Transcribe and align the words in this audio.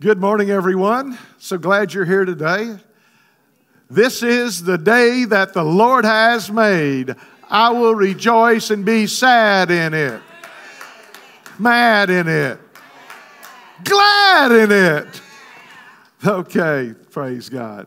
Good 0.00 0.18
morning, 0.18 0.48
everyone. 0.48 1.18
So 1.36 1.58
glad 1.58 1.92
you're 1.92 2.06
here 2.06 2.24
today. 2.24 2.74
This 3.90 4.22
is 4.22 4.62
the 4.62 4.78
day 4.78 5.26
that 5.26 5.52
the 5.52 5.62
Lord 5.62 6.06
has 6.06 6.50
made. 6.50 7.14
I 7.50 7.68
will 7.68 7.94
rejoice 7.94 8.70
and 8.70 8.82
be 8.82 9.06
sad 9.06 9.70
in 9.70 9.92
it, 9.92 10.22
mad 11.58 12.08
in 12.08 12.28
it, 12.28 12.58
glad 13.84 14.52
in 14.52 14.72
it. 14.72 15.20
Okay, 16.26 16.94
praise 17.10 17.50
God. 17.50 17.86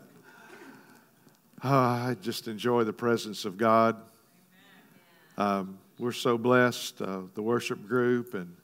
Uh, 1.64 1.70
I 1.70 2.16
just 2.22 2.48
enjoy 2.48 2.84
the 2.84 2.94
presence 2.94 3.44
of 3.44 3.58
God. 3.58 3.96
Um, 5.36 5.80
we're 5.98 6.12
so 6.12 6.38
blessed, 6.38 7.02
uh, 7.02 7.22
the 7.34 7.42
worship 7.42 7.88
group 7.88 8.36
and 8.36 8.56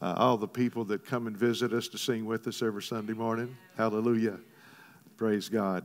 uh, 0.00 0.14
all 0.16 0.36
the 0.36 0.48
people 0.48 0.84
that 0.84 1.04
come 1.04 1.26
and 1.26 1.36
visit 1.36 1.72
us 1.72 1.88
to 1.88 1.98
sing 1.98 2.24
with 2.24 2.46
us 2.46 2.62
every 2.62 2.82
Sunday 2.82 3.12
morning. 3.12 3.56
Hallelujah. 3.76 4.38
Praise 5.16 5.48
God. 5.48 5.84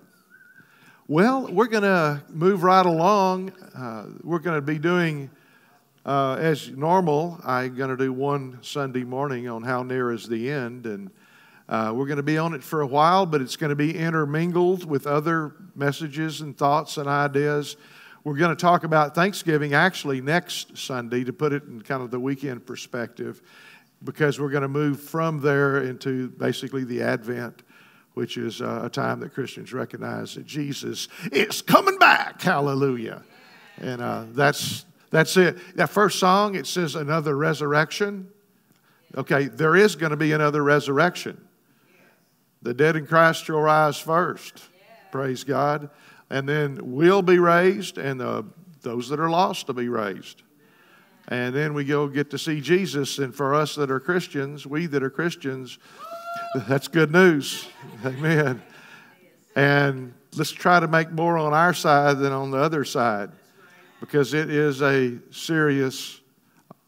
Well, 1.08 1.52
we're 1.52 1.68
going 1.68 1.84
to 1.84 2.24
move 2.30 2.64
right 2.64 2.86
along. 2.86 3.52
Uh, 3.76 4.06
we're 4.24 4.40
going 4.40 4.58
to 4.58 4.62
be 4.62 4.80
doing, 4.80 5.30
uh, 6.06 6.38
as 6.40 6.70
normal, 6.70 7.40
I'm 7.44 7.76
going 7.76 7.90
to 7.90 7.98
do 7.98 8.14
one 8.14 8.60
Sunday 8.62 9.04
morning 9.04 9.50
on 9.50 9.64
How 9.64 9.84
Near 9.84 10.12
is 10.12 10.28
the 10.28 10.50
End. 10.52 10.86
And 10.86 11.12
uh, 11.68 11.92
we're 11.96 12.06
going 12.06 12.18
to 12.18 12.24
be 12.24 12.38
on 12.38 12.54
it 12.54 12.64
for 12.64 12.82
a 12.82 12.88
while, 12.88 13.26
but 13.26 13.42
it's 13.42 13.56
going 13.56 13.72
to 13.72 13.76
be 13.76 13.98
intermingled 13.98 14.86
with 14.86 15.08
other 15.08 15.56
messages 15.76 16.42
and 16.42 16.58
thoughts 16.58 16.98
and 16.98 17.08
ideas. 17.08 17.76
We're 18.24 18.38
going 18.38 18.56
to 18.56 18.62
talk 18.62 18.86
about 18.86 19.16
Thanksgiving 19.16 19.74
actually 19.74 20.22
next 20.22 20.78
Sunday 20.78 21.26
to 21.26 21.34
put 21.34 21.52
it 21.52 21.64
in 21.64 21.82
kind 21.82 22.02
of 22.02 22.12
the 22.12 22.20
weekend 22.20 22.66
perspective 22.66 23.42
because 24.04 24.40
we're 24.40 24.50
going 24.50 24.64
to 24.64 24.68
move 24.68 25.00
from 25.00 25.40
there 25.40 25.84
into 25.84 26.30
basically 26.30 26.84
the 26.84 27.02
Advent, 27.02 27.64
which 28.14 28.38
is 28.38 28.62
uh, 28.62 28.82
a 28.84 28.90
time 28.90 29.20
that 29.22 29.34
Christians 29.34 29.74
recognize 29.74 30.36
that 30.36 30.46
Jesus 30.46 31.08
is 31.32 31.62
coming 31.62 31.98
back. 31.98 32.42
Hallelujah. 32.42 33.24
And 33.78 34.02
uh, 34.02 34.26
that's, 34.32 34.86
that's 35.10 35.36
it. 35.38 35.58
That 35.76 35.90
first 35.90 36.20
song, 36.20 36.56
it 36.56 36.68
says 36.68 36.96
another 36.96 37.36
resurrection. 37.36 38.30
Okay, 39.16 39.46
there 39.46 39.76
is 39.76 39.96
going 39.96 40.12
to 40.12 40.18
be 40.18 40.32
another 40.32 40.64
resurrection. 40.64 41.48
The 42.62 42.74
dead 42.74 42.96
in 42.96 43.06
Christ 43.06 43.46
shall 43.46 43.60
rise 43.60 44.00
first. 44.00 44.64
Praise 45.12 45.44
God. 45.44 45.90
And 46.30 46.50
then 46.50 46.80
we'll 46.82 47.22
be 47.22 47.38
raised, 47.38 47.98
and 47.98 48.20
the, 48.20 48.46
those 48.82 49.10
that 49.10 49.20
are 49.20 49.30
lost 49.30 49.68
will 49.68 49.76
be 49.76 49.90
raised. 49.90 50.42
And 51.28 51.56
then 51.56 51.74
we 51.74 51.86
go 51.86 52.08
get 52.08 52.30
to 52.32 52.38
see 52.38 52.60
Jesus. 52.60 53.20
And 53.20 53.34
for 53.34 53.56
us 53.56 53.76
that 53.76 53.90
are 53.90 54.00
Christians, 54.00 54.68
we 54.68 54.86
that 54.88 55.04
are 55.04 55.10
Christians, 55.10 55.80
that's 56.68 56.88
good 56.88 57.12
news. 57.12 57.68
Amen. 58.06 58.62
And 59.56 60.14
let's 60.36 60.52
try 60.52 60.80
to 60.80 60.88
make 60.88 61.12
more 61.12 61.38
on 61.38 61.54
our 61.54 61.74
side 61.74 62.20
than 62.20 62.34
on 62.34 62.52
the 62.52 62.58
other 62.58 62.84
side 62.84 63.32
because 64.00 64.34
it 64.34 64.50
is 64.50 64.82
a 64.82 65.18
serious 65.32 66.20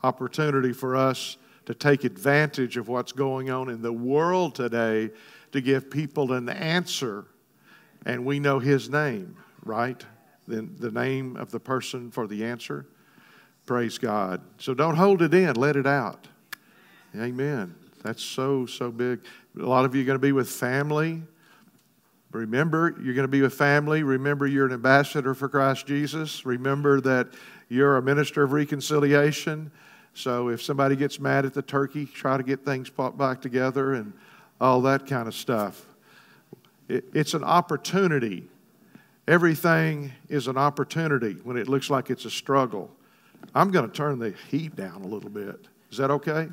opportunity 0.03 0.73
for 0.73 0.95
us 0.95 1.37
to 1.65 1.73
take 1.73 2.03
advantage 2.03 2.77
of 2.77 2.87
what's 2.87 3.11
going 3.11 3.49
on 3.49 3.69
in 3.69 3.81
the 3.81 3.93
world 3.93 4.53
today 4.53 5.09
to 5.51 5.61
give 5.61 5.89
people 5.89 6.33
an 6.33 6.49
answer. 6.49 7.25
And 8.05 8.25
we 8.25 8.39
know 8.39 8.59
his 8.59 8.89
name, 8.89 9.37
right? 9.63 10.03
The, 10.47 10.61
the 10.61 10.91
name 10.91 11.37
of 11.37 11.51
the 11.51 11.59
person 11.59 12.11
for 12.11 12.27
the 12.27 12.43
answer. 12.45 12.85
Praise 13.65 13.97
God. 13.97 14.41
So 14.59 14.73
don't 14.73 14.95
hold 14.95 15.21
it 15.21 15.33
in, 15.33 15.55
let 15.55 15.75
it 15.75 15.87
out. 15.87 16.27
Amen. 17.15 17.75
That's 18.03 18.23
so, 18.23 18.65
so 18.65 18.91
big. 18.91 19.21
A 19.59 19.65
lot 19.65 19.85
of 19.85 19.95
you 19.95 20.01
are 20.01 20.05
going 20.05 20.15
to 20.15 20.19
be 20.19 20.31
with 20.31 20.49
family. 20.49 21.23
Remember, 22.31 22.95
you're 23.01 23.13
going 23.13 23.23
to 23.23 23.29
be 23.29 23.41
with 23.41 23.53
family. 23.53 24.03
Remember, 24.03 24.45
you're 24.45 24.65
an 24.65 24.73
ambassador 24.73 25.33
for 25.33 25.47
Christ 25.47 25.87
Jesus. 25.87 26.45
Remember 26.45 26.99
that 27.01 27.29
you're 27.69 27.97
a 27.97 28.01
minister 28.01 28.43
of 28.43 28.51
reconciliation. 28.51 29.71
So 30.13 30.49
if 30.49 30.61
somebody 30.61 30.95
gets 30.95 31.19
mad 31.19 31.45
at 31.45 31.53
the 31.53 31.61
turkey, 31.61 32.05
try 32.05 32.37
to 32.37 32.43
get 32.43 32.63
things 32.63 32.89
put 32.89 33.17
back 33.17 33.41
together 33.41 33.93
and 33.93 34.13
all 34.61 34.81
that 34.81 35.07
kind 35.07 35.27
of 35.27 35.33
stuff. 35.33 35.85
It, 36.87 37.05
it's 37.13 37.33
an 37.33 37.43
opportunity. 37.43 38.47
Everything 39.27 40.11
is 40.29 40.47
an 40.47 40.57
opportunity 40.57 41.33
when 41.43 41.57
it 41.57 41.67
looks 41.67 41.89
like 41.89 42.09
it's 42.09 42.25
a 42.25 42.29
struggle. 42.29 42.91
I'm 43.53 43.71
going 43.71 43.89
to 43.89 43.95
turn 43.95 44.19
the 44.19 44.33
heat 44.49 44.75
down 44.75 45.01
a 45.03 45.07
little 45.07 45.29
bit. 45.29 45.67
Is 45.91 45.97
that 45.97 46.11
okay? 46.11 46.49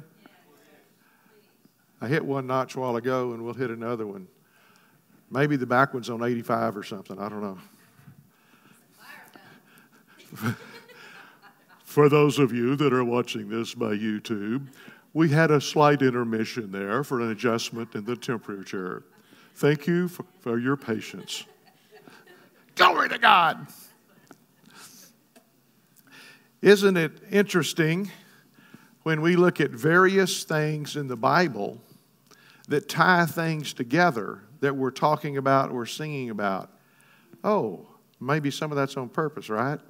I 2.01 2.09
hit 2.09 2.25
one 2.25 2.47
notch 2.47 2.75
a 2.75 2.81
while 2.81 2.97
ago, 2.97 3.33
and 3.33 3.45
we'll 3.45 3.55
hit 3.55 3.71
another 3.71 4.07
one. 4.07 4.27
Maybe 5.31 5.57
the 5.57 5.67
back 5.67 5.95
one's 5.95 6.11
on 6.11 6.23
85 6.23 6.77
or 6.77 6.83
something. 6.83 7.19
I 7.19 7.29
don't 7.29 7.41
know. 7.41 7.59
For 11.85 12.09
those 12.09 12.39
of 12.39 12.53
you 12.53 12.75
that 12.77 12.93
are 12.93 13.05
watching 13.05 13.49
this 13.49 13.75
by 13.75 13.95
YouTube, 13.95 14.67
we 15.15 15.29
had 15.29 15.51
a 15.51 15.61
slight 15.61 16.03
intermission 16.03 16.73
there 16.73 17.05
for 17.05 17.21
an 17.21 17.31
adjustment 17.31 17.95
in 17.95 18.05
the 18.05 18.17
temperature. 18.17 19.05
Thank 19.57 19.87
you 19.87 20.09
for, 20.09 20.25
for 20.41 20.59
your 20.59 20.77
patience. 20.77 21.45
Glory 22.75 23.11
to 23.11 23.19
God. 23.19 23.67
Isn't 26.63 26.97
it 26.97 27.13
interesting 27.33 28.09
when 29.03 29.21
we 29.21 29.35
look 29.35 29.61
at 29.61 29.71
various 29.71 30.45
things 30.45 30.95
in 30.95 31.09
the 31.09 31.17
Bible 31.17 31.81
that 32.69 32.89
tie 32.89 33.27
things 33.27 33.73
together 33.73 34.43
that 34.61 34.77
we're 34.77 34.93
talking 34.93 35.37
about 35.37 35.73
or 35.73 35.87
singing 35.87 36.31
about? 36.31 36.71
Oh, 37.43 37.89
maybe 38.21 38.53
some 38.53 38.71
of 38.71 38.77
that's 38.77 38.97
on 38.97 39.09
purpose, 39.09 39.51
right? 39.51 39.81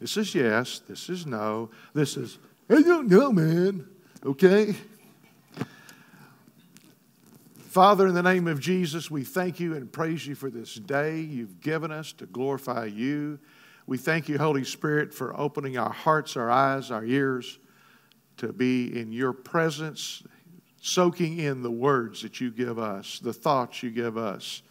This 0.00 0.16
is 0.16 0.32
yes, 0.36 0.80
this 0.86 1.08
is 1.08 1.26
no, 1.26 1.70
this 1.92 2.16
is, 2.16 2.38
I 2.70 2.80
don't 2.82 3.08
know, 3.08 3.32
man, 3.32 3.88
okay? 4.24 4.76
Father, 7.56 8.06
in 8.06 8.14
the 8.14 8.22
name 8.22 8.46
of 8.46 8.60
Jesus, 8.60 9.10
we 9.10 9.24
thank 9.24 9.58
you 9.58 9.74
and 9.74 9.90
praise 9.90 10.26
you 10.26 10.36
for 10.36 10.48
this 10.48 10.74
day 10.74 11.18
you've 11.18 11.60
given 11.60 11.90
us 11.90 12.12
to 12.12 12.26
glorify 12.26 12.84
you. 12.84 13.40
We 13.86 13.98
thank 13.98 14.28
you, 14.28 14.38
Holy 14.38 14.64
Spirit, 14.64 15.12
for 15.12 15.38
opening 15.38 15.76
our 15.76 15.92
hearts, 15.92 16.36
our 16.36 16.50
eyes, 16.50 16.90
our 16.90 17.04
ears 17.04 17.58
to 18.38 18.52
be 18.52 18.98
in 18.98 19.12
your 19.12 19.32
presence, 19.32 20.22
soaking 20.80 21.38
in 21.38 21.62
the 21.62 21.70
words 21.70 22.22
that 22.22 22.40
you 22.40 22.50
give 22.50 22.78
us, 22.78 23.18
the 23.18 23.32
thoughts 23.32 23.82
you 23.82 23.90
give 23.90 24.16
us, 24.16 24.62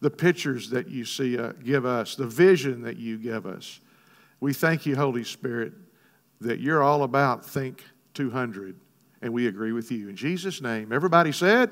the 0.00 0.10
pictures 0.10 0.70
that 0.70 0.88
you 0.88 1.04
see 1.04 1.38
uh, 1.38 1.52
give 1.64 1.84
us, 1.84 2.16
the 2.16 2.26
vision 2.26 2.82
that 2.82 2.96
you 2.96 3.18
give 3.18 3.46
us. 3.46 3.80
We 4.40 4.52
thank 4.52 4.86
you, 4.86 4.96
Holy 4.96 5.24
Spirit, 5.24 5.72
that 6.40 6.60
you're 6.60 6.82
all 6.82 7.02
about 7.02 7.44
Think 7.44 7.84
200, 8.14 8.76
and 9.22 9.32
we 9.32 9.46
agree 9.46 9.72
with 9.72 9.92
you. 9.92 10.08
In 10.08 10.16
Jesus' 10.16 10.60
name, 10.62 10.92
everybody 10.92 11.32
said, 11.32 11.70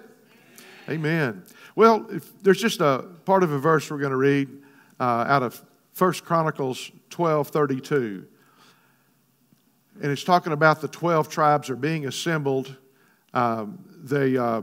Amen. 0.88 0.98
Amen. 0.98 1.42
Well, 1.74 2.08
there's 2.42 2.60
just 2.60 2.80
a 2.80 3.04
part 3.24 3.42
of 3.42 3.52
a 3.52 3.58
verse 3.58 3.90
we're 3.90 3.98
going 3.98 4.10
to 4.10 4.16
read 4.16 4.48
uh, 4.98 5.24
out 5.28 5.42
of 5.42 5.62
1 5.98 6.12
Chronicles 6.24 6.92
12 7.10 7.48
32. 7.48 8.26
And 10.00 10.12
it's 10.12 10.22
talking 10.22 10.52
about 10.52 10.80
the 10.80 10.88
12 10.88 11.28
tribes 11.28 11.68
are 11.70 11.76
being 11.76 12.06
assembled. 12.06 12.76
Um, 13.34 13.84
they, 14.04 14.36
uh, 14.36 14.62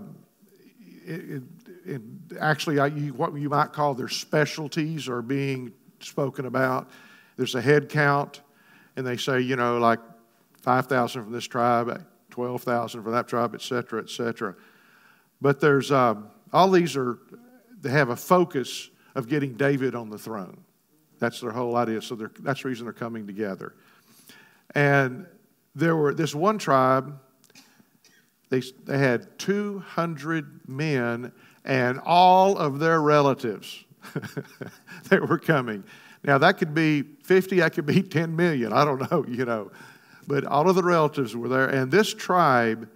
it, 1.05 1.43
it, 1.85 2.01
actually, 2.39 2.79
I, 2.79 2.87
you, 2.87 3.13
what 3.13 3.35
you 3.35 3.49
might 3.49 3.73
call 3.73 3.93
their 3.93 4.07
specialties 4.07 5.09
are 5.09 5.21
being 5.21 5.73
spoken 5.99 6.45
about. 6.45 6.89
There's 7.35 7.55
a 7.55 7.61
head 7.61 7.89
count, 7.89 8.41
and 8.95 9.05
they 9.05 9.17
say, 9.17 9.41
you 9.41 9.57
know, 9.57 9.77
like 9.77 9.99
5,000 10.61 11.23
from 11.23 11.33
this 11.33 11.45
tribe, 11.45 12.05
12,000 12.29 13.03
from 13.03 13.11
that 13.11 13.27
tribe, 13.27 13.53
et 13.53 13.61
cetera, 13.61 14.01
et 14.01 14.09
cetera. 14.09 14.55
But 15.41 15.59
there's 15.59 15.91
um, 15.91 16.29
all 16.53 16.71
these 16.71 16.95
are, 16.95 17.19
they 17.81 17.89
have 17.89 18.09
a 18.09 18.15
focus 18.15 18.89
of 19.15 19.27
getting 19.27 19.55
David 19.55 19.95
on 19.95 20.09
the 20.09 20.17
throne. 20.17 20.64
That's 21.25 21.41
their 21.41 21.51
whole 21.51 21.75
idea. 21.75 22.03
So 22.03 22.13
that's 22.39 22.61
the 22.61 22.69
reason 22.69 22.85
they're 22.85 22.93
coming 22.93 23.25
together. 23.25 23.73
And 24.75 25.25
there 25.73 25.95
were 25.95 26.13
this 26.13 26.35
one 26.35 26.59
tribe, 26.59 27.19
they, 28.51 28.61
they 28.83 28.99
had 28.99 29.39
200 29.39 30.69
men 30.69 31.31
and 31.63 31.99
all 32.05 32.59
of 32.59 32.77
their 32.77 33.01
relatives 33.01 33.85
that 35.09 35.27
were 35.27 35.39
coming. 35.39 35.83
Now, 36.23 36.37
that 36.37 36.59
could 36.59 36.75
be 36.75 37.01
50, 37.23 37.59
that 37.61 37.73
could 37.73 37.87
be 37.87 38.03
10 38.03 38.35
million. 38.35 38.71
I 38.71 38.85
don't 38.85 39.11
know, 39.11 39.25
you 39.27 39.45
know. 39.45 39.71
But 40.27 40.45
all 40.45 40.69
of 40.69 40.75
the 40.75 40.83
relatives 40.83 41.35
were 41.35 41.49
there. 41.49 41.69
And 41.69 41.91
this 41.91 42.13
tribe, 42.13 42.87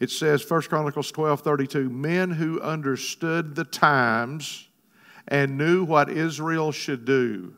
it 0.00 0.10
says, 0.10 0.50
1 0.50 0.62
Chronicles 0.62 1.12
12 1.12 1.40
32, 1.40 1.88
men 1.88 2.32
who 2.32 2.60
understood 2.60 3.54
the 3.54 3.64
times 3.64 4.66
and 5.28 5.56
knew 5.56 5.84
what 5.84 6.10
Israel 6.10 6.72
should 6.72 7.04
do. 7.04 7.54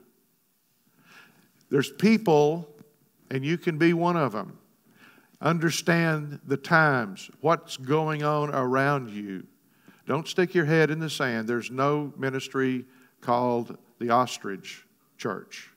There's 1.68 1.90
people, 1.90 2.68
and 3.30 3.44
you 3.44 3.58
can 3.58 3.78
be 3.78 3.92
one 3.92 4.16
of 4.16 4.32
them. 4.32 4.58
Understand 5.40 6.40
the 6.46 6.56
times, 6.56 7.30
what's 7.40 7.76
going 7.76 8.22
on 8.22 8.54
around 8.54 9.10
you. 9.10 9.46
Don't 10.06 10.26
stick 10.28 10.54
your 10.54 10.64
head 10.64 10.90
in 10.90 11.00
the 11.00 11.10
sand. 11.10 11.48
There's 11.48 11.70
no 11.70 12.12
ministry 12.16 12.84
called 13.20 13.76
the 13.98 14.10
ostrich 14.10 14.86
church. 15.18 15.70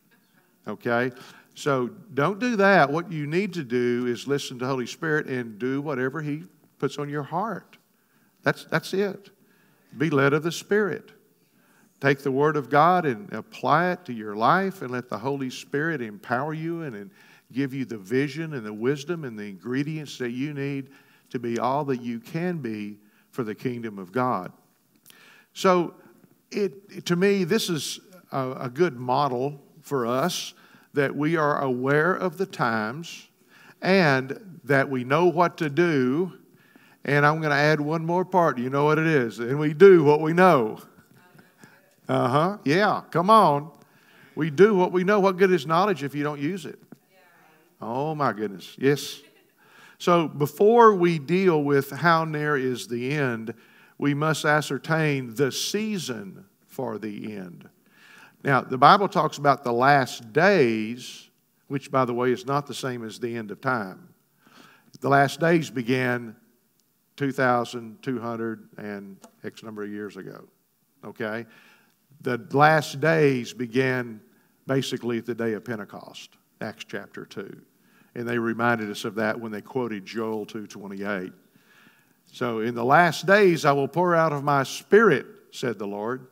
Okay? 0.68 1.12
So 1.56 1.90
don't 2.14 2.40
do 2.40 2.56
that. 2.58 2.90
What 2.90 3.12
you 3.12 3.26
need 3.28 3.54
to 3.56 3.64
do 3.64 4.06
is 4.06 4.28
listen 4.28 4.60
to 4.60 4.66
Holy 4.66 4.86
Spirit 4.86 5.28
and 5.28 5.58
do 5.58 5.82
whatever 5.82 6.22
He 6.22 6.46
puts 6.78 6.98
on 6.98 7.10
your 7.10 7.24
heart. 7.24 7.78
That's, 8.44 8.66
that's 8.66 8.94
it. 8.94 9.32
Be 9.98 10.10
led 10.10 10.34
of 10.34 10.44
the 10.44 10.52
Spirit. 10.52 11.12
Take 12.02 12.20
the 12.20 12.32
Word 12.32 12.56
of 12.56 12.70
God 12.70 13.06
and 13.06 13.32
apply 13.34 13.92
it 13.92 14.06
to 14.06 14.14
your 14.14 14.36
life 14.36 14.82
and 14.82 14.92
let 14.92 15.10
the 15.10 15.18
Holy 15.18 15.50
Spirit 15.50 16.02
empower 16.02 16.54
you 16.54 16.84
and, 16.84 16.96
and 16.96 17.12
give 17.52 17.74
you 17.74 17.84
the 17.84 17.98
vision 17.98 18.54
and 18.54 18.66
the 18.66 18.74
wisdom 18.74 19.26
and 19.26 19.38
the 19.38 19.50
ingredients 19.50 20.18
that 20.20 20.32
you 20.32 20.54
need 20.54 20.90
to 21.30 21.40
be 21.40 21.60
all 21.60 21.84
that 21.86 22.02
you 22.02 22.20
can 22.20 22.60
be 22.60 22.98
for 23.32 23.44
the 23.44 23.54
kingdom 23.54 24.00
of 24.00 24.12
God. 24.12 24.52
So, 25.54 25.96
it, 26.52 27.06
to 27.06 27.16
me, 27.16 27.44
this 27.44 27.70
is 27.70 28.00
a, 28.32 28.52
a 28.62 28.70
good 28.70 28.98
model 28.98 29.62
for 29.82 30.08
us 30.08 30.54
that 30.94 31.16
we 31.16 31.36
are 31.36 31.62
aware 31.62 32.14
of 32.14 32.38
the 32.38 32.46
times 32.46 33.28
and 33.82 34.60
that 34.64 34.90
we 34.90 35.04
know 35.04 35.26
what 35.28 35.58
to 35.58 35.70
do. 35.70 36.34
And 37.06 37.26
I'm 37.26 37.40
going 37.40 37.52
to 37.52 37.56
add 37.56 37.80
one 37.80 38.06
more 38.06 38.26
part. 38.26 38.58
You 38.58 38.70
know 38.70 38.86
what 38.86 38.98
it 38.98 39.08
is. 39.08 39.40
And 39.40 39.60
we 39.60 39.74
do 39.74 40.04
what 40.04 40.22
we 40.22 40.34
know. 40.34 40.80
Uh 42.10 42.28
huh. 42.28 42.58
Yeah, 42.66 43.04
come 43.12 43.30
on. 43.30 43.72
We 44.36 44.50
do 44.50 44.76
what 44.76 44.92
we 44.92 45.04
know. 45.04 45.20
What 45.20 45.38
good 45.38 45.52
is 45.52 45.68
knowledge 45.68 46.04
if 46.04 46.16
you 46.16 46.24
don't 46.24 46.40
use 46.40 46.66
it? 46.66 46.80
Oh, 47.80 48.16
my 48.16 48.34
goodness. 48.34 48.76
Yes. 48.80 49.22
So 50.00 50.28
before 50.28 50.96
we 50.96 51.20
deal 51.20 51.64
with 51.64 51.92
how 51.92 52.26
near 52.26 52.58
is 52.58 52.88
the 52.88 53.12
end, 53.12 53.54
we 54.00 54.14
must 54.14 54.44
ascertain 54.44 55.36
the 55.36 55.52
season 55.52 56.46
for 56.66 56.98
the 56.98 57.36
end. 57.36 57.70
Now, 58.44 58.62
the 58.62 58.78
Bible 58.78 59.08
talks 59.08 59.38
about 59.38 59.64
the 59.64 59.74
last 59.74 60.34
days, 60.34 61.30
which, 61.68 61.92
by 61.92 62.06
the 62.06 62.14
way, 62.14 62.32
is 62.32 62.46
not 62.46 62.66
the 62.66 62.74
same 62.74 63.06
as 63.06 63.20
the 63.20 63.36
end 63.36 63.52
of 63.52 63.62
time. 63.62 64.10
The 65.00 65.10
last 65.10 65.40
days 65.40 65.70
began 65.70 66.36
2,200 67.18 68.70
and 68.78 69.18
X 69.44 69.62
number 69.62 69.84
of 69.84 69.90
years 69.90 70.18
ago. 70.18 70.48
Okay? 71.04 71.46
The 72.22 72.38
last 72.52 73.00
days 73.00 73.54
began 73.54 74.20
basically 74.68 75.18
at 75.18 75.26
the 75.26 75.36
day 75.36 75.54
of 75.54 75.64
Pentecost, 75.64 76.32
Acts 76.62 76.86
chapter 76.88 77.26
2. 77.26 77.62
And 78.16 78.28
they 78.28 78.38
reminded 78.38 78.90
us 78.90 79.06
of 79.06 79.16
that 79.16 79.40
when 79.40 79.52
they 79.52 79.62
quoted 79.62 80.06
Joel 80.06 80.46
2:28. 80.46 81.32
So 82.32 82.60
in 82.60 82.76
the 82.76 82.84
last 82.84 83.26
days 83.26 83.66
I 83.66 83.72
will 83.72 83.88
pour 83.88 84.16
out 84.16 84.34
of 84.34 84.44
my 84.44 84.64
spirit, 84.64 85.26
said 85.52 85.80
the 85.80 85.88
Lord. 85.88 86.28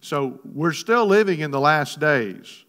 So 0.00 0.40
we're 0.44 0.72
still 0.72 1.06
living 1.06 1.40
in 1.40 1.50
the 1.50 1.60
last 1.60 2.00
days. 2.00 2.64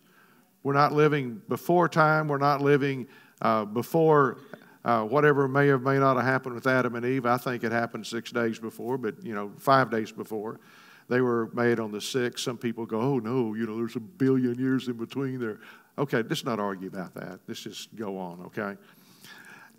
We're 0.64 0.74
not 0.74 0.92
living 0.92 1.42
before 1.48 1.88
time. 1.88 2.28
We're 2.28 2.38
not 2.38 2.62
living 2.62 3.08
uh, 3.42 3.66
before 3.66 4.40
uh, 4.84 5.04
whatever 5.04 5.48
may 5.48 5.70
or 5.70 5.80
may 5.80 6.00
not 6.00 6.16
have 6.16 6.26
happened 6.26 6.56
with 6.56 6.68
Adam 6.68 6.96
and 6.96 7.06
Eve. 7.06 7.26
I 7.26 7.38
think 7.38 7.64
it 7.64 7.72
happened 7.72 8.08
six 8.08 8.32
days 8.32 8.60
before, 8.60 8.98
but 8.98 9.24
you 9.24 9.36
know, 9.36 9.52
five 9.58 9.92
days 9.92 10.12
before. 10.12 10.60
They 11.10 11.22
were 11.22 11.50
made 11.54 11.80
on 11.80 11.92
the 11.92 12.02
sixth. 12.02 12.44
Some 12.44 12.58
people 12.58 12.86
go, 12.86 13.00
oh 13.00 13.20
no, 13.20 13.54
you 13.54 13.66
know, 13.66 13.78
there's 13.78 13.96
a 13.96 14.02
billion 14.02 14.56
years 14.60 14.88
in 14.88 14.98
between 14.98 15.40
there. 15.40 15.60
Okay, 15.98 16.22
let's 16.22 16.44
not 16.44 16.60
argue 16.60 16.90
about 16.90 17.14
that. 17.16 17.40
Let's 17.48 17.62
just 17.62 17.96
go 17.96 18.18
on, 18.18 18.42
okay? 18.48 18.80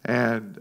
And 0.05 0.61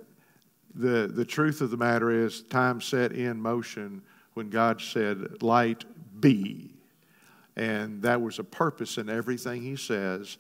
the, 0.76 1.08
the 1.14 1.26
truth 1.26 1.62
of 1.62 1.72
the 1.72 1.78
matter 1.78 2.12
is, 2.12 2.44
time 2.44 2.82
set 2.82 3.12
in 3.12 3.42
motion 3.42 4.02
when 4.34 4.50
God 4.50 4.82
said, 4.82 5.42
Light 5.42 5.86
be. 6.20 6.74
And 7.56 8.02
that 8.04 8.22
was 8.22 8.38
a 8.38 8.44
purpose 8.44 8.98
in 8.98 9.10
everything 9.10 9.64
He 9.64 9.76
says. 9.76 10.38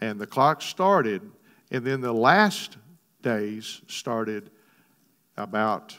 And 0.00 0.20
the 0.20 0.26
clock 0.26 0.62
started, 0.62 1.22
and 1.70 1.84
then 1.84 2.00
the 2.00 2.12
last 2.12 2.76
days 3.22 3.82
started 3.88 4.50
about 5.36 5.98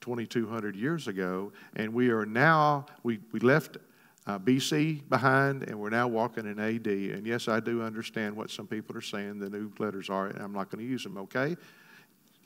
2,200 0.00 0.76
years 0.76 1.08
ago. 1.08 1.52
And 1.76 1.92
we 1.92 2.10
are 2.10 2.26
now, 2.26 2.86
we, 3.02 3.20
we 3.32 3.40
left 3.40 3.78
uh, 4.26 4.38
BC 4.38 5.08
behind, 5.08 5.64
and 5.64 5.78
we're 5.78 5.90
now 5.90 6.08
walking 6.08 6.46
in 6.46 6.58
AD. 6.58 6.86
And 6.86 7.26
yes, 7.26 7.48
I 7.48 7.60
do 7.60 7.82
understand 7.82 8.36
what 8.36 8.50
some 8.50 8.66
people 8.66 8.96
are 8.96 9.02
saying 9.02 9.38
the 9.38 9.50
new 9.50 9.72
letters 9.78 10.10
are, 10.10 10.26
and 10.26 10.40
I'm 10.40 10.52
not 10.52 10.70
going 10.70 10.84
to 10.84 10.90
use 10.90 11.02
them, 11.02 11.16
okay? 11.18 11.56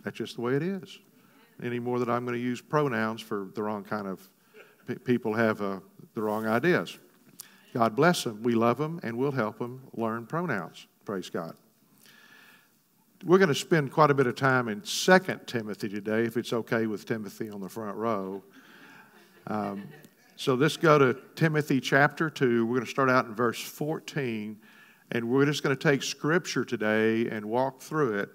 That's 0.02 0.16
just 0.16 0.36
the 0.36 0.42
way 0.42 0.54
it 0.54 0.62
is. 0.62 0.98
Any 1.62 1.78
more 1.78 1.98
that 1.98 2.08
I'm 2.08 2.24
going 2.24 2.36
to 2.36 2.42
use 2.42 2.60
pronouns 2.60 3.20
for 3.20 3.48
the 3.54 3.62
wrong 3.62 3.84
kind 3.84 4.06
of 4.06 4.28
people 5.04 5.32
have 5.34 5.62
uh, 5.62 5.80
the 6.14 6.22
wrong 6.22 6.46
ideas. 6.46 6.98
God 7.72 7.96
bless 7.96 8.24
them. 8.24 8.42
We 8.42 8.54
love 8.54 8.78
them, 8.78 9.00
and 9.02 9.16
we'll 9.16 9.32
help 9.32 9.58
them 9.58 9.82
learn 9.94 10.26
pronouns. 10.26 10.86
Praise 11.04 11.30
God. 11.30 11.54
We're 13.26 13.38
going 13.38 13.48
to 13.48 13.54
spend 13.54 13.90
quite 13.90 14.10
a 14.10 14.14
bit 14.14 14.26
of 14.26 14.36
time 14.36 14.68
in 14.68 14.82
2 14.82 15.18
Timothy 15.46 15.88
today, 15.88 16.24
if 16.24 16.36
it's 16.36 16.52
okay 16.52 16.86
with 16.86 17.06
Timothy 17.06 17.48
on 17.48 17.62
the 17.62 17.70
front 17.70 17.96
row. 17.96 18.42
Um, 19.46 19.88
so 20.36 20.52
let's 20.52 20.76
go 20.76 20.98
to 20.98 21.16
Timothy 21.34 21.80
chapter 21.80 22.28
2. 22.28 22.66
We're 22.66 22.74
going 22.74 22.84
to 22.84 22.90
start 22.90 23.08
out 23.08 23.24
in 23.24 23.34
verse 23.34 23.62
14, 23.62 24.58
and 25.12 25.30
we're 25.30 25.46
just 25.46 25.62
going 25.62 25.74
to 25.74 25.82
take 25.82 26.02
scripture 26.02 26.66
today 26.66 27.26
and 27.30 27.46
walk 27.46 27.80
through 27.80 28.18
it. 28.18 28.28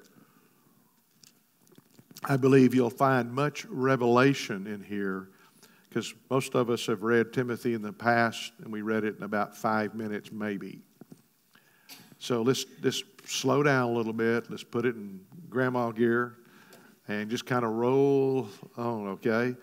I 2.24 2.38
believe 2.38 2.74
you'll 2.74 2.90
find 2.90 3.32
much 3.32 3.66
revelation 3.66 4.66
in 4.66 4.82
here 4.82 5.30
because 5.88 6.16
most 6.32 6.56
of 6.56 6.72
us 6.72 6.88
have 6.88 7.04
read 7.04 7.32
Timothy 7.32 7.76
in 7.76 7.84
the 7.84 7.94
past, 7.94 8.54
and 8.64 8.74
we 8.74 8.82
read 8.82 9.04
it 9.04 9.18
in 9.18 9.22
about 9.22 9.56
five 9.56 9.94
minutes, 9.94 10.32
maybe. 10.32 10.82
So 12.20 12.42
let's 12.42 12.66
just 12.66 13.06
slow 13.26 13.64
down 13.64 13.90
a 13.90 13.94
little 13.94 14.14
bit. 14.14 14.52
Let's 14.52 14.64
put 14.64 14.86
it 14.86 14.96
in 14.96 15.22
grandma 15.50 15.92
gear 15.92 16.36
and 17.08 17.30
just 17.30 17.46
kind 17.46 17.64
of 17.64 17.72
roll 17.72 18.50
on, 18.78 19.08
okay? 19.08 19.56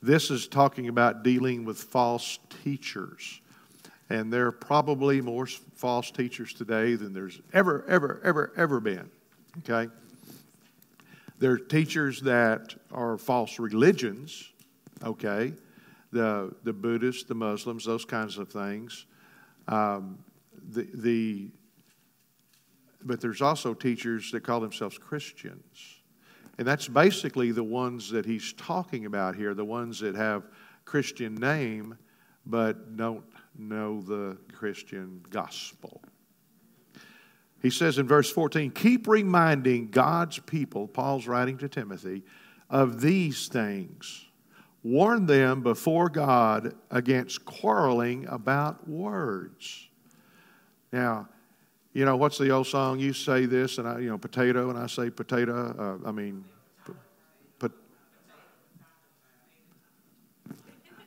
This 0.00 0.30
is 0.30 0.46
talking 0.46 0.88
about 0.88 1.22
dealing 1.22 1.64
with 1.64 1.78
false 1.78 2.38
teachers. 2.64 3.40
And 4.08 4.32
there 4.32 4.46
are 4.46 4.52
probably 4.52 5.20
more 5.20 5.46
false 5.46 6.10
teachers 6.10 6.54
today 6.54 6.94
than 6.94 7.12
there's 7.12 7.40
ever, 7.52 7.84
ever, 7.88 8.20
ever, 8.24 8.52
ever 8.56 8.80
been. 8.80 9.10
Okay? 9.58 9.90
There 11.38 11.52
are 11.52 11.58
teachers 11.58 12.20
that 12.22 12.74
are 12.92 13.18
false 13.18 13.58
religions, 13.58 14.50
okay? 15.02 15.52
The, 16.12 16.54
the 16.62 16.72
Buddhists, 16.72 17.24
the 17.24 17.34
Muslims, 17.34 17.84
those 17.84 18.04
kinds 18.04 18.38
of 18.38 18.48
things. 18.48 19.06
Um, 19.66 20.18
the, 20.70 20.88
the, 20.94 21.48
but 23.04 23.20
there's 23.20 23.42
also 23.42 23.74
teachers 23.74 24.30
that 24.32 24.42
call 24.42 24.60
themselves 24.60 24.98
Christians. 24.98 26.00
And 26.58 26.66
that's 26.66 26.88
basically 26.88 27.52
the 27.52 27.64
ones 27.64 28.10
that 28.10 28.26
he's 28.26 28.52
talking 28.54 29.06
about 29.06 29.34
here, 29.34 29.54
the 29.54 29.64
ones 29.64 30.00
that 30.00 30.14
have 30.14 30.48
Christian 30.84 31.34
name 31.34 31.96
but 32.44 32.96
don't 32.96 33.24
know 33.56 34.00
the 34.00 34.36
Christian 34.52 35.24
gospel. 35.30 36.02
He 37.60 37.70
says 37.70 37.98
in 37.98 38.08
verse 38.08 38.30
14, 38.30 38.72
keep 38.72 39.06
reminding 39.06 39.90
God's 39.90 40.40
people, 40.40 40.88
Paul's 40.88 41.28
writing 41.28 41.58
to 41.58 41.68
Timothy, 41.68 42.24
of 42.68 43.00
these 43.00 43.46
things. 43.48 44.26
Warn 44.82 45.26
them 45.26 45.62
before 45.62 46.08
God 46.08 46.74
against 46.90 47.44
quarreling 47.44 48.26
about 48.26 48.88
words. 48.88 49.88
Now, 50.92 51.28
you 51.92 52.04
know, 52.06 52.16
what's 52.16 52.38
the 52.38 52.50
old 52.50 52.66
song? 52.66 52.98
You 52.98 53.12
say 53.12 53.44
this, 53.44 53.78
and 53.78 53.86
I, 53.86 53.98
you 53.98 54.08
know, 54.08 54.16
potato, 54.16 54.70
and 54.70 54.78
I 54.78 54.86
say 54.86 55.10
potato. 55.10 56.00
Uh, 56.04 56.08
I 56.08 56.12
mean, 56.12 56.44
but. 57.58 57.72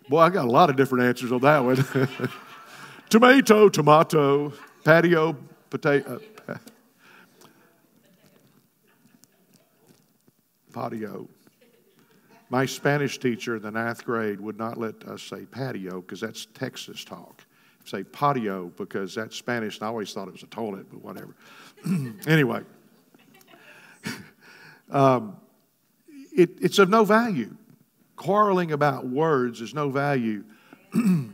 Boy, 0.08 0.20
I 0.20 0.30
got 0.30 0.46
a 0.46 0.52
lot 0.52 0.70
of 0.70 0.76
different 0.76 1.06
answers 1.06 1.32
on 1.32 1.42
that 1.42 1.64
one. 1.64 1.84
tomato, 3.10 3.70
tomato, 3.70 4.54
patio, 4.84 5.36
potato. 5.72 6.22
Uh, 6.48 6.58
patio. 10.72 11.28
My 12.50 12.68
Spanish 12.68 13.18
teacher 13.18 13.56
in 13.56 13.64
the 13.64 13.72
ninth 13.72 14.06
grade 14.06 14.40
would 14.40 14.58
not 14.58 14.78
let 14.78 15.04
us 15.06 15.24
say 15.24 15.46
patio 15.46 16.02
because 16.02 16.22
that's 16.22 16.46
Texas 16.54 17.04
talk. 17.04 17.45
Say 17.86 18.04
patio 18.04 18.72
because 18.78 19.16
that's 19.16 19.36
Spanish, 19.36 19.78
and 19.78 19.86
I 19.86 19.88
always 19.88 20.12
thought 20.12 20.28
it 20.28 20.34
was 20.34 20.44
a 20.44 20.48
toilet, 20.48 20.88
but 20.90 21.04
whatever. 21.04 21.36
anyway, 22.28 22.62
um, 24.92 25.38
it, 26.36 26.50
it's 26.62 26.80
of 26.80 26.90
no 26.90 27.06
value 27.06 27.56
quarreling 28.16 28.72
about 28.72 29.08
words 29.08 29.62
is 29.62 29.74
no 29.74 29.90
value. 29.90 30.44
it, 30.94 31.32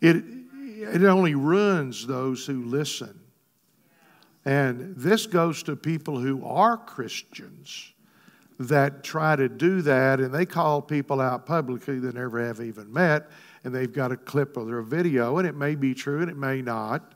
it 0.00 1.04
only 1.04 1.34
ruins 1.34 2.06
those 2.06 2.46
who 2.46 2.64
listen. 2.64 3.18
And 4.44 4.94
this 4.96 5.26
goes 5.26 5.62
to 5.64 5.76
people 5.76 6.18
who 6.18 6.44
are 6.44 6.76
Christians 6.76 7.92
that 8.58 9.04
try 9.04 9.36
to 9.36 9.48
do 9.48 9.82
that, 9.82 10.20
and 10.20 10.34
they 10.34 10.46
call 10.46 10.82
people 10.82 11.20
out 11.20 11.46
publicly 11.46 11.98
they 11.98 12.12
never 12.12 12.44
have 12.44 12.60
even 12.60 12.92
met, 12.92 13.30
and 13.64 13.74
they've 13.74 13.92
got 13.92 14.12
a 14.12 14.16
clip 14.16 14.56
of 14.56 14.66
their 14.66 14.82
video, 14.82 15.38
and 15.38 15.46
it 15.46 15.54
may 15.54 15.74
be 15.74 15.94
true 15.94 16.20
and 16.20 16.30
it 16.30 16.36
may 16.36 16.62
not. 16.62 17.14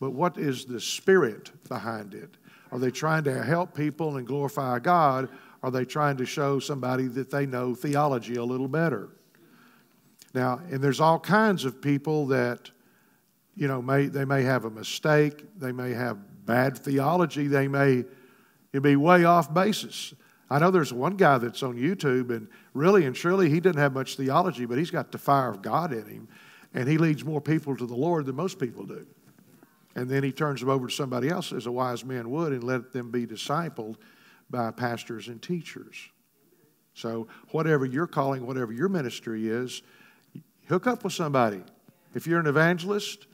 But 0.00 0.10
what 0.10 0.38
is 0.38 0.64
the 0.64 0.80
spirit 0.80 1.50
behind 1.68 2.14
it? 2.14 2.36
Are 2.72 2.78
they 2.78 2.90
trying 2.90 3.24
to 3.24 3.42
help 3.42 3.74
people 3.74 4.16
and 4.16 4.26
glorify 4.26 4.78
God? 4.80 5.28
Are 5.62 5.70
they 5.70 5.84
trying 5.84 6.16
to 6.18 6.26
show 6.26 6.58
somebody 6.58 7.06
that 7.08 7.30
they 7.30 7.46
know 7.46 7.74
theology 7.74 8.36
a 8.36 8.44
little 8.44 8.68
better? 8.68 9.10
Now, 10.34 10.60
and 10.70 10.82
there's 10.82 11.00
all 11.00 11.20
kinds 11.20 11.64
of 11.64 11.80
people 11.80 12.26
that, 12.26 12.70
you 13.54 13.68
know, 13.68 13.80
may 13.80 14.06
they 14.06 14.24
may 14.24 14.42
have 14.42 14.64
a 14.64 14.70
mistake, 14.70 15.44
they 15.58 15.70
may 15.70 15.92
have 15.92 16.18
bad 16.44 16.76
theology, 16.76 17.46
they 17.46 17.68
may 17.68 18.04
be 18.72 18.96
way 18.96 19.24
off 19.24 19.54
basis. 19.54 20.12
I 20.50 20.58
know 20.58 20.70
there's 20.70 20.92
one 20.92 21.16
guy 21.16 21.38
that's 21.38 21.62
on 21.62 21.76
YouTube, 21.76 22.30
and 22.30 22.48
really 22.74 23.06
and 23.06 23.16
truly, 23.16 23.48
he 23.48 23.60
didn't 23.60 23.78
have 23.78 23.92
much 23.92 24.16
theology, 24.16 24.66
but 24.66 24.78
he's 24.78 24.90
got 24.90 25.10
the 25.10 25.18
fire 25.18 25.50
of 25.50 25.62
God 25.62 25.92
in 25.92 26.06
him, 26.06 26.28
and 26.74 26.88
he 26.88 26.98
leads 26.98 27.24
more 27.24 27.40
people 27.40 27.76
to 27.76 27.86
the 27.86 27.94
Lord 27.94 28.26
than 28.26 28.36
most 28.36 28.58
people 28.58 28.84
do. 28.84 29.06
And 29.96 30.10
then 30.10 30.22
he 30.22 30.32
turns 30.32 30.60
them 30.60 30.68
over 30.68 30.88
to 30.88 30.92
somebody 30.92 31.28
else, 31.28 31.52
as 31.52 31.66
a 31.66 31.72
wise 31.72 32.04
man 32.04 32.30
would, 32.30 32.52
and 32.52 32.64
let 32.64 32.92
them 32.92 33.10
be 33.10 33.26
discipled 33.26 33.96
by 34.50 34.70
pastors 34.70 35.28
and 35.28 35.40
teachers. 35.40 36.08
So, 36.94 37.26
whatever 37.50 37.84
your 37.84 38.06
calling, 38.06 38.46
whatever 38.46 38.72
your 38.72 38.88
ministry 38.88 39.48
is, 39.48 39.82
hook 40.68 40.86
up 40.86 41.04
with 41.04 41.12
somebody. 41.12 41.62
If 42.14 42.26
you're 42.26 42.38
an 42.38 42.46
evangelist, 42.46 43.26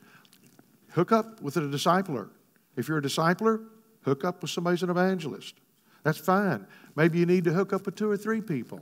hook 0.92 1.12
up 1.12 1.42
with 1.42 1.56
a 1.56 1.60
discipler. 1.60 2.30
If 2.76 2.88
you're 2.88 2.98
a 2.98 3.02
discipler, 3.02 3.66
hook 4.02 4.24
up 4.24 4.42
with 4.42 4.50
somebody 4.50 4.74
who's 4.74 4.82
an 4.82 4.90
evangelist. 4.90 5.56
That's 6.02 6.18
fine. 6.18 6.66
Maybe 6.96 7.18
you 7.18 7.26
need 7.26 7.44
to 7.44 7.52
hook 7.52 7.72
up 7.72 7.86
with 7.86 7.96
two 7.96 8.10
or 8.10 8.16
three 8.16 8.40
people. 8.40 8.80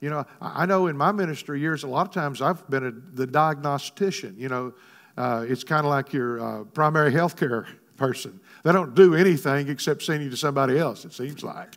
You 0.00 0.10
know, 0.10 0.24
I 0.40 0.64
know 0.66 0.86
in 0.86 0.96
my 0.96 1.12
ministry 1.12 1.60
years, 1.60 1.82
a 1.82 1.86
lot 1.86 2.06
of 2.06 2.12
times 2.12 2.40
I've 2.40 2.68
been 2.70 2.86
a, 2.86 2.90
the 2.90 3.26
diagnostician. 3.26 4.34
You 4.38 4.48
know, 4.48 4.74
uh, 5.16 5.44
it's 5.46 5.62
kind 5.62 5.84
of 5.84 5.90
like 5.90 6.12
your 6.12 6.40
uh, 6.40 6.64
primary 6.64 7.12
health 7.12 7.36
care 7.36 7.66
person. 7.96 8.40
They 8.64 8.72
don't 8.72 8.94
do 8.94 9.14
anything 9.14 9.68
except 9.68 10.02
send 10.02 10.22
you 10.22 10.30
to 10.30 10.36
somebody 10.36 10.78
else, 10.78 11.04
it 11.04 11.12
seems 11.12 11.42
like. 11.42 11.76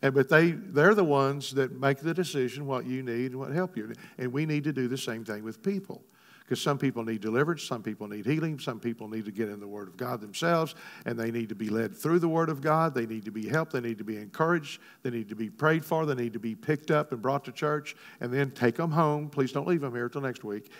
And, 0.00 0.14
but 0.14 0.28
they, 0.28 0.52
they're 0.52 0.94
the 0.94 1.04
ones 1.04 1.50
that 1.52 1.78
make 1.78 1.98
the 1.98 2.14
decision 2.14 2.66
what 2.66 2.86
you 2.86 3.02
need 3.02 3.32
and 3.32 3.36
what 3.36 3.50
help 3.50 3.76
you. 3.76 3.92
And 4.16 4.32
we 4.32 4.46
need 4.46 4.64
to 4.64 4.72
do 4.72 4.88
the 4.88 4.96
same 4.96 5.24
thing 5.24 5.42
with 5.42 5.62
people. 5.62 6.02
Because 6.48 6.62
some 6.62 6.78
people 6.78 7.04
need 7.04 7.20
deliverance, 7.20 7.62
some 7.62 7.82
people 7.82 8.08
need 8.08 8.24
healing, 8.24 8.58
some 8.58 8.80
people 8.80 9.06
need 9.06 9.26
to 9.26 9.30
get 9.30 9.50
in 9.50 9.60
the 9.60 9.68
Word 9.68 9.86
of 9.86 9.98
God 9.98 10.22
themselves, 10.22 10.74
and 11.04 11.20
they 11.20 11.30
need 11.30 11.50
to 11.50 11.54
be 11.54 11.68
led 11.68 11.94
through 11.94 12.20
the 12.20 12.28
Word 12.28 12.48
of 12.48 12.62
God. 12.62 12.94
They 12.94 13.04
need 13.04 13.26
to 13.26 13.30
be 13.30 13.46
helped, 13.46 13.74
they 13.74 13.82
need 13.82 13.98
to 13.98 14.04
be 14.04 14.16
encouraged, 14.16 14.80
they 15.02 15.10
need 15.10 15.28
to 15.28 15.36
be 15.36 15.50
prayed 15.50 15.84
for, 15.84 16.06
they 16.06 16.14
need 16.14 16.32
to 16.32 16.38
be 16.38 16.54
picked 16.54 16.90
up 16.90 17.12
and 17.12 17.20
brought 17.20 17.44
to 17.44 17.52
church, 17.52 17.96
and 18.22 18.32
then 18.32 18.50
take 18.52 18.76
them 18.76 18.90
home. 18.90 19.28
Please 19.28 19.52
don't 19.52 19.68
leave 19.68 19.82
them 19.82 19.94
here 19.94 20.06
until 20.06 20.22
next 20.22 20.42
week. 20.42 20.72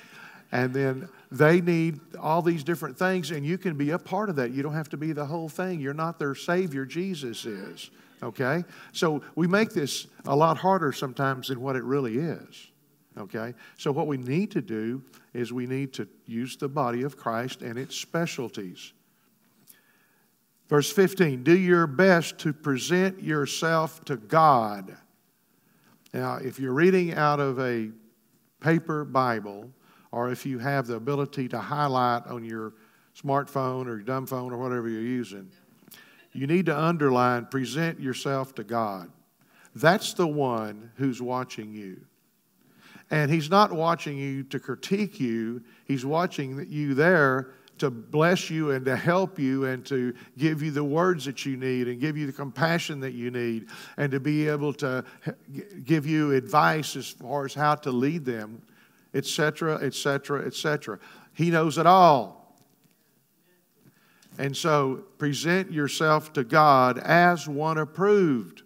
And 0.52 0.72
then 0.72 1.10
they 1.30 1.60
need 1.60 2.00
all 2.18 2.40
these 2.40 2.64
different 2.64 2.98
things, 2.98 3.30
and 3.30 3.44
you 3.44 3.58
can 3.58 3.76
be 3.76 3.90
a 3.90 3.98
part 3.98 4.30
of 4.30 4.36
that. 4.36 4.52
You 4.52 4.62
don't 4.62 4.72
have 4.72 4.88
to 4.88 4.96
be 4.96 5.12
the 5.12 5.26
whole 5.26 5.50
thing. 5.50 5.80
You're 5.80 5.92
not 5.92 6.18
their 6.18 6.34
Savior, 6.34 6.86
Jesus 6.86 7.44
is. 7.44 7.90
Okay? 8.22 8.64
So 8.92 9.22
we 9.34 9.46
make 9.46 9.68
this 9.68 10.06
a 10.24 10.34
lot 10.34 10.56
harder 10.56 10.92
sometimes 10.92 11.48
than 11.48 11.60
what 11.60 11.76
it 11.76 11.84
really 11.84 12.16
is. 12.16 12.67
Okay? 13.18 13.54
So, 13.76 13.92
what 13.92 14.06
we 14.06 14.16
need 14.16 14.50
to 14.52 14.62
do 14.62 15.02
is 15.34 15.52
we 15.52 15.66
need 15.66 15.92
to 15.94 16.08
use 16.26 16.56
the 16.56 16.68
body 16.68 17.02
of 17.02 17.16
Christ 17.16 17.62
and 17.62 17.78
its 17.78 17.96
specialties. 17.96 18.92
Verse 20.68 20.92
15 20.92 21.42
Do 21.42 21.56
your 21.56 21.86
best 21.86 22.38
to 22.38 22.52
present 22.52 23.22
yourself 23.22 24.04
to 24.04 24.16
God. 24.16 24.96
Now, 26.12 26.36
if 26.36 26.58
you're 26.58 26.72
reading 26.72 27.14
out 27.14 27.40
of 27.40 27.58
a 27.58 27.90
paper 28.60 29.04
Bible, 29.04 29.70
or 30.10 30.30
if 30.30 30.46
you 30.46 30.58
have 30.58 30.86
the 30.86 30.94
ability 30.94 31.48
to 31.48 31.58
highlight 31.58 32.26
on 32.26 32.44
your 32.44 32.72
smartphone 33.14 33.86
or 33.86 33.96
your 33.96 34.04
dumb 34.04 34.26
phone 34.26 34.52
or 34.52 34.58
whatever 34.58 34.88
you're 34.88 35.02
using, 35.02 35.50
you 36.32 36.46
need 36.46 36.66
to 36.66 36.78
underline 36.78 37.46
present 37.46 38.00
yourself 38.00 38.54
to 38.54 38.64
God. 38.64 39.10
That's 39.74 40.14
the 40.14 40.26
one 40.26 40.90
who's 40.96 41.20
watching 41.20 41.74
you. 41.74 42.04
And 43.10 43.30
he's 43.30 43.50
not 43.50 43.72
watching 43.72 44.18
you 44.18 44.42
to 44.44 44.60
critique 44.60 45.18
you, 45.18 45.62
he's 45.86 46.04
watching 46.04 46.66
you 46.68 46.94
there 46.94 47.52
to 47.78 47.90
bless 47.90 48.50
you 48.50 48.72
and 48.72 48.84
to 48.84 48.96
help 48.96 49.38
you 49.38 49.64
and 49.64 49.84
to 49.86 50.12
give 50.36 50.62
you 50.62 50.70
the 50.70 50.82
words 50.82 51.24
that 51.24 51.46
you 51.46 51.56
need 51.56 51.88
and 51.88 52.00
give 52.00 52.16
you 52.16 52.26
the 52.26 52.32
compassion 52.32 53.00
that 53.00 53.12
you 53.12 53.30
need 53.30 53.68
and 53.96 54.10
to 54.10 54.20
be 54.20 54.48
able 54.48 54.72
to 54.74 55.04
give 55.84 56.06
you 56.06 56.32
advice 56.32 56.96
as 56.96 57.08
far 57.08 57.44
as 57.44 57.54
how 57.54 57.74
to 57.74 57.90
lead 57.90 58.24
them, 58.24 58.60
etc., 59.14 59.76
etc., 59.76 60.44
etc. 60.44 60.98
He 61.34 61.50
knows 61.50 61.78
it 61.78 61.86
all. 61.86 62.56
And 64.38 64.56
so 64.56 65.04
present 65.18 65.72
yourself 65.72 66.32
to 66.34 66.44
God 66.44 66.98
as 66.98 67.48
one 67.48 67.78
approved 67.78 68.62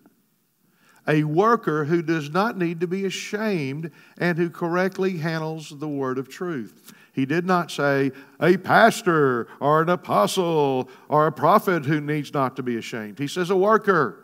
a 1.06 1.24
worker 1.24 1.84
who 1.84 2.02
does 2.02 2.30
not 2.30 2.56
need 2.56 2.80
to 2.80 2.86
be 2.86 3.04
ashamed 3.04 3.90
and 4.18 4.38
who 4.38 4.50
correctly 4.50 5.18
handles 5.18 5.70
the 5.70 5.88
word 5.88 6.18
of 6.18 6.28
truth. 6.28 6.92
He 7.12 7.26
did 7.26 7.44
not 7.44 7.70
say 7.70 8.12
a 8.40 8.56
pastor 8.56 9.48
or 9.60 9.82
an 9.82 9.90
apostle 9.90 10.88
or 11.08 11.26
a 11.26 11.32
prophet 11.32 11.84
who 11.84 12.00
needs 12.00 12.32
not 12.32 12.56
to 12.56 12.62
be 12.62 12.76
ashamed. 12.76 13.18
He 13.18 13.26
says 13.26 13.50
a 13.50 13.56
worker. 13.56 14.18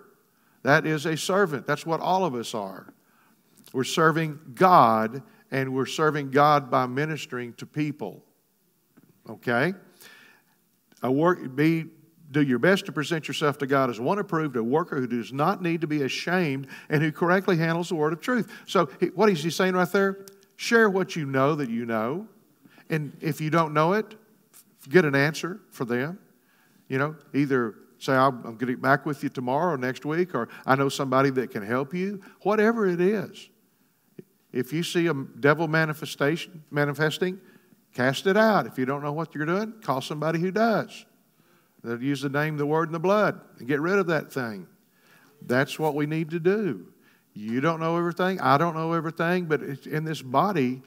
That 0.63 0.87
is 0.87 1.07
a 1.07 1.17
servant. 1.17 1.67
That's 1.67 1.85
what 1.85 2.01
all 2.01 2.25
of 2.25 2.35
us 2.35 2.55
are. 2.55 2.93
We're 3.73 3.85
serving 3.85 4.39
God 4.55 5.23
and 5.51 5.75
we're 5.75 5.87
serving 5.87 6.31
God 6.31 6.71
by 6.71 6.87
ministering 6.87 7.53
to 7.55 7.67
people. 7.67 8.25
Okay? 9.29 9.75
A 11.03 11.13
work 11.13 11.55
be 11.55 11.87
do 12.31 12.43
your 12.43 12.59
best 12.59 12.87
to 12.87 12.93
present 12.93 13.27
yourself 13.27 13.59
to 13.59 13.67
God 13.67 13.91
as 13.91 13.99
one 13.99 14.19
approved, 14.19 14.57
a 14.57 14.63
worker 14.63 14.97
who 14.97 15.07
does 15.07 15.33
not 15.33 15.63
need 15.63 15.81
to 15.81 15.87
be 15.87 16.03
ashamed 16.03 16.67
and 16.89 17.03
who 17.03 17.11
correctly 17.11 17.57
handles 17.57 17.89
the 17.89 17.95
word 17.95 18.13
of 18.13 18.21
truth. 18.21 18.53
So, 18.67 18.87
what 19.15 19.31
is 19.31 19.43
he 19.43 19.51
saying 19.51 19.75
right 19.75 19.91
there? 19.91 20.27
Share 20.57 20.91
what 20.91 21.17
you 21.17 21.25
know 21.25 21.55
that 21.55 21.71
you 21.71 21.87
know. 21.87 22.27
And 22.91 23.17
if 23.21 23.41
you 23.41 23.51
don't 23.51 23.73
know 23.73 23.95
it, 23.95 24.15
get 24.89 25.05
an 25.05 25.15
answer 25.15 25.61
for 25.71 25.85
them. 25.85 26.19
You 26.89 26.99
know, 26.99 27.17
either 27.35 27.75
say, 27.99 28.15
I'm 28.15 28.43
going 28.43 28.59
to 28.59 28.67
get 28.67 28.83
back 28.83 29.07
with 29.07 29.23
you 29.23 29.29
tomorrow 29.29 29.75
or 29.75 29.79
next 29.79 30.05
week, 30.05 30.35
or 30.35 30.49
I 30.67 30.75
know 30.77 30.89
somebody 30.89 31.31
that 31.31 31.51
can 31.51 31.63
help 31.63 31.95
you, 31.95 32.21
whatever 32.43 32.87
it 32.87 33.01
is. 33.01 33.49
If 34.53 34.73
you 34.73 34.83
see 34.83 35.07
a 35.09 35.15
devil 35.15 35.69
manifestation 35.69 36.63
manifesting, 36.71 37.39
cast 37.95 38.27
it 38.27 38.37
out. 38.37 38.67
If 38.67 38.79
you 38.79 38.87
don't 38.87 39.03
know 39.03 39.13
what 39.13 39.35
you're 39.35 39.47
doing, 39.47 39.75
call 39.83 40.01
somebody 40.01 40.41
who 40.41 40.51
does. 40.51 41.05
They'll 41.83 42.03
use 42.03 42.23
the 42.23 42.29
name, 42.29 42.57
the 42.57 42.67
word, 42.67 42.89
and 42.89 42.95
the 42.95 43.01
blood 43.01 43.41
and 43.59 43.69
get 43.69 43.81
rid 43.81 43.99
of 43.99 44.07
that 44.09 44.33
thing. 44.33 44.67
That's 45.43 45.79
what 45.79 45.95
we 45.95 46.07
need 46.07 46.31
to 46.31 46.41
do. 46.41 46.87
You 47.35 47.61
don't 47.61 47.79
know 47.79 47.97
everything. 47.97 48.41
I 48.41 48.59
don't 48.59 48.75
know 48.75 48.95
everything, 48.95 49.45
but 49.45 49.63
in 49.63 50.05
this 50.05 50.21
body, 50.21 50.83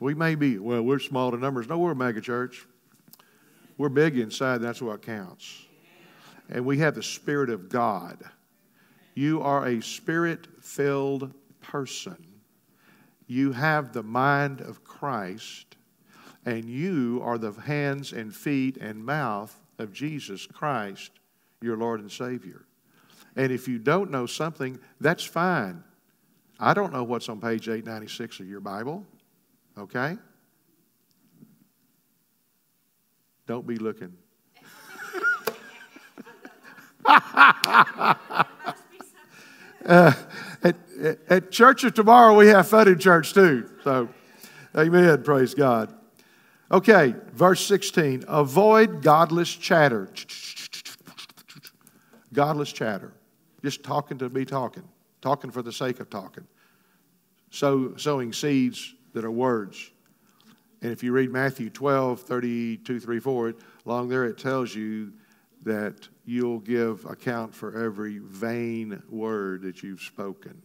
we 0.00 0.14
may 0.14 0.34
be, 0.34 0.58
well, 0.58 0.82
we're 0.82 0.98
small 0.98 1.30
to 1.30 1.36
numbers. 1.36 1.68
No, 1.68 1.78
we're 1.78 1.92
a 1.92 1.96
mega 1.96 2.20
church. 2.20 2.66
We're 3.78 3.88
big 3.88 4.18
inside, 4.18 4.58
that's 4.58 4.82
what 4.82 5.02
counts. 5.02 5.66
And 6.48 6.66
we 6.66 6.78
have 6.78 6.94
the 6.94 7.02
Spirit 7.02 7.50
of 7.50 7.68
God. 7.68 8.18
You 9.14 9.42
are 9.42 9.66
a 9.66 9.80
spirit 9.80 10.46
filled 10.60 11.32
person. 11.60 12.26
You 13.26 13.52
have 13.52 13.92
the 13.92 14.02
mind 14.02 14.60
of 14.60 14.84
Christ, 14.84 15.76
and 16.44 16.64
you 16.64 17.20
are 17.22 17.38
the 17.38 17.52
hands 17.52 18.12
and 18.12 18.34
feet 18.34 18.76
and 18.78 19.04
mouth 19.04 19.61
of 19.82 19.92
Jesus 19.92 20.46
Christ, 20.46 21.10
your 21.60 21.76
Lord 21.76 22.00
and 22.00 22.10
Savior. 22.10 22.64
And 23.36 23.52
if 23.52 23.68
you 23.68 23.78
don't 23.78 24.10
know 24.10 24.26
something, 24.26 24.78
that's 25.00 25.24
fine. 25.24 25.82
I 26.58 26.74
don't 26.74 26.92
know 26.92 27.02
what's 27.02 27.28
on 27.28 27.40
page 27.40 27.68
896 27.68 28.40
of 28.40 28.48
your 28.48 28.60
Bible, 28.60 29.04
okay? 29.76 30.16
Don't 33.46 33.66
be 33.66 33.76
looking. 33.76 34.12
uh, 37.04 38.14
at, 39.84 40.76
at 41.28 41.50
church 41.50 41.82
of 41.84 41.94
tomorrow, 41.94 42.36
we 42.36 42.46
have 42.46 42.68
fun 42.68 42.86
in 42.86 42.98
church 42.98 43.34
too. 43.34 43.68
So, 43.82 44.08
amen. 44.76 45.22
Praise 45.24 45.54
God. 45.54 45.92
Okay, 46.72 47.14
verse 47.34 47.64
16. 47.66 48.24
Avoid 48.28 49.02
godless 49.02 49.54
chatter. 49.54 50.08
Godless 52.32 52.72
chatter. 52.72 53.12
Just 53.62 53.82
talking 53.82 54.16
to 54.18 54.30
be 54.30 54.46
talking, 54.46 54.84
talking 55.20 55.50
for 55.50 55.60
the 55.60 55.72
sake 55.72 56.00
of 56.00 56.08
talking. 56.08 56.46
So, 57.50 57.94
sowing 57.96 58.32
seeds 58.32 58.94
that 59.12 59.22
are 59.22 59.30
words. 59.30 59.90
And 60.80 60.90
if 60.90 61.02
you 61.02 61.12
read 61.12 61.30
Matthew 61.30 61.68
12, 61.68 62.22
32, 62.22 62.98
3, 62.98 63.20
4, 63.20 63.54
along 63.84 64.08
there 64.08 64.24
it 64.24 64.38
tells 64.38 64.74
you 64.74 65.12
that 65.64 66.08
you'll 66.24 66.58
give 66.58 67.04
account 67.04 67.54
for 67.54 67.84
every 67.84 68.18
vain 68.18 69.02
word 69.10 69.62
that 69.62 69.82
you've 69.82 70.00
spoken. 70.00 70.62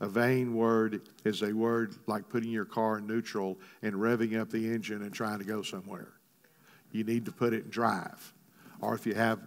A 0.00 0.08
vain 0.08 0.54
word 0.54 1.02
is 1.24 1.42
a 1.42 1.52
word 1.52 1.96
like 2.06 2.28
putting 2.28 2.50
your 2.50 2.64
car 2.64 2.98
in 2.98 3.06
neutral 3.06 3.58
and 3.82 3.94
revving 3.94 4.40
up 4.40 4.50
the 4.50 4.72
engine 4.72 5.02
and 5.02 5.12
trying 5.12 5.38
to 5.38 5.44
go 5.44 5.62
somewhere. 5.62 6.12
You 6.92 7.04
need 7.04 7.24
to 7.24 7.32
put 7.32 7.52
it 7.52 7.64
in 7.64 7.70
drive. 7.70 8.32
Or 8.80 8.94
if 8.94 9.06
you 9.06 9.14
have 9.14 9.40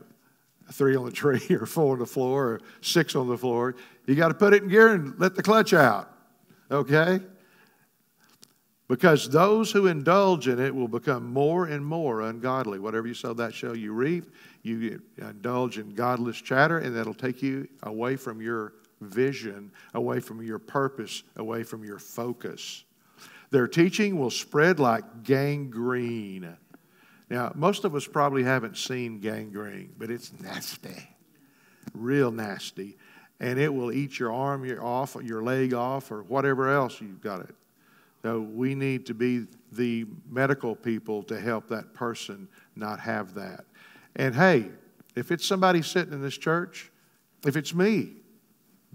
three 0.72 0.96
on 0.96 1.06
the 1.06 1.12
tree 1.12 1.46
or 1.52 1.66
four 1.66 1.94
on 1.94 2.00
the 2.00 2.06
floor 2.06 2.46
or 2.46 2.62
six 2.82 3.16
on 3.16 3.28
the 3.28 3.38
floor, 3.38 3.76
you 4.06 4.16
got 4.16 4.28
to 4.28 4.34
put 4.34 4.54
it 4.54 4.64
in 4.64 4.70
gear 4.70 4.94
and 4.94 5.18
let 5.20 5.36
the 5.36 5.44
clutch 5.44 5.74
out. 5.74 6.14
Okay? 6.70 7.22
Because 8.90 9.30
those 9.30 9.72
who 9.72 9.88
indulge 9.88 10.50
in 10.50 10.60
it 10.60 10.76
will 10.76 10.90
become 10.90 11.32
more 11.32 11.68
and 11.68 11.86
more 11.86 12.24
ungodly. 12.24 12.78
Whatever 12.78 13.08
you 13.08 13.14
sow, 13.14 13.34
that 13.36 13.54
shall 13.54 13.76
you 13.76 13.94
reap. 13.94 14.34
You 14.64 15.02
indulge 15.18 15.78
in 15.78 15.92
godless 15.92 16.42
chatter, 16.42 16.80
and 16.80 16.94
that'll 16.94 17.14
take 17.14 17.42
you 17.42 17.70
away 17.84 18.18
from 18.18 18.42
your 18.42 18.74
vision, 19.02 19.72
away 19.94 20.20
from 20.20 20.42
your 20.42 20.60
purpose, 20.60 21.24
away 21.36 21.64
from 21.64 21.84
your 21.84 22.00
focus. 22.00 22.84
Their 23.50 23.68
teaching 23.68 24.18
will 24.18 24.30
spread 24.30 24.80
like 24.80 25.24
gangrene. 25.24 26.56
Now, 27.30 27.52
most 27.56 27.84
of 27.84 27.96
us 27.96 28.08
probably 28.08 28.44
haven't 28.44 28.78
seen 28.78 29.20
gangrene, 29.20 29.94
but 29.98 30.10
it's 30.10 30.32
nasty, 30.42 31.10
real 31.94 32.32
nasty. 32.32 32.98
And 33.40 33.60
it 33.60 33.74
will 33.74 33.92
eat 33.92 34.20
your 34.20 34.32
arm 34.32 34.70
off, 34.80 35.18
your 35.24 35.42
leg 35.42 35.74
off, 35.74 36.12
or 36.12 36.24
whatever 36.24 36.70
else 36.70 37.02
you've 37.02 37.22
got 37.22 37.42
it. 37.42 37.56
So 38.22 38.42
we 38.42 38.76
need 38.76 39.08
to 39.08 39.14
be 39.16 39.48
the 39.72 40.06
medical 40.30 40.76
people 40.76 41.24
to 41.24 41.40
help 41.40 41.68
that 41.70 41.94
person 41.94 42.48
not 42.76 43.00
have 43.00 43.34
that. 43.34 43.66
And 44.16 44.36
hey, 44.36 44.70
if 45.16 45.32
it's 45.32 45.46
somebody 45.46 45.82
sitting 45.82 46.14
in 46.14 46.22
this 46.22 46.38
church, 46.38 46.92
if 47.46 47.56
it's 47.56 47.74
me, 47.74 48.21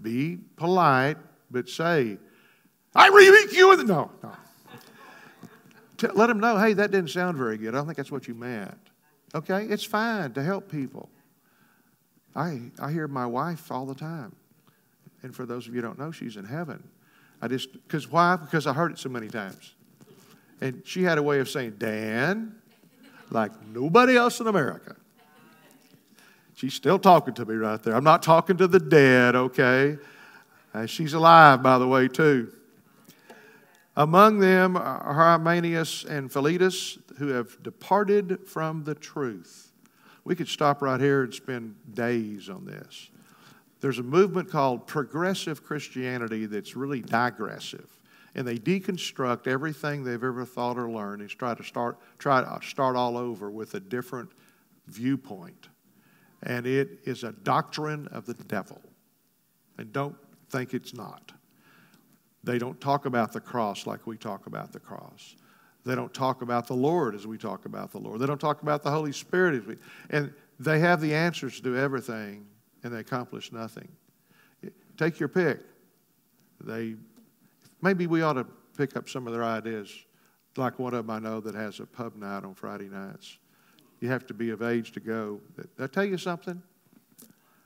be 0.01 0.37
polite, 0.55 1.17
but 1.49 1.69
say, 1.69 2.17
I 2.95 3.07
rebuke 3.07 3.53
you. 3.53 3.83
No, 3.83 4.11
no. 4.23 4.31
Let 6.13 6.27
them 6.27 6.39
know, 6.39 6.57
hey, 6.57 6.73
that 6.73 6.91
didn't 6.91 7.09
sound 7.09 7.37
very 7.37 7.57
good. 7.57 7.69
I 7.69 7.77
don't 7.77 7.85
think 7.85 7.97
that's 7.97 8.11
what 8.11 8.27
you 8.27 8.35
meant. 8.35 8.77
Okay? 9.33 9.65
It's 9.65 9.83
fine 9.83 10.33
to 10.33 10.43
help 10.43 10.71
people. 10.71 11.09
I, 12.35 12.61
I 12.79 12.91
hear 12.91 13.07
my 13.07 13.25
wife 13.25 13.71
all 13.71 13.85
the 13.85 13.95
time. 13.95 14.35
And 15.23 15.35
for 15.35 15.45
those 15.45 15.67
of 15.67 15.73
you 15.73 15.81
who 15.81 15.87
don't 15.87 15.97
know, 15.97 16.11
she's 16.11 16.37
in 16.37 16.45
heaven. 16.45 16.87
I 17.41 17.47
just, 17.47 17.73
because 17.73 18.09
why? 18.11 18.35
Because 18.35 18.67
I 18.67 18.73
heard 18.73 18.91
it 18.91 18.99
so 18.99 19.09
many 19.09 19.27
times. 19.27 19.73
And 20.61 20.81
she 20.85 21.03
had 21.03 21.17
a 21.17 21.23
way 21.23 21.39
of 21.39 21.49
saying, 21.49 21.75
Dan, 21.77 22.55
like 23.31 23.51
nobody 23.67 24.15
else 24.15 24.39
in 24.39 24.47
America. 24.47 24.95
She's 26.57 26.73
still 26.73 26.97
talking 26.97 27.35
to 27.35 27.45
me 27.45 27.53
right 27.53 27.79
there. 27.83 27.95
I'm 27.95 28.03
not 28.03 28.23
talking 28.23 28.57
to 28.57 28.67
the 28.67 28.79
dead, 28.79 29.35
okay? 29.35 29.99
Uh, 30.73 30.87
she's 30.87 31.13
alive, 31.13 31.61
by 31.61 31.77
the 31.77 31.87
way, 31.87 32.07
too. 32.07 32.51
Among 33.95 34.39
them 34.39 34.75
are 34.75 35.13
Hymenaeus 35.13 36.03
and 36.05 36.31
Philetus, 36.31 36.97
who 37.19 37.27
have 37.27 37.61
departed 37.61 38.47
from 38.47 38.83
the 38.85 38.95
truth. 38.95 39.71
We 40.23 40.33
could 40.33 40.47
stop 40.47 40.81
right 40.81 40.99
here 40.99 41.21
and 41.21 41.31
spend 41.31 41.75
days 41.93 42.49
on 42.49 42.65
this. 42.65 43.11
There's 43.79 43.99
a 43.99 44.03
movement 44.03 44.49
called 44.49 44.87
progressive 44.87 45.63
Christianity 45.63 46.47
that's 46.47 46.75
really 46.75 47.01
digressive. 47.01 47.87
And 48.33 48.47
they 48.47 48.57
deconstruct 48.57 49.45
everything 49.45 50.03
they've 50.03 50.15
ever 50.15 50.43
thought 50.43 50.79
or 50.79 50.89
learned 50.89 51.21
and 51.21 51.29
try 51.29 51.53
to 51.53 51.63
start, 51.63 51.99
try 52.17 52.41
to 52.41 52.67
start 52.67 52.95
all 52.95 53.15
over 53.15 53.51
with 53.51 53.75
a 53.75 53.79
different 53.79 54.31
viewpoint. 54.87 55.67
And 56.43 56.67
it 56.67 56.99
is 57.05 57.23
a 57.23 57.31
doctrine 57.31 58.07
of 58.09 58.25
the 58.25 58.33
devil. 58.33 58.81
And 59.77 59.91
don't 59.91 60.15
think 60.49 60.73
it's 60.73 60.93
not. 60.93 61.31
They 62.43 62.57
don't 62.57 62.79
talk 62.79 63.05
about 63.05 63.33
the 63.33 63.41
cross 63.41 63.85
like 63.85 64.07
we 64.07 64.17
talk 64.17 64.47
about 64.47 64.71
the 64.71 64.79
cross. 64.79 65.35
They 65.85 65.95
don't 65.95 66.13
talk 66.13 66.41
about 66.41 66.67
the 66.67 66.75
Lord 66.75 67.15
as 67.15 67.25
we 67.25 67.37
talk 67.37 67.65
about 67.65 67.91
the 67.91 67.97
Lord. 67.97 68.19
They 68.19 68.25
don't 68.25 68.41
talk 68.41 68.61
about 68.61 68.83
the 68.83 68.91
Holy 68.91 69.11
Spirit 69.11 69.55
as 69.55 69.65
we. 69.65 69.75
And 70.09 70.33
they 70.59 70.79
have 70.79 71.01
the 71.01 71.13
answers 71.13 71.61
to 71.61 71.77
everything, 71.77 72.45
and 72.83 72.93
they 72.93 72.99
accomplish 72.99 73.51
nothing. 73.51 73.87
Take 74.97 75.19
your 75.19 75.29
pick. 75.29 75.59
They 76.61 76.95
maybe 77.81 78.07
we 78.07 78.21
ought 78.21 78.33
to 78.33 78.45
pick 78.77 78.97
up 78.97 79.07
some 79.07 79.27
of 79.27 79.33
their 79.33 79.43
ideas. 79.43 79.93
Like 80.55 80.79
one 80.79 80.93
of 80.93 81.05
them 81.05 81.15
I 81.15 81.19
know 81.19 81.39
that 81.39 81.53
has 81.53 81.79
a 81.79 81.85
pub 81.85 82.15
night 82.15 82.43
on 82.43 82.55
Friday 82.55 82.89
nights. 82.89 83.37
You 83.99 84.09
have 84.09 84.27
to 84.27 84.33
be 84.33 84.51
of 84.51 84.61
age 84.61 84.91
to 84.93 84.99
go. 84.99 85.39
Did 85.55 85.67
I 85.79 85.87
tell 85.87 86.05
you 86.05 86.17
something? 86.17 86.61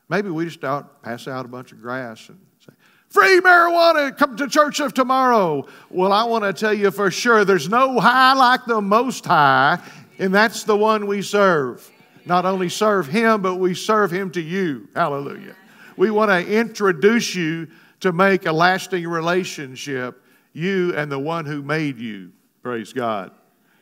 Maybe 0.09 0.29
we 0.29 0.45
just 0.45 0.63
out 0.63 1.01
pass 1.03 1.27
out 1.27 1.45
a 1.45 1.47
bunch 1.47 1.71
of 1.71 1.81
grass 1.81 2.29
and 2.29 2.39
say, 2.59 2.73
Free 3.09 3.41
marijuana, 3.41 4.17
come 4.17 4.37
to 4.37 4.47
church 4.47 4.79
of 4.79 4.93
tomorrow. 4.93 5.67
Well, 5.89 6.13
I 6.13 6.23
want 6.23 6.43
to 6.43 6.53
tell 6.53 6.73
you 6.73 6.91
for 6.91 7.11
sure 7.11 7.43
there's 7.43 7.69
no 7.69 7.99
high 7.99 8.33
like 8.33 8.65
the 8.65 8.81
Most 8.81 9.25
High, 9.25 9.79
and 10.19 10.33
that's 10.33 10.63
the 10.63 10.77
one 10.77 11.07
we 11.07 11.21
serve. 11.21 11.89
Not 12.25 12.45
only 12.45 12.69
serve 12.69 13.07
Him, 13.07 13.41
but 13.41 13.55
we 13.55 13.73
serve 13.73 14.11
Him 14.11 14.31
to 14.31 14.41
you. 14.41 14.87
Hallelujah. 14.95 15.55
We 15.97 16.11
want 16.11 16.29
to 16.29 16.45
introduce 16.45 17.35
you 17.35 17.67
to 18.01 18.11
make 18.11 18.45
a 18.45 18.51
lasting 18.51 19.07
relationship, 19.07 20.23
you 20.53 20.93
and 20.95 21.11
the 21.11 21.19
one 21.19 21.45
who 21.45 21.61
made 21.61 21.99
you. 21.99 22.31
Praise 22.63 22.93
God. 22.93 23.31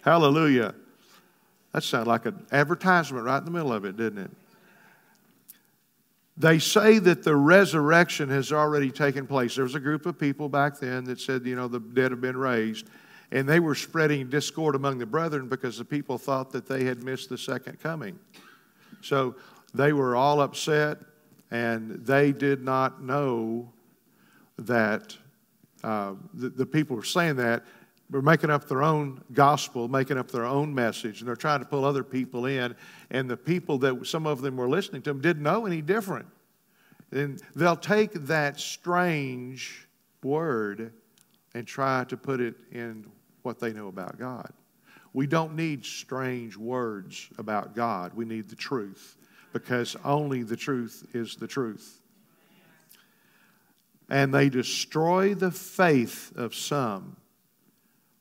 Hallelujah. 0.01 0.73
That 1.71 1.84
sounded 1.84 2.10
like 2.10 2.25
an 2.25 2.45
advertisement 2.51 3.25
right 3.25 3.38
in 3.38 3.45
the 3.45 3.51
middle 3.51 3.71
of 3.71 3.86
it, 3.86 3.95
didn't 3.95 4.19
it? 4.25 4.32
They 6.38 6.58
say 6.58 6.99
that 6.99 7.23
the 7.23 7.36
resurrection 7.36 8.29
has 8.29 8.53
already 8.53 8.91
taken 8.91 9.27
place. 9.27 9.55
There 9.55 9.65
was 9.65 9.75
a 9.75 9.79
group 9.79 10.05
of 10.05 10.17
people 10.17 10.47
back 10.47 10.79
then 10.79 11.03
that 11.05 11.19
said, 11.19 11.45
you 11.45 11.55
know, 11.55 11.67
the 11.67 11.82
dead 11.82 12.12
have 12.12 12.21
been 12.21 12.38
raised. 12.38 12.88
And 13.32 13.47
they 13.47 13.60
were 13.60 13.75
spreading 13.75 14.29
discord 14.29 14.73
among 14.73 14.97
the 14.97 15.05
brethren 15.05 15.49
because 15.49 15.77
the 15.77 15.86
people 15.86 16.17
thought 16.17 16.51
that 16.51 16.65
they 16.65 16.86
had 16.86 17.03
missed 17.03 17.29
the 17.29 17.38
second 17.38 17.79
coming. 17.82 18.17
So 19.01 19.36
they 19.73 19.93
were 19.93 20.15
all 20.15 20.41
upset, 20.41 20.97
and 21.51 22.05
they 22.05 22.32
did 22.32 22.63
not 22.63 23.03
know 23.03 23.71
that 24.58 25.15
uh, 25.84 26.13
the, 26.34 26.49
the 26.49 26.65
people 26.65 26.95
were 26.95 27.03
saying 27.03 27.36
that 27.36 27.63
were 28.12 28.22
making 28.22 28.50
up 28.50 28.67
their 28.67 28.82
own 28.82 29.24
gospel, 29.34 29.88
making 29.88 30.17
up 30.17 30.32
their 30.32 30.45
own 30.45 30.74
message, 30.74 31.22
and 31.22 31.28
they're 31.28 31.36
trying 31.36 31.60
to 31.60 31.65
pull 31.65 31.86
other 31.86 32.04
people 32.04 32.45
in. 32.45 32.76
And 33.12 33.30
the 33.30 33.38
people 33.38 33.78
that 33.80 34.08
some 34.08 34.26
of 34.26 34.41
them 34.41 34.58
were 34.58 34.69
listening 34.69 35.02
to 35.04 35.12
them 35.12 35.22
didn't 35.22 35.43
know 35.43 35.65
any 35.65 35.82
different. 35.82 36.28
And 37.12 37.41
they'll 37.56 37.76
take 37.76 38.13
that 38.13 38.60
strange 38.60 39.88
word 40.24 40.93
and 41.54 41.65
try 41.65 42.04
to 42.06 42.17
put 42.17 42.39
it 42.39 42.56
in 42.72 43.06
what 43.43 43.60
they 43.60 43.74
know 43.74 43.88
about 43.88 44.17
God. 44.19 44.52
We 45.13 45.26
don't 45.26 45.56
need 45.56 45.86
strange 45.86 46.56
words 46.56 47.30
about 47.38 47.76
God. 47.76 48.13
We 48.13 48.26
need 48.26 48.50
the 48.50 48.56
truth 48.56 49.17
because 49.54 49.95
only 50.06 50.43
the 50.43 50.56
truth 50.56 51.08
is 51.13 51.36
the 51.36 51.48
truth. 51.48 52.02
And 54.10 54.34
they 54.34 54.50
destroy 54.50 55.34
the 55.34 55.52
faith 55.52 56.32
of 56.36 56.54
some. 56.56 57.17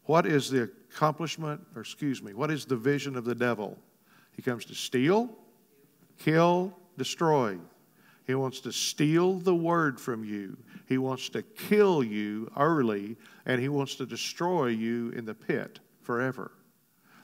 What 0.08 0.24
is 0.24 0.48
the 0.48 0.62
accomplishment, 0.62 1.60
or 1.74 1.82
excuse 1.82 2.22
me, 2.22 2.32
what 2.32 2.50
is 2.50 2.64
the 2.64 2.78
vision 2.78 3.14
of 3.14 3.26
the 3.26 3.34
devil? 3.34 3.76
He 4.32 4.40
comes 4.40 4.64
to 4.64 4.74
steal, 4.74 5.28
kill, 6.18 6.72
destroy. 6.96 7.58
He 8.26 8.34
wants 8.34 8.60
to 8.60 8.72
steal 8.72 9.34
the 9.34 9.54
word 9.54 10.00
from 10.00 10.24
you. 10.24 10.56
He 10.86 10.96
wants 10.96 11.28
to 11.28 11.42
kill 11.42 12.02
you 12.02 12.50
early, 12.56 13.18
and 13.44 13.60
he 13.60 13.68
wants 13.68 13.96
to 13.96 14.06
destroy 14.06 14.68
you 14.68 15.10
in 15.10 15.26
the 15.26 15.34
pit 15.34 15.78
forever. 16.00 16.52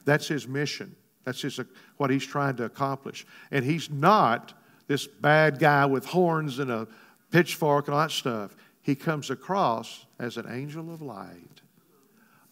That's 0.05 0.29
his 0.29 0.47
mission. 0.47 0.95
That's 1.25 1.41
his, 1.41 1.59
what 1.97 2.11
he's 2.11 2.27
trying 2.27 2.57
to 2.57 2.65
accomplish. 2.65 3.27
And 3.51 3.65
he's 3.65 3.89
not 3.89 4.53
this 4.89 5.07
bad 5.07 5.59
guy 5.59 5.87
with 5.87 6.05
horns 6.05 6.59
and 6.59 6.71
a 6.71 6.87
pitchfork 7.31 7.89
and 7.89 7.95
all 7.95 8.03
that 8.03 8.11
stuff. 8.11 8.55
He 8.83 8.95
comes 8.95 9.31
across 9.31 10.05
as 10.19 10.37
an 10.37 10.45
angel 10.51 10.93
of 10.93 11.01
light. 11.01 11.63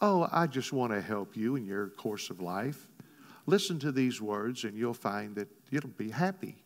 Oh, 0.05 0.29
I 0.33 0.49
just 0.49 0.73
want 0.73 0.93
to 0.93 1.01
help 1.01 1.37
you 1.37 1.55
in 1.55 1.65
your 1.65 1.91
course 1.91 2.29
of 2.29 2.41
life. 2.41 2.89
Listen 3.47 3.79
to 3.79 3.93
these 3.93 4.21
words, 4.21 4.65
and 4.65 4.77
you'll 4.77 4.93
find 4.93 5.37
that 5.37 5.49
you'll 5.71 5.87
be 5.97 6.11
happy. 6.11 6.57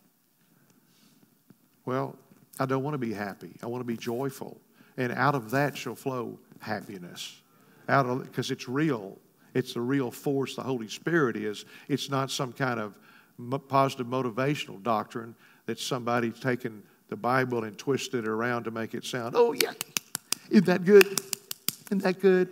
Well, 1.84 2.16
I 2.58 2.64
don't 2.64 2.82
want 2.82 2.94
to 2.94 2.98
be 2.98 3.12
happy. 3.12 3.52
I 3.62 3.66
want 3.66 3.82
to 3.82 3.86
be 3.86 3.98
joyful. 3.98 4.58
And 4.96 5.12
out 5.12 5.34
of 5.34 5.50
that 5.50 5.76
shall 5.76 5.94
flow 5.94 6.38
happiness. 6.60 7.42
Out 7.90 8.06
of 8.06 8.24
because 8.24 8.50
it's 8.50 8.68
real. 8.68 9.18
It's 9.52 9.74
the 9.74 9.82
real 9.82 10.10
force 10.10 10.56
the 10.56 10.62
Holy 10.62 10.88
Spirit 10.88 11.36
is. 11.36 11.66
It's 11.88 12.10
not 12.10 12.30
some 12.30 12.54
kind 12.54 12.80
of 12.80 12.94
positive 13.68 14.06
motivational 14.06 14.82
doctrine 14.82 15.34
that 15.66 15.78
somebody's 15.78 16.40
taken 16.40 16.82
the 17.08 17.16
Bible 17.16 17.64
and 17.64 17.76
twisted 17.76 18.24
it 18.24 18.28
around 18.28 18.64
to 18.64 18.70
make 18.70 18.94
it 18.94 19.04
sound, 19.04 19.34
oh 19.36 19.52
yeah, 19.52 19.72
isn't 20.50 20.66
that 20.66 20.84
good? 20.84 21.20
Isn't 21.86 22.02
that 22.02 22.20
good? 22.20 22.48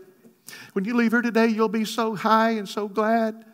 When 0.72 0.84
you 0.84 0.94
leave 0.94 1.12
here 1.12 1.22
today, 1.22 1.46
you'll 1.46 1.68
be 1.68 1.84
so 1.84 2.14
high 2.14 2.50
and 2.50 2.68
so 2.68 2.88
glad. 2.88 3.44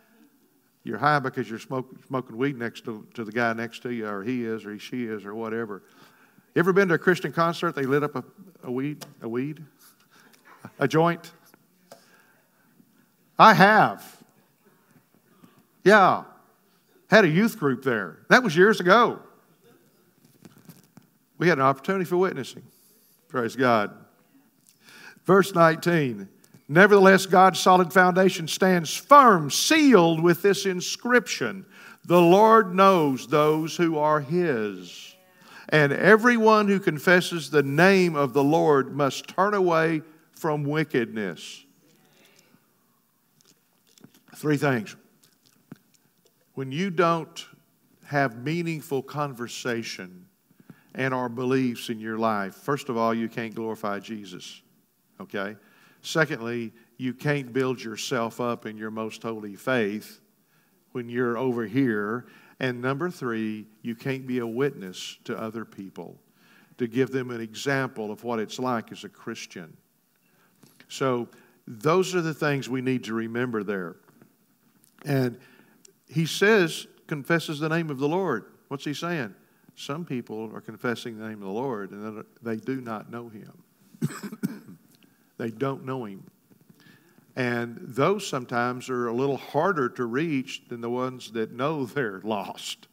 You're 0.83 0.99
high 0.99 1.19
because 1.19 1.49
you're 1.49 1.59
smoke, 1.59 1.89
smoking 2.07 2.37
weed 2.37 2.57
next 2.57 2.85
to, 2.87 3.07
to 3.15 3.25
the 3.25 3.33
guy 3.33 3.53
next 3.53 3.83
to 3.83 3.91
you, 3.91 4.07
or 4.07 4.23
he 4.23 4.45
is, 4.45 4.65
or 4.65 4.73
he, 4.73 4.79
she 4.79 5.05
is, 5.05 5.25
or 5.25 5.35
whatever. 5.35 5.83
You 6.55 6.61
ever 6.61 6.73
been 6.73 6.89
to 6.89 6.95
a 6.95 6.99
Christian 6.99 7.33
concert? 7.33 7.75
They 7.75 7.85
lit 7.85 8.03
up 8.03 8.17
a, 8.17 8.25
a 8.65 8.71
weed, 8.71 9.05
a 9.23 9.29
weed, 9.29 9.63
a 10.79 10.89
joint. 10.89 11.31
I 13.39 13.55
have. 13.55 14.17
Yeah, 15.85 16.25
had 17.11 17.25
a 17.25 17.29
youth 17.29 17.59
group 17.59 17.85
there. 17.85 18.19
That 18.29 18.43
was 18.43 18.57
years 18.57 18.81
ago. 18.81 19.21
We 21.39 21.49
had 21.49 21.59
an 21.59 21.65
opportunity 21.65 22.05
for 22.05 22.17
witnessing. 22.17 22.63
Praise 23.29 23.57
God. 23.57 23.93
Verse 25.25 25.55
19. 25.55 26.29
Nevertheless, 26.73 27.27
God's 27.27 27.59
solid 27.59 27.93
foundation 27.93 28.47
stands 28.47 28.95
firm, 28.95 29.51
sealed 29.51 30.23
with 30.23 30.41
this 30.41 30.67
inscription 30.67 31.67
The 32.05 32.21
Lord 32.21 32.77
knows 32.77 33.27
those 33.27 33.77
who 33.77 33.99
are 33.99 34.21
His. 34.21 35.17
And 35.71 35.93
everyone 35.93 36.69
who 36.69 36.79
confesses 36.79 37.51
the 37.51 37.65
name 37.65 38.15
of 38.15 38.35
the 38.35 38.45
Lord 38.45 38.95
must 38.95 39.27
turn 39.27 39.53
away 39.53 40.03
from 40.31 40.63
wickedness. 40.63 41.65
Three 44.37 44.57
things. 44.57 44.95
When 46.55 46.71
you 46.71 46.91
don't 46.91 47.47
have 48.05 48.45
meaningful 48.45 49.03
conversation 49.03 50.27
and 50.95 51.13
our 51.13 51.29
beliefs 51.29 51.89
in 51.89 51.99
your 51.99 52.17
life, 52.17 52.55
first 52.55 52.89
of 52.89 52.97
all, 52.97 53.13
you 53.13 53.29
can't 53.29 53.57
glorify 53.57 53.99
Jesus. 53.99 54.63
Okay? 55.21 55.57
Secondly, 56.03 56.73
you 56.97 57.15
can't 57.15 57.53
build 57.53 57.83
yourself 57.83 58.41
up 58.41 58.67
in 58.67 58.77
your 58.77 58.91
most 58.91 59.23
holy 59.23 59.57
faith 59.57 60.21
when 60.93 61.09
you're 61.09 61.37
over 61.37 61.67
here. 61.67 62.27
And 62.59 62.81
number 62.81 63.11
three, 63.11 63.67
you 63.83 63.95
can't 63.95 64.27
be 64.27 64.39
a 64.39 64.47
witness 64.47 65.19
to 65.25 65.39
other 65.39 65.65
people 65.65 66.21
to 66.79 66.87
give 66.87 67.11
them 67.11 67.31
an 67.31 67.41
example 67.41 68.11
of 68.11 68.25
what 68.25 68.39
it's 68.39 68.59
like 68.59 68.93
as 68.93 69.05
a 69.05 69.09
Christian. 69.09 69.77
So, 70.89 71.29
those 71.67 72.15
are 72.15 72.21
the 72.21 72.35
things 72.35 72.69
we 72.69 72.81
need 72.81 73.05
to 73.05 73.15
remember 73.15 73.63
there. 73.63 73.97
And 75.05 75.39
he 76.09 76.27
says, 76.27 76.87
confesses 77.07 77.61
the 77.61 77.69
name 77.69 77.91
of 77.91 77.99
the 77.99 78.09
Lord. 78.09 78.47
What's 78.69 78.85
he 78.85 78.95
saying? 78.95 79.35
Some 79.77 80.05
people 80.05 80.51
are 80.55 80.61
confessing 80.61 81.19
the 81.19 81.29
name 81.29 81.39
of 81.39 81.47
the 81.47 81.53
Lord 81.53 81.93
and 81.93 82.25
they 82.43 82.57
do 82.57 82.81
not 82.81 83.11
know 83.11 83.29
him. 83.29 83.65
They 85.41 85.51
don't 85.51 85.87
know 85.87 86.05
him. 86.05 86.23
And 87.35 87.79
those 87.81 88.27
sometimes 88.27 88.91
are 88.91 89.07
a 89.07 89.13
little 89.15 89.39
harder 89.39 89.89
to 89.89 90.05
reach 90.05 90.63
than 90.69 90.83
the 90.83 90.91
ones 90.91 91.31
that 91.33 91.53
know 91.53 91.87
they're 91.87 92.21
lost. 92.23 92.89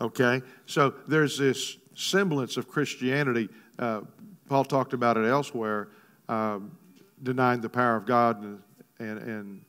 Okay? 0.00 0.40
So 0.64 0.94
there's 1.06 1.36
this 1.36 1.76
semblance 1.94 2.56
of 2.56 2.68
Christianity. 2.68 3.50
Uh, 3.78 4.02
Paul 4.48 4.64
talked 4.64 4.94
about 4.94 5.18
it 5.18 5.26
elsewhere, 5.26 5.88
um, 6.30 6.76
denying 7.22 7.60
the 7.60 7.68
power 7.68 7.96
of 7.96 8.06
God 8.06 8.42
and, 8.42 8.62
and, 8.98 9.18
and 9.18 9.64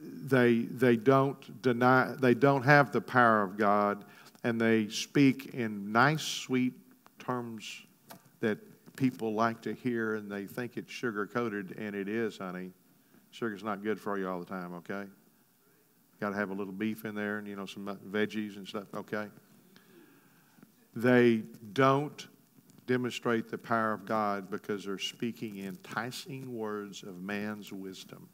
they, 0.00 0.62
they 0.62 0.96
don't 0.96 1.62
deny, 1.62 2.14
they 2.18 2.34
don't 2.34 2.62
have 2.62 2.90
the 2.90 3.00
power 3.00 3.42
of 3.42 3.56
God, 3.56 4.04
and 4.42 4.60
they 4.60 4.88
speak 4.88 5.54
in 5.54 5.92
nice, 5.92 6.22
sweet 6.22 6.72
terms 7.18 7.82
that 8.40 8.58
people 9.00 9.32
like 9.32 9.62
to 9.62 9.72
hear, 9.72 10.14
and 10.16 10.30
they 10.30 10.44
think 10.44 10.76
it's 10.76 10.92
sugar 10.92 11.26
coated, 11.26 11.74
and 11.78 11.96
it 11.96 12.06
is, 12.06 12.36
honey. 12.36 12.70
Sugar's 13.30 13.64
not 13.64 13.82
good 13.82 13.98
for 13.98 14.18
you 14.18 14.28
all 14.28 14.38
the 14.38 14.44
time, 14.44 14.74
okay? 14.74 15.04
Got 16.20 16.30
to 16.30 16.36
have 16.36 16.50
a 16.50 16.54
little 16.54 16.72
beef 16.72 17.06
in 17.06 17.14
there, 17.14 17.38
and 17.38 17.48
you 17.48 17.56
know 17.56 17.64
some 17.64 17.88
uh, 17.88 17.94
veggies 18.10 18.56
and 18.56 18.68
stuff, 18.68 18.86
okay? 18.94 19.28
They 20.94 21.44
don't 21.72 22.28
demonstrate 22.86 23.48
the 23.48 23.56
power 23.56 23.94
of 23.94 24.04
God 24.04 24.50
because 24.50 24.84
they're 24.84 24.98
speaking 24.98 25.60
enticing 25.60 26.54
words 26.54 27.02
of 27.02 27.22
man's 27.22 27.72
wisdom 27.72 28.28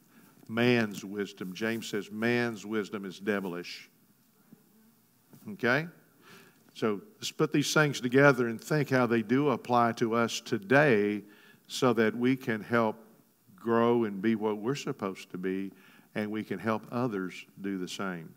man's 0.49 1.03
wisdom. 1.03 1.53
James 1.53 1.89
says 1.89 2.11
man's 2.11 2.65
wisdom 2.65 3.05
is 3.05 3.19
devilish. 3.19 3.89
Okay? 5.51 5.87
So 6.77 7.01
let's 7.15 7.31
put 7.31 7.51
these 7.51 7.73
things 7.73 7.99
together 7.99 8.49
and 8.49 8.61
think 8.61 8.91
how 8.91 9.07
they 9.07 9.23
do 9.23 9.49
apply 9.49 9.93
to 9.93 10.13
us 10.13 10.39
today 10.39 11.23
so 11.65 11.91
that 11.93 12.15
we 12.15 12.35
can 12.35 12.61
help 12.61 12.97
grow 13.55 14.03
and 14.03 14.21
be 14.21 14.35
what 14.35 14.59
we're 14.59 14.75
supposed 14.75 15.31
to 15.31 15.39
be 15.39 15.71
and 16.13 16.29
we 16.29 16.43
can 16.43 16.59
help 16.59 16.83
others 16.91 17.47
do 17.61 17.79
the 17.79 17.87
same. 17.87 18.31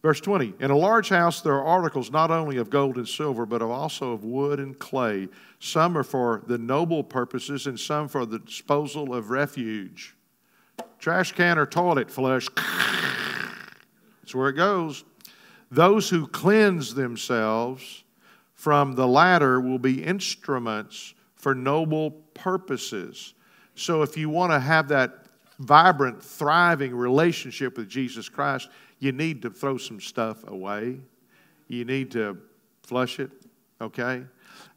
Verse 0.00 0.18
20 0.18 0.54
In 0.60 0.70
a 0.70 0.76
large 0.76 1.10
house 1.10 1.42
there 1.42 1.52
are 1.52 1.62
articles 1.62 2.10
not 2.10 2.30
only 2.30 2.56
of 2.56 2.70
gold 2.70 2.96
and 2.96 3.06
silver, 3.06 3.44
but 3.44 3.60
also 3.60 4.12
of 4.12 4.24
wood 4.24 4.58
and 4.58 4.78
clay. 4.78 5.28
Some 5.58 5.98
are 5.98 6.04
for 6.04 6.42
the 6.46 6.56
noble 6.56 7.04
purposes, 7.04 7.66
and 7.66 7.78
some 7.78 8.08
for 8.08 8.24
the 8.24 8.38
disposal 8.38 9.14
of 9.14 9.28
refuge 9.28 10.16
trash 10.98 11.32
can 11.32 11.58
or 11.58 11.66
toilet 11.66 12.10
flush. 12.10 12.48
That's 14.22 14.34
where 14.34 14.48
it 14.48 14.54
goes. 14.54 15.04
Those 15.72 16.10
who 16.10 16.26
cleanse 16.26 16.94
themselves 16.94 18.04
from 18.52 18.94
the 18.94 19.08
latter 19.08 19.58
will 19.58 19.78
be 19.78 20.04
instruments 20.04 21.14
for 21.34 21.54
noble 21.54 22.10
purposes. 22.34 23.32
So 23.74 24.02
if 24.02 24.18
you 24.18 24.28
want 24.28 24.52
to 24.52 24.60
have 24.60 24.88
that 24.88 25.24
vibrant, 25.58 26.22
thriving 26.22 26.94
relationship 26.94 27.78
with 27.78 27.88
Jesus 27.88 28.28
Christ, 28.28 28.68
you 28.98 29.12
need 29.12 29.40
to 29.42 29.50
throw 29.50 29.78
some 29.78 29.98
stuff 29.98 30.46
away. 30.46 31.00
You 31.68 31.86
need 31.86 32.10
to 32.10 32.36
flush 32.82 33.18
it, 33.18 33.30
okay? 33.80 34.24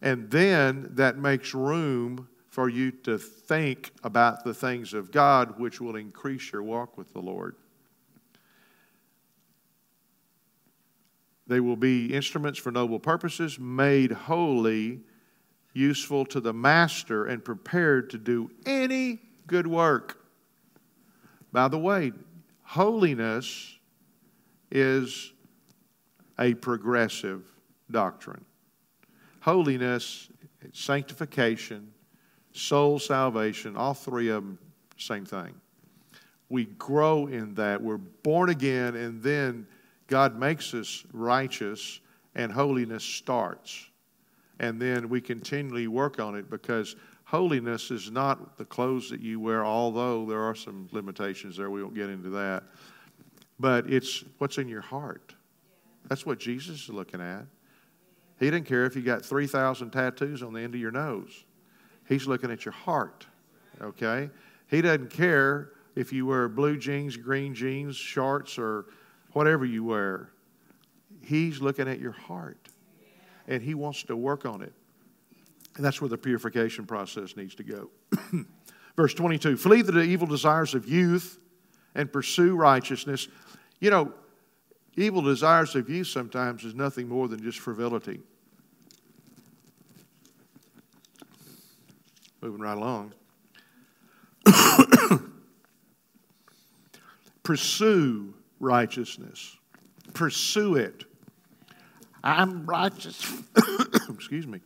And 0.01 0.31
then 0.31 0.91
that 0.93 1.17
makes 1.17 1.53
room 1.53 2.29
for 2.47 2.69
you 2.69 2.91
to 2.91 3.17
think 3.17 3.91
about 4.05 4.45
the 4.45 4.53
things 4.53 4.93
of 4.93 5.12
God, 5.12 5.60
which 5.60 5.81
will 5.81 5.97
increase 5.97 6.53
your 6.53 6.63
walk 6.63 6.97
with 6.97 7.12
the 7.12 7.19
Lord. 7.19 7.58
They 11.47 11.60
will 11.60 11.75
be 11.75 12.13
instruments 12.13 12.60
for 12.60 12.71
noble 12.71 12.99
purposes, 12.99 13.60
made 13.60 14.12
holy, 14.12 15.01
useful 15.73 16.25
to 16.27 16.39
the 16.39 16.53
master, 16.53 17.25
and 17.25 17.43
prepared 17.43 18.10
to 18.12 18.17
do 18.17 18.49
any 18.65 19.21
good 19.47 19.67
work. 19.67 20.25
By 21.51 21.67
the 21.67 21.77
way, 21.77 22.12
holiness 22.63 23.77
is 24.71 25.34
a 26.39 26.53
progressive 26.55 27.43
doctrine. 27.91 28.43
Holiness, 29.41 30.29
sanctification, 30.73 31.93
soul 32.51 32.97
salvation, 32.97 33.77
all 33.77 33.93
three 33.93 34.29
of 34.29 34.43
them, 34.43 34.58
same 34.97 35.25
thing. 35.25 35.53
We 36.49 36.65
grow 36.65 37.27
in 37.27 37.53
that. 37.55 37.81
We're 37.81 37.97
born 37.97 38.49
again, 38.49 38.95
and 38.95 39.21
then 39.21 39.67
God 40.08 40.38
makes 40.38 40.74
us 40.74 41.04
righteous, 41.13 42.00
and 42.36 42.52
holiness 42.52 43.04
starts. 43.04 43.89
And 44.60 44.82
then 44.82 45.10
we 45.10 45.22
continually 45.22 45.88
work 45.88 46.20
on 46.20 46.36
it 46.36 46.50
because 46.50 46.96
holiness 47.24 47.91
is 47.91 48.12
not 48.12 48.58
the 48.58 48.65
clothes 48.65 49.10
that 49.10 49.22
you 49.22 49.39
wear, 49.39 49.65
although 49.65 50.26
there 50.26 50.41
are 50.41 50.56
some 50.56 50.88
limitations 50.91 51.58
there. 51.58 51.70
We 51.70 51.84
won't 51.84 51.96
get 51.96 52.10
into 52.10 52.30
that. 52.32 52.63
But 53.60 53.89
it's 53.89 54.24
what's 54.38 54.58
in 54.58 54.68
your 54.68 54.82
heart. 54.82 55.34
That's 56.08 56.26
what 56.26 56.39
Jesus 56.39 56.84
is 56.84 56.89
looking 56.89 57.22
at. 57.22 57.46
He 58.39 58.46
didn't 58.46 58.65
care 58.65 58.86
if 58.86 58.96
you 58.96 59.02
got 59.02 59.24
3,000 59.24 59.91
tattoos 59.91 60.44
on 60.44 60.54
the 60.54 60.62
end 60.62 60.76
of 60.76 60.82
your 60.82 60.91
nose. 60.91 61.46
He's 62.08 62.28
looking 62.28 62.52
at 62.52 62.65
your 62.65 62.74
heart, 62.74 63.26
okay? 63.82 64.30
He 64.70 64.82
doesn't 64.82 65.10
care 65.10 65.72
if 65.96 66.12
you 66.12 66.26
wear 66.26 66.48
blue 66.50 66.78
jeans, 66.78 67.18
green 67.18 67.56
jeans, 67.56 67.96
shorts, 67.96 68.60
or 68.60 68.86
whatever 69.36 69.65
you 69.65 69.84
wear. 69.84 70.30
He's 71.21 71.60
looking 71.60 71.89
at 71.89 72.00
your 72.00 72.13
heart, 72.13 72.69
and 73.50 73.62
He 73.62 73.74
wants 73.74 74.04
to 74.04 74.15
work 74.15 74.45
on 74.45 74.62
it. 74.62 74.71
And 75.76 75.84
that's 75.84 76.00
where 76.00 76.08
the 76.08 76.17
purification 76.17 76.86
process 76.86 77.36
needs 77.36 77.54
to 77.56 77.63
go. 77.63 77.89
Verse 78.95 79.13
22 79.13 79.58
Flee 79.58 79.82
the 79.82 80.00
evil 80.00 80.26
desires 80.26 80.74
of 80.74 80.88
youth 80.88 81.38
and 81.95 82.10
pursue 82.12 82.56
righteousness. 82.56 83.28
You 83.82 83.89
know, 83.89 84.13
evil 84.95 85.21
desires 85.21 85.76
of 85.76 85.89
youth 85.89 86.08
sometimes 86.08 86.63
is 86.63 86.74
nothing 86.74 87.10
more 87.10 87.28
than 87.28 87.43
just 87.43 87.60
frivolity. 87.60 88.21
Moving 92.41 92.62
right 92.62 92.78
along. 92.78 93.12
Pursue 97.43 98.35
righteousness. 98.60 99.58
Pursue 100.13 100.76
it. 100.76 101.04
I'm 102.24 102.65
righteous. 102.65 103.41
Excuse 104.10 104.48
me. 104.48 104.62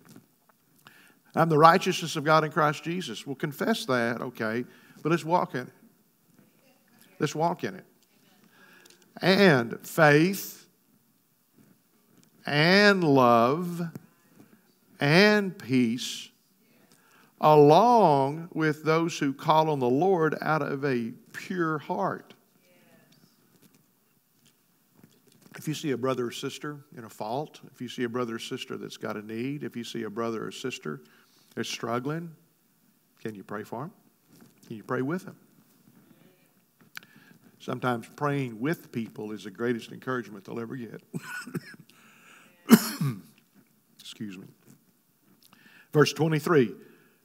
I'm 1.36 1.49
the 1.49 1.58
righteousness 1.58 2.15
of 2.15 2.23
God 2.23 2.43
in 2.43 2.52
Christ 2.52 2.84
Jesus. 2.84 3.28
We'll 3.28 3.36
confess 3.36 3.86
that, 3.86 4.21
okay, 4.21 4.65
but 5.02 5.12
let's 5.12 5.25
walk 5.25 5.56
in 5.56 5.62
it. 5.62 5.73
Let's 7.19 7.36
walk 7.36 7.63
in 7.63 7.75
it. 7.75 7.86
and 9.21 9.78
faith 9.86 10.67
and 12.45 13.04
love 13.04 13.89
and 14.99 15.58
peace, 15.58 16.30
along 17.39 18.49
with 18.54 18.84
those 18.84 19.19
who 19.19 19.34
call 19.34 19.69
on 19.69 19.80
the 19.80 19.89
Lord 19.89 20.38
out 20.41 20.62
of 20.62 20.84
a 20.84 21.12
pure 21.34 21.78
heart. 21.80 22.34
If 25.59 25.67
you 25.67 25.73
see 25.73 25.91
a 25.91 25.97
brother 25.97 26.27
or 26.27 26.31
sister 26.31 26.77
in 26.95 27.03
a 27.03 27.09
fault, 27.09 27.59
if 27.73 27.81
you 27.81 27.89
see 27.89 28.05
a 28.05 28.09
brother 28.09 28.35
or 28.35 28.39
sister 28.39 28.77
that's 28.77 28.95
got 28.95 29.17
a 29.17 29.21
need, 29.21 29.65
if 29.65 29.75
you 29.75 29.83
see 29.83 30.03
a 30.03 30.09
brother 30.09 30.47
or 30.47 30.51
sister 30.51 31.01
that's 31.53 31.67
struggling, 31.67 32.33
can 33.21 33.35
you 33.35 33.43
pray 33.43 33.63
for 33.63 33.81
them? 33.81 33.91
Can 34.65 34.77
you 34.77 34.83
pray 34.83 35.01
with 35.01 35.25
them? 35.25 35.35
Sometimes 37.59 38.07
praying 38.15 38.61
with 38.61 38.89
people 38.93 39.33
is 39.33 39.43
the 39.43 39.51
greatest 39.51 39.91
encouragement 39.91 40.45
they'll 40.45 40.61
ever 40.61 40.77
get. 40.77 41.03
Excuse 43.99 44.37
me. 44.37 44.47
Verse 45.91 46.13
23 46.13 46.73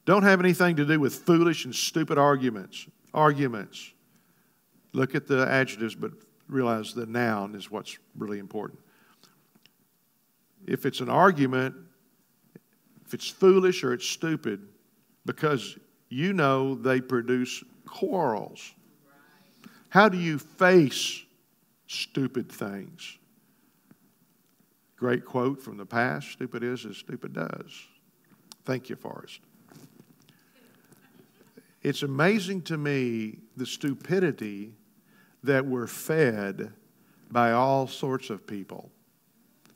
Don't 0.06 0.24
have 0.24 0.40
anything 0.40 0.74
to 0.74 0.84
do 0.84 0.98
with 0.98 1.14
foolish 1.14 1.66
and 1.66 1.74
stupid 1.74 2.18
arguments. 2.18 2.88
Arguments. 3.14 3.92
Look 4.92 5.14
at 5.14 5.28
the 5.28 5.46
adjectives, 5.48 5.94
but 5.94 6.10
realize 6.48 6.94
the 6.94 7.06
noun 7.06 7.54
is 7.54 7.70
what's 7.70 7.98
really 8.16 8.38
important. 8.38 8.78
If 10.66 10.86
it's 10.86 11.00
an 11.00 11.08
argument, 11.08 11.74
if 13.06 13.14
it's 13.14 13.28
foolish 13.28 13.84
or 13.84 13.92
it's 13.92 14.06
stupid, 14.06 14.66
because 15.26 15.78
you 16.08 16.32
know 16.32 16.74
they 16.74 17.00
produce 17.00 17.62
quarrels. 17.86 18.74
How 19.88 20.08
do 20.08 20.18
you 20.18 20.38
face 20.38 21.22
stupid 21.86 22.50
things? 22.50 23.18
Great 24.96 25.24
quote 25.24 25.60
from 25.60 25.76
the 25.76 25.86
past 25.86 26.30
stupid 26.30 26.62
is 26.62 26.86
as 26.86 26.96
stupid 26.96 27.32
does. 27.32 27.86
Thank 28.64 28.88
you, 28.88 28.96
Forrest. 28.96 29.40
It's 31.82 32.02
amazing 32.02 32.62
to 32.62 32.78
me 32.78 33.38
the 33.56 33.66
stupidity 33.66 34.72
that 35.44 35.64
we're 35.64 35.86
fed 35.86 36.72
by 37.30 37.52
all 37.52 37.86
sorts 37.86 38.30
of 38.30 38.46
people. 38.46 38.90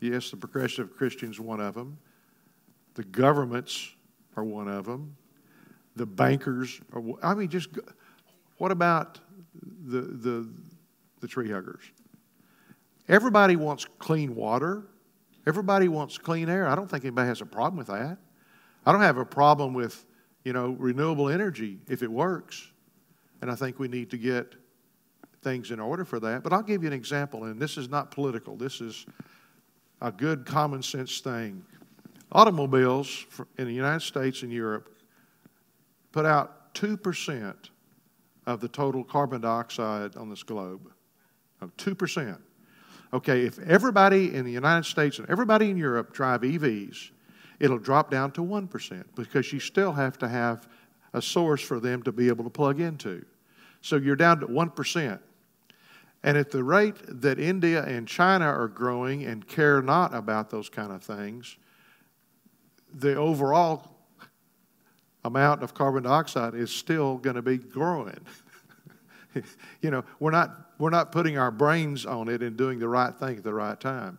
Yes, 0.00 0.30
the 0.30 0.36
progressive 0.36 0.96
Christians 0.96 1.38
one 1.38 1.60
of 1.60 1.74
them. 1.74 1.98
The 2.94 3.04
governments 3.04 3.94
are 4.36 4.44
one 4.44 4.68
of 4.68 4.86
them. 4.86 5.16
The 5.96 6.06
bankers 6.06 6.80
are. 6.92 7.02
I 7.22 7.34
mean, 7.34 7.48
just 7.48 7.68
what 8.56 8.72
about 8.72 9.20
the 9.86 10.00
the 10.00 10.48
the 11.20 11.28
tree 11.28 11.50
huggers? 11.50 11.82
Everybody 13.08 13.56
wants 13.56 13.86
clean 13.98 14.34
water. 14.34 14.86
Everybody 15.46 15.88
wants 15.88 16.18
clean 16.18 16.48
air. 16.48 16.66
I 16.66 16.74
don't 16.74 16.90
think 16.90 17.04
anybody 17.04 17.28
has 17.28 17.40
a 17.40 17.46
problem 17.46 17.78
with 17.78 17.88
that. 17.88 18.18
I 18.86 18.92
don't 18.92 19.00
have 19.00 19.18
a 19.18 19.24
problem 19.24 19.74
with 19.74 20.06
you 20.44 20.52
know 20.52 20.76
renewable 20.78 21.28
energy 21.28 21.78
if 21.88 22.02
it 22.02 22.10
works, 22.10 22.70
and 23.42 23.50
I 23.50 23.54
think 23.54 23.78
we 23.78 23.88
need 23.88 24.10
to 24.10 24.18
get 24.18 24.54
things 25.42 25.70
in 25.70 25.80
order 25.80 26.04
for 26.04 26.20
that. 26.20 26.42
But 26.42 26.52
I'll 26.52 26.62
give 26.62 26.82
you 26.82 26.88
an 26.88 26.94
example, 26.94 27.44
and 27.44 27.60
this 27.60 27.76
is 27.76 27.88
not 27.88 28.10
political. 28.10 28.56
This 28.56 28.80
is 28.80 29.06
a 30.00 30.12
good 30.12 30.44
common 30.44 30.82
sense 30.82 31.20
thing. 31.20 31.64
Automobiles 32.32 33.26
in 33.56 33.66
the 33.66 33.72
United 33.72 34.02
States 34.02 34.42
and 34.42 34.52
Europe 34.52 34.94
put 36.12 36.26
out 36.26 36.74
2% 36.74 37.54
of 38.46 38.60
the 38.60 38.68
total 38.68 39.04
carbon 39.04 39.40
dioxide 39.40 40.16
on 40.16 40.28
this 40.28 40.42
globe. 40.42 40.90
2%. 41.62 42.38
Okay, 43.12 43.46
if 43.46 43.58
everybody 43.60 44.34
in 44.34 44.44
the 44.44 44.52
United 44.52 44.84
States 44.84 45.18
and 45.18 45.28
everybody 45.30 45.70
in 45.70 45.76
Europe 45.76 46.12
drive 46.12 46.42
EVs, 46.42 47.10
it'll 47.58 47.78
drop 47.78 48.10
down 48.10 48.30
to 48.32 48.42
1% 48.42 49.04
because 49.14 49.52
you 49.52 49.60
still 49.60 49.92
have 49.92 50.18
to 50.18 50.28
have 50.28 50.68
a 51.14 51.22
source 51.22 51.62
for 51.62 51.80
them 51.80 52.02
to 52.02 52.12
be 52.12 52.28
able 52.28 52.44
to 52.44 52.50
plug 52.50 52.80
into. 52.80 53.24
So 53.80 53.96
you're 53.96 54.16
down 54.16 54.40
to 54.40 54.46
1%. 54.46 55.18
And 56.22 56.36
at 56.36 56.50
the 56.50 56.64
rate 56.64 56.96
that 57.08 57.38
India 57.38 57.84
and 57.84 58.06
China 58.06 58.46
are 58.46 58.68
growing 58.68 59.24
and 59.24 59.46
care 59.46 59.80
not 59.80 60.14
about 60.14 60.50
those 60.50 60.68
kind 60.68 60.92
of 60.92 61.02
things, 61.02 61.56
the 62.92 63.14
overall 63.14 63.98
amount 65.24 65.62
of 65.62 65.74
carbon 65.74 66.04
dioxide 66.04 66.54
is 66.54 66.70
still 66.70 67.16
going 67.18 67.36
to 67.36 67.42
be 67.42 67.58
growing. 67.58 68.18
you 69.82 69.90
know, 69.90 70.04
we're 70.18 70.30
not, 70.30 70.72
we're 70.78 70.90
not 70.90 71.12
putting 71.12 71.38
our 71.38 71.50
brains 71.50 72.06
on 72.06 72.28
it 72.28 72.42
and 72.42 72.56
doing 72.56 72.78
the 72.78 72.88
right 72.88 73.14
thing 73.14 73.36
at 73.36 73.44
the 73.44 73.54
right 73.54 73.78
time. 73.78 74.18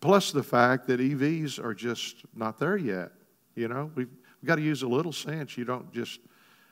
Plus 0.00 0.30
the 0.30 0.42
fact 0.42 0.86
that 0.86 1.00
EVs 1.00 1.62
are 1.62 1.74
just 1.74 2.24
not 2.34 2.58
there 2.58 2.76
yet. 2.76 3.12
You 3.54 3.68
know, 3.68 3.90
we've, 3.94 4.10
we've 4.40 4.46
got 4.46 4.56
to 4.56 4.62
use 4.62 4.82
a 4.82 4.88
little 4.88 5.12
sense. 5.12 5.56
You 5.56 5.64
don't 5.64 5.92
just, 5.92 6.20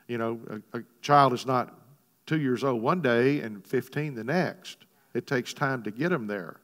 you 0.07 0.19
know, 0.19 0.39
a, 0.73 0.79
a 0.79 0.83
child 1.01 1.33
is 1.33 1.47
not 1.47 1.75
two 2.27 2.41
years 2.41 2.65
old 2.65 2.83
one 2.83 3.01
day 3.01 3.41
and 3.41 3.65
15 3.67 4.15
the 4.15 4.25
next. 4.25 4.79
It 5.15 5.27
takes 5.27 5.55
time 5.55 5.83
to 5.85 5.91
get 5.91 6.11
them 6.11 6.27
there. 6.27 6.57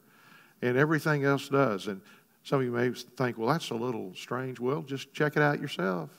And 0.61 0.77
everything 0.77 1.23
else 1.23 1.49
does. 1.49 1.87
And 1.87 2.01
some 2.43 2.59
of 2.59 2.65
you 2.65 2.71
may 2.71 2.91
think, 2.91 3.37
well, 3.37 3.47
that's 3.47 3.69
a 3.69 3.75
little 3.75 4.13
strange. 4.15 4.59
Well, 4.59 4.81
just 4.81 5.13
check 5.13 5.35
it 5.35 5.41
out 5.41 5.59
yourself. 5.59 6.09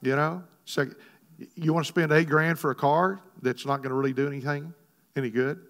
You 0.00 0.16
know? 0.16 0.42
So 0.64 0.86
you 1.54 1.72
want 1.72 1.86
to 1.86 1.88
spend 1.88 2.12
eight 2.12 2.28
grand 2.28 2.58
for 2.58 2.70
a 2.70 2.74
car 2.74 3.20
that's 3.40 3.66
not 3.66 3.78
going 3.78 3.90
to 3.90 3.94
really 3.94 4.12
do 4.12 4.26
anything, 4.26 4.72
any 5.16 5.30
good? 5.30 5.60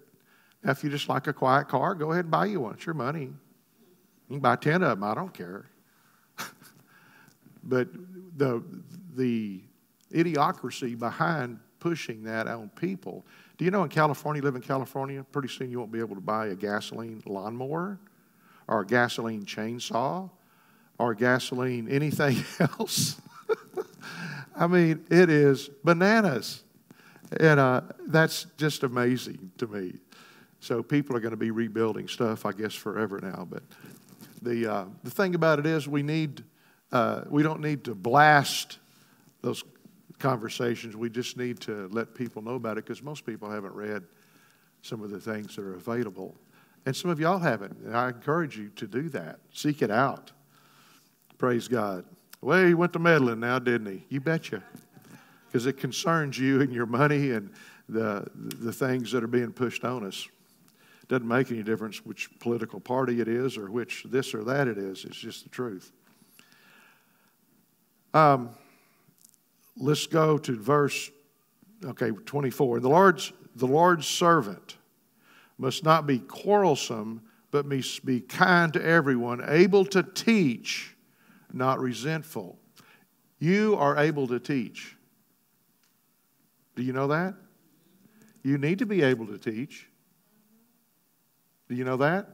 Now, 0.63 0.71
if 0.71 0.83
you 0.83 0.89
just 0.89 1.09
like 1.09 1.27
a 1.27 1.33
quiet 1.33 1.67
car, 1.67 1.95
go 1.95 2.11
ahead 2.11 2.25
and 2.25 2.31
buy 2.31 2.45
you 2.45 2.61
one. 2.61 2.73
It's 2.73 2.85
your 2.85 2.95
money. 2.95 3.33
You 4.29 4.35
can 4.35 4.39
buy 4.39 4.55
10 4.55 4.83
of 4.83 4.99
them. 4.99 5.03
I 5.03 5.13
don't 5.13 5.33
care. 5.33 5.65
but 7.63 7.87
the, 8.37 8.63
the 9.15 9.61
idiocracy 10.13 10.97
behind 10.97 11.59
pushing 11.83 12.23
that 12.23 12.47
on 12.47 12.69
people. 12.69 13.25
Do 13.57 13.65
you 13.65 13.71
know 13.71 13.83
in 13.83 13.89
California, 13.89 14.41
you 14.41 14.45
live 14.45 14.55
in 14.55 14.61
California, 14.61 15.21
pretty 15.33 15.49
soon 15.49 15.69
you 15.69 15.79
won't 15.79 15.91
be 15.91 15.99
able 15.99 16.15
to 16.15 16.21
buy 16.21 16.47
a 16.47 16.55
gasoline 16.55 17.21
lawnmower 17.25 17.99
or 18.69 18.79
a 18.79 18.85
gasoline 18.85 19.43
chainsaw 19.43 20.29
or 20.97 21.13
gasoline 21.13 21.89
anything 21.89 22.37
else. 22.79 23.19
I 24.55 24.65
mean, 24.65 25.03
it 25.09 25.29
is 25.29 25.69
bananas. 25.83 26.63
And 27.37 27.59
uh, 27.59 27.81
that's 28.07 28.47
just 28.55 28.83
amazing 28.83 29.51
to 29.57 29.67
me. 29.67 29.95
So 30.61 30.81
people 30.81 31.17
are 31.17 31.19
going 31.19 31.31
to 31.31 31.37
be 31.37 31.51
rebuilding 31.51 32.07
stuff, 32.07 32.45
I 32.45 32.53
guess, 32.53 32.73
forever 32.73 33.19
now. 33.21 33.45
But 33.49 33.63
the, 34.41 34.71
uh, 34.71 34.85
the 35.03 35.11
thing 35.11 35.35
about 35.35 35.59
it 35.59 35.65
is 35.65 35.85
we 35.85 36.01
need, 36.01 36.45
uh, 36.93 37.23
we 37.29 37.43
don't 37.43 37.59
need 37.59 37.83
to 37.83 37.93
blast 37.93 38.77
those 39.41 39.65
conversations. 40.19 40.95
We 40.95 41.09
just 41.09 41.37
need 41.37 41.59
to 41.61 41.89
let 41.91 42.15
people 42.15 42.41
know 42.41 42.55
about 42.55 42.77
it 42.77 42.85
because 42.85 43.03
most 43.03 43.25
people 43.25 43.49
haven't 43.49 43.73
read 43.73 44.03
some 44.81 45.01
of 45.01 45.09
the 45.09 45.19
things 45.19 45.55
that 45.55 45.63
are 45.63 45.75
available. 45.75 46.35
And 46.85 46.95
some 46.95 47.09
of 47.09 47.19
y'all 47.19 47.39
haven't. 47.39 47.77
And 47.85 47.95
I 47.95 48.09
encourage 48.09 48.57
you 48.57 48.69
to 48.75 48.87
do 48.87 49.09
that. 49.09 49.39
Seek 49.53 49.81
it 49.81 49.91
out. 49.91 50.31
Praise 51.37 51.67
God. 51.67 52.05
Well, 52.41 52.65
he 52.65 52.73
went 52.73 52.93
to 52.93 52.99
meddling 52.99 53.39
now, 53.39 53.59
didn't 53.59 53.87
he? 53.87 54.05
You 54.09 54.19
betcha. 54.19 54.63
Because 55.47 55.65
it 55.65 55.77
concerns 55.77 56.37
you 56.37 56.61
and 56.61 56.73
your 56.73 56.85
money 56.85 57.31
and 57.31 57.51
the, 57.87 58.27
the 58.35 58.73
things 58.73 59.11
that 59.11 59.23
are 59.23 59.27
being 59.27 59.53
pushed 59.53 59.85
on 59.85 60.05
us. 60.05 60.27
Doesn't 61.07 61.27
make 61.27 61.51
any 61.51 61.63
difference 61.63 62.05
which 62.05 62.29
political 62.39 62.79
party 62.79 63.21
it 63.21 63.27
is 63.27 63.57
or 63.57 63.69
which 63.69 64.03
this 64.09 64.33
or 64.33 64.43
that 64.45 64.67
it 64.67 64.77
is. 64.77 65.05
It's 65.05 65.17
just 65.17 65.43
the 65.43 65.49
truth. 65.49 65.91
Um, 68.13 68.49
let's 69.77 70.07
go 70.07 70.37
to 70.37 70.57
verse 70.57 71.09
okay 71.85 72.11
24 72.11 72.79
the 72.79 72.89
lord's 72.89 73.33
the 73.55 73.67
lord's 73.67 74.07
servant 74.07 74.77
must 75.57 75.83
not 75.83 76.07
be 76.07 76.19
quarrelsome 76.19 77.21
but 77.51 77.65
must 77.65 78.05
be 78.05 78.19
kind 78.19 78.73
to 78.73 78.83
everyone 78.83 79.43
able 79.47 79.85
to 79.85 80.03
teach 80.03 80.93
not 81.53 81.79
resentful. 81.79 82.57
You 83.39 83.75
are 83.77 83.97
able 83.97 84.27
to 84.27 84.39
teach. 84.39 84.97
Do 86.75 86.81
you 86.81 86.91
know 86.91 87.07
that? 87.07 87.35
You 88.41 88.57
need 88.57 88.79
to 88.79 88.85
be 88.85 89.03
able 89.03 89.27
to 89.27 89.37
teach. 89.37 89.87
Do 91.69 91.75
you 91.75 91.83
know 91.83 91.97
that? 91.97 92.27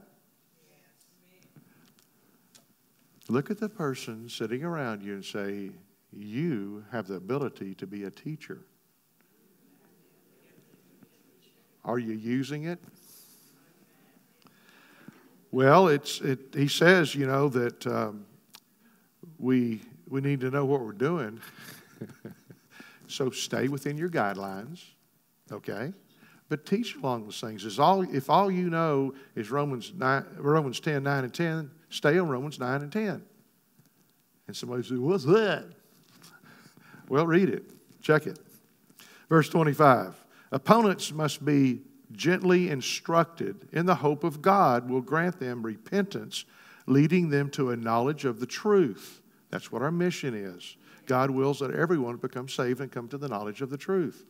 Look 3.28 3.50
at 3.50 3.58
the 3.58 3.68
person 3.68 4.28
sitting 4.28 4.64
around 4.64 5.02
you 5.02 5.14
and 5.14 5.24
say 5.24 5.70
you 6.12 6.84
have 6.90 7.06
the 7.06 7.14
ability 7.14 7.74
to 7.76 7.86
be 7.86 8.04
a 8.04 8.10
teacher. 8.10 8.60
Are 11.84 11.98
you 11.98 12.12
using 12.12 12.64
it? 12.64 12.78
Well, 15.50 15.88
it's, 15.88 16.20
it, 16.20 16.38
he 16.54 16.68
says, 16.68 17.14
you 17.14 17.26
know, 17.26 17.48
that 17.48 17.86
um, 17.86 18.26
we, 19.38 19.80
we 20.08 20.20
need 20.20 20.40
to 20.40 20.50
know 20.50 20.64
what 20.64 20.80
we're 20.80 20.92
doing. 20.92 21.40
so 23.08 23.30
stay 23.30 23.68
within 23.68 23.96
your 23.96 24.08
guidelines, 24.08 24.82
okay? 25.50 25.92
but 26.50 26.66
teach 26.66 26.96
along 26.96 27.24
those 27.24 27.40
things. 27.40 27.64
Is 27.64 27.78
all, 27.78 28.02
if 28.02 28.28
all 28.28 28.50
you 28.50 28.68
know 28.68 29.14
is 29.36 29.50
Romans, 29.50 29.92
9, 29.96 30.24
Romans 30.36 30.80
10, 30.80 31.04
9 31.04 31.24
and 31.24 31.32
10, 31.32 31.70
stay 31.88 32.18
on 32.18 32.28
Romans 32.28 32.58
9 32.58 32.82
and 32.82 32.92
10. 32.92 33.22
And 34.48 34.56
somebody 34.56 34.82
says, 34.82 34.98
What's 34.98 35.24
that? 35.24 35.64
Well, 37.10 37.26
read 37.26 37.50
it, 37.50 37.64
check 38.00 38.26
it. 38.26 38.38
Verse 39.28 39.50
25 39.50 40.14
Opponents 40.52 41.12
must 41.12 41.44
be 41.44 41.82
gently 42.12 42.70
instructed 42.70 43.68
in 43.72 43.84
the 43.84 43.96
hope 43.96 44.24
of 44.24 44.40
God 44.40 44.88
will 44.88 45.02
grant 45.02 45.38
them 45.38 45.62
repentance, 45.62 46.44
leading 46.86 47.28
them 47.28 47.50
to 47.50 47.70
a 47.70 47.76
knowledge 47.76 48.24
of 48.24 48.40
the 48.40 48.46
truth. 48.46 49.20
That's 49.50 49.70
what 49.70 49.82
our 49.82 49.92
mission 49.92 50.34
is. 50.34 50.76
God 51.06 51.30
wills 51.30 51.58
that 51.58 51.74
everyone 51.74 52.16
become 52.16 52.48
saved 52.48 52.80
and 52.80 52.90
come 52.90 53.08
to 53.08 53.18
the 53.18 53.28
knowledge 53.28 53.60
of 53.60 53.70
the 53.70 53.76
truth 53.76 54.24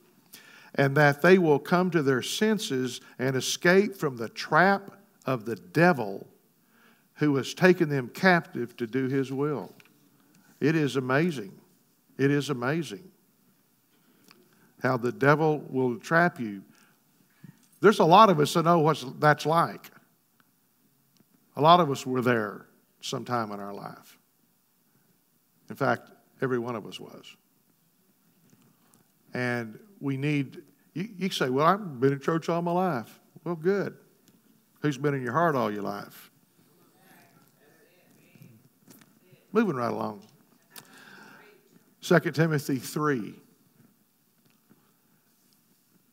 and 0.74 0.96
that 0.96 1.22
they 1.22 1.38
will 1.38 1.58
come 1.58 1.90
to 1.90 2.02
their 2.02 2.22
senses 2.22 3.00
and 3.18 3.36
escape 3.36 3.96
from 3.96 4.16
the 4.16 4.28
trap 4.28 4.90
of 5.26 5.44
the 5.44 5.56
devil 5.56 6.26
who 7.14 7.36
has 7.36 7.54
taken 7.54 7.88
them 7.88 8.08
captive 8.08 8.76
to 8.76 8.86
do 8.86 9.08
his 9.08 9.32
will. 9.32 9.74
It 10.60 10.76
is 10.76 10.96
amazing. 10.96 11.59
It 12.20 12.30
is 12.30 12.50
amazing 12.50 13.10
how 14.82 14.98
the 14.98 15.10
devil 15.10 15.64
will 15.70 15.98
trap 15.98 16.38
you. 16.38 16.62
There's 17.80 17.98
a 17.98 18.04
lot 18.04 18.28
of 18.28 18.38
us 18.38 18.52
that 18.52 18.64
know 18.66 18.80
what 18.80 19.02
that's 19.18 19.46
like. 19.46 19.90
A 21.56 21.62
lot 21.62 21.80
of 21.80 21.90
us 21.90 22.04
were 22.04 22.20
there 22.20 22.66
sometime 23.00 23.52
in 23.52 23.58
our 23.58 23.72
life. 23.72 24.18
In 25.70 25.76
fact, 25.76 26.10
every 26.42 26.58
one 26.58 26.76
of 26.76 26.86
us 26.86 27.00
was. 27.00 27.24
And 29.32 29.78
we 29.98 30.18
need, 30.18 30.60
you, 30.92 31.08
you 31.16 31.30
say, 31.30 31.48
well, 31.48 31.64
I've 31.64 32.00
been 32.00 32.12
in 32.12 32.20
church 32.20 32.50
all 32.50 32.60
my 32.60 32.72
life. 32.72 33.18
Well, 33.44 33.56
good. 33.56 33.96
Who's 34.80 34.98
been 34.98 35.14
in 35.14 35.22
your 35.22 35.32
heart 35.32 35.56
all 35.56 35.72
your 35.72 35.84
life? 35.84 36.30
Moving 39.52 39.76
right 39.76 39.90
along. 39.90 40.22
2 42.02 42.18
Timothy 42.32 42.76
3. 42.76 43.34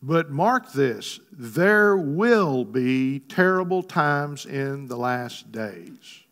But 0.02 0.30
mark 0.30 0.72
this 0.74 1.20
there 1.32 1.98
will 1.98 2.64
be 2.66 3.20
terrible 3.20 3.84
times 3.84 4.46
in 4.46 4.88
the 4.88 4.98
last 4.98 5.52
days. 5.52 6.24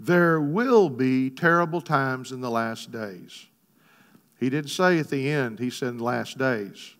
There 0.00 0.40
will 0.40 0.88
be 0.88 1.28
terrible 1.30 1.80
times 1.80 2.32
in 2.32 2.40
the 2.40 2.50
last 2.50 2.92
days. 2.92 3.46
He 4.38 4.48
didn't 4.48 4.70
say 4.70 4.98
at 4.98 5.10
the 5.10 5.28
end, 5.28 5.58
he 5.58 5.70
said 5.70 5.88
in 5.88 5.98
the 5.98 6.04
last 6.04 6.38
days. 6.38 6.94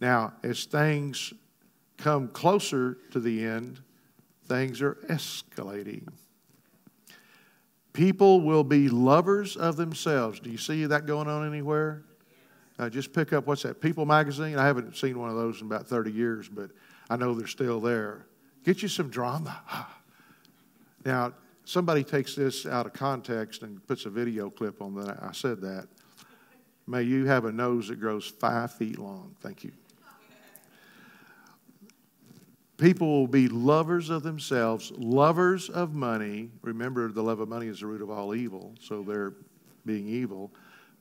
Now, 0.00 0.34
as 0.44 0.64
things 0.64 1.32
come 1.96 2.28
closer 2.28 2.98
to 3.10 3.18
the 3.18 3.44
end, 3.44 3.80
things 4.46 4.80
are 4.80 4.94
escalating. 5.08 6.06
People 7.98 8.42
will 8.42 8.62
be 8.62 8.88
lovers 8.88 9.56
of 9.56 9.74
themselves. 9.74 10.38
Do 10.38 10.50
you 10.50 10.56
see 10.56 10.86
that 10.86 11.04
going 11.04 11.26
on 11.26 11.44
anywhere? 11.44 12.04
Uh, 12.78 12.88
just 12.88 13.12
pick 13.12 13.32
up 13.32 13.48
what's 13.48 13.64
that 13.64 13.80
People 13.80 14.06
magazine. 14.06 14.56
I 14.56 14.64
haven't 14.64 14.96
seen 14.96 15.18
one 15.18 15.30
of 15.30 15.34
those 15.34 15.60
in 15.60 15.66
about 15.66 15.88
30 15.88 16.12
years, 16.12 16.48
but 16.48 16.70
I 17.10 17.16
know 17.16 17.34
they're 17.34 17.48
still 17.48 17.80
there. 17.80 18.24
Get 18.64 18.82
you 18.82 18.88
some 18.88 19.10
drama. 19.10 19.60
Now, 21.04 21.32
somebody 21.64 22.04
takes 22.04 22.34
this 22.34 22.66
out 22.66 22.84
of 22.84 22.92
context 22.92 23.62
and 23.62 23.84
puts 23.86 24.04
a 24.04 24.10
video 24.10 24.50
clip 24.50 24.82
on 24.82 24.94
that. 24.96 25.18
I 25.22 25.32
said 25.32 25.60
that. 25.62 25.86
May 26.86 27.02
you 27.04 27.26
have 27.26 27.46
a 27.46 27.52
nose 27.52 27.88
that 27.88 28.00
grows 28.00 28.26
five 28.26 28.72
feet 28.74 28.98
long. 28.98 29.34
Thank 29.40 29.64
you. 29.64 29.72
People 32.78 33.08
will 33.08 33.26
be 33.26 33.48
lovers 33.48 34.08
of 34.08 34.22
themselves, 34.22 34.92
lovers 34.96 35.68
of 35.68 35.94
money. 35.94 36.48
Remember, 36.62 37.10
the 37.10 37.22
love 37.22 37.40
of 37.40 37.48
money 37.48 37.66
is 37.66 37.80
the 37.80 37.86
root 37.86 38.00
of 38.00 38.08
all 38.08 38.36
evil, 38.36 38.72
so 38.80 39.02
they're 39.02 39.34
being 39.84 40.08
evil. 40.08 40.52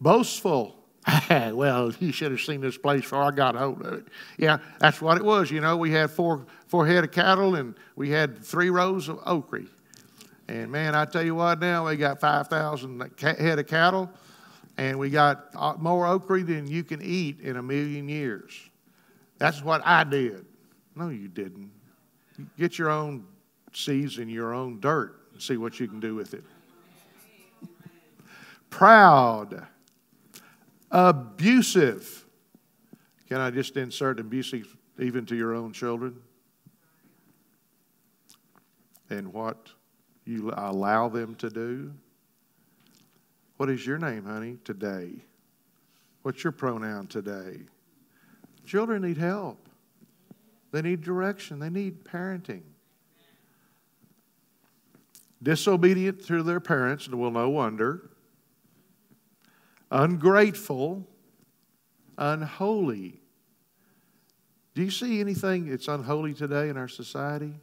Boastful. 0.02 0.76
well, 1.30 1.94
you 2.00 2.12
should 2.12 2.32
have 2.32 2.42
seen 2.42 2.62
this 2.62 2.80
place 2.80 3.02
before 3.02 3.22
I 3.22 3.30
got 3.30 3.56
hold 3.56 3.86
of 3.86 3.94
it. 3.94 4.08
Yeah, 4.40 4.58
that's 4.80 5.00
what 5.02 5.18
it 5.18 5.24
was. 5.24 5.52
You 5.52 5.62
know, 5.62 5.78
we 5.78 5.92
had 5.92 6.10
four, 6.10 6.48
four 6.66 6.88
head 6.88 7.04
of 7.04 7.12
cattle 7.12 7.54
and 7.54 7.76
we 7.96 8.10
had 8.10 8.44
three 8.44 8.72
rows 8.72 9.08
of 9.08 9.20
okra. 9.26 9.62
And 10.48 10.72
man, 10.72 10.96
I 10.96 11.06
tell 11.06 11.24
you 11.24 11.36
what, 11.36 11.60
now 11.60 11.88
we 11.88 11.96
got 11.96 12.20
5,000 12.20 13.12
head 13.22 13.60
of 13.60 13.68
cattle 13.68 14.10
and 14.78 14.98
we 14.98 15.12
got 15.12 15.50
uh, 15.56 15.76
more 15.78 16.08
okra 16.08 16.44
than 16.44 16.68
you 16.68 16.84
can 16.84 17.04
eat 17.04 17.40
in 17.40 17.58
a 17.58 17.64
million 17.64 18.10
years. 18.10 18.52
That's 19.38 19.62
what 19.62 19.86
I 19.86 20.04
did. 20.04 20.47
No, 20.98 21.10
you 21.10 21.28
didn't. 21.28 21.70
Get 22.58 22.80
your 22.80 22.90
own 22.90 23.26
seeds 23.72 24.18
in 24.18 24.30
your 24.30 24.54
own 24.54 24.80
dirt 24.80 25.16
and 25.34 25.42
see 25.42 25.58
what 25.58 25.80
you 25.80 25.88
can 25.88 26.00
do 26.00 26.16
with 26.16 26.34
it. 26.34 26.44
Proud, 28.72 29.68
abusive. 30.90 32.26
Can 33.28 33.40
I 33.40 33.52
just 33.52 33.78
insert 33.78 34.20
abusive 34.20 34.76
even 35.00 35.26
to 35.28 35.36
your 35.36 35.54
own 35.54 35.72
children? 35.72 36.20
And 39.10 39.32
what 39.32 39.70
you 40.26 40.52
allow 40.56 41.10
them 41.10 41.36
to 41.36 41.50
do? 41.50 41.94
What 43.58 43.70
is 43.70 43.86
your 43.86 43.98
name, 43.98 44.26
honey, 44.26 44.58
today? 44.64 45.12
What's 46.24 46.44
your 46.44 46.52
pronoun 46.52 47.08
today? 47.08 47.60
Children 48.66 49.04
need 49.04 49.18
help. 49.18 49.67
They 50.72 50.82
need 50.82 51.02
direction. 51.02 51.60
They 51.60 51.70
need 51.70 52.04
parenting. 52.04 52.64
Disobedient 55.42 56.26
to 56.28 56.44
their 56.44 56.60
parents, 56.60 57.08
well, 57.08 57.32
no 57.32 57.50
wonder. 57.50 58.10
Ungrateful, 59.92 61.08
unholy. 62.18 63.22
Do 64.74 64.84
you 64.84 64.92
see 64.92 65.20
anything 65.20 65.70
that's 65.70 65.88
unholy 65.88 66.34
today 66.34 66.70
in 66.70 66.78
our 66.78 66.88
society? 66.88 67.54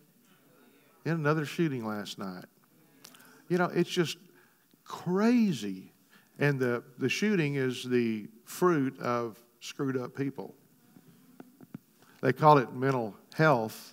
In 1.05 1.13
another 1.13 1.45
shooting 1.45 1.87
last 1.87 2.19
night. 2.19 2.47
You 3.49 3.59
know, 3.59 3.71
it's 3.75 3.91
just 3.91 4.17
crazy. 4.85 5.93
And 6.39 6.59
the, 6.59 6.83
the 6.99 7.09
shooting 7.09 7.57
is 7.57 7.85
the 7.85 8.29
fruit 8.45 8.99
of 9.01 9.39
screwed 9.61 9.97
up 9.97 10.17
people. 10.17 10.55
They 12.25 12.33
call 12.33 12.57
it 12.57 12.73
mental 12.73 13.15
health, 13.35 13.93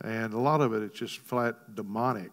and 0.00 0.32
a 0.32 0.38
lot 0.38 0.60
of 0.60 0.72
it 0.74 0.80
is 0.84 0.92
just 0.92 1.18
flat 1.18 1.74
demonic. 1.74 2.30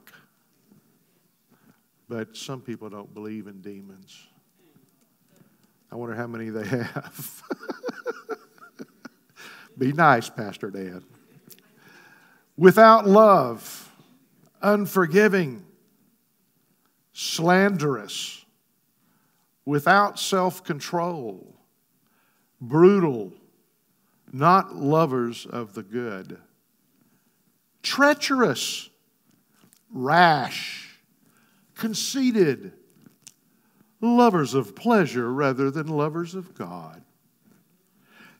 But 2.07 2.37
some 2.37 2.61
people 2.61 2.87
don't 2.87 3.11
believe 3.11 3.47
in 3.47 3.59
demons. 3.61 4.27
I 5.91 5.95
wonder 5.95 6.13
how 6.13 6.27
many 6.27 6.51
they 6.51 6.67
have. 6.67 7.41
Be 9.79 9.93
nice, 9.93 10.29
Pastor 10.29 10.69
Dan. 10.69 11.03
Without 12.55 13.07
love, 13.07 13.91
unforgiving, 14.61 15.65
slanderous, 17.13 18.45
without 19.65 20.19
self 20.19 20.63
control, 20.63 21.55
brutal, 22.61 23.33
not 24.31 24.75
lovers 24.75 25.45
of 25.45 25.73
the 25.73 25.83
good, 25.83 26.39
treacherous, 27.81 28.89
rash, 29.91 30.99
conceited, 31.75 32.73
lovers 34.01 34.53
of 34.53 34.75
pleasure 34.75 35.31
rather 35.31 35.71
than 35.71 35.87
lovers 35.87 36.35
of 36.35 36.53
God, 36.53 37.01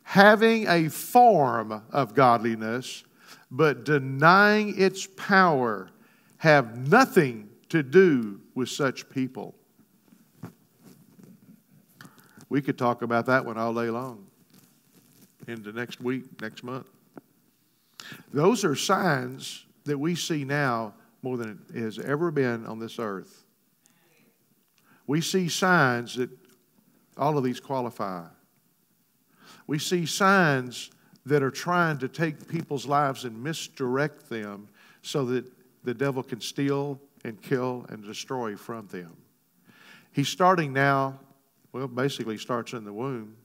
having 0.04 0.68
a 0.68 0.90
form 0.90 1.84
of 1.92 2.14
godliness 2.14 3.04
but 3.50 3.86
denying 3.86 4.80
its 4.80 5.08
power, 5.16 5.90
have 6.38 6.78
nothing 6.90 7.50
to 7.70 7.82
do 7.82 8.42
with 8.56 8.70
such 8.70 9.10
people. 9.10 9.56
We 12.50 12.62
could 12.62 12.78
talk 12.78 13.02
about 13.02 13.26
that 13.28 13.46
one 13.46 13.58
all 13.58 13.74
day 13.74 13.90
long 13.90 14.27
into 15.48 15.72
next 15.72 16.02
week, 16.02 16.42
next 16.42 16.64
month. 16.64 16.88
Those 18.34 18.64
are 18.64 18.76
signs 18.76 19.66
that 19.86 19.98
we 19.98 20.16
see 20.16 20.44
now 20.44 20.94
more 21.22 21.38
than 21.38 21.60
it 21.74 21.82
has 21.82 22.00
ever 22.00 22.32
been 22.32 22.66
on 22.66 22.80
this 22.80 23.00
earth. 23.00 23.44
We 25.08 25.22
see 25.22 25.50
signs 25.50 26.16
that 26.16 26.30
all 27.18 27.38
of 27.38 27.44
these 27.44 27.60
qualify. 27.60 28.26
We 29.66 29.80
see 29.80 30.06
signs 30.06 30.92
that 31.26 31.44
are 31.44 31.52
trying 31.52 31.98
to 32.00 32.08
take 32.08 32.48
people's 32.48 32.86
lives 32.86 33.26
and 33.26 33.44
misdirect 33.44 34.30
them 34.30 34.68
so 35.02 35.26
that 35.26 35.46
the 35.84 35.94
devil 35.94 36.24
can 36.24 36.42
steal, 36.42 37.00
and 37.24 37.42
kill 37.42 37.86
and 37.90 38.04
destroy 38.04 38.56
from 38.56 38.88
them. 38.88 39.16
He's 40.12 40.30
starting 40.30 40.74
now, 40.74 41.20
well, 41.74 41.88
basically 41.88 42.38
starts 42.38 42.74
in 42.74 42.86
the 42.86 42.94
womb, 42.94 43.36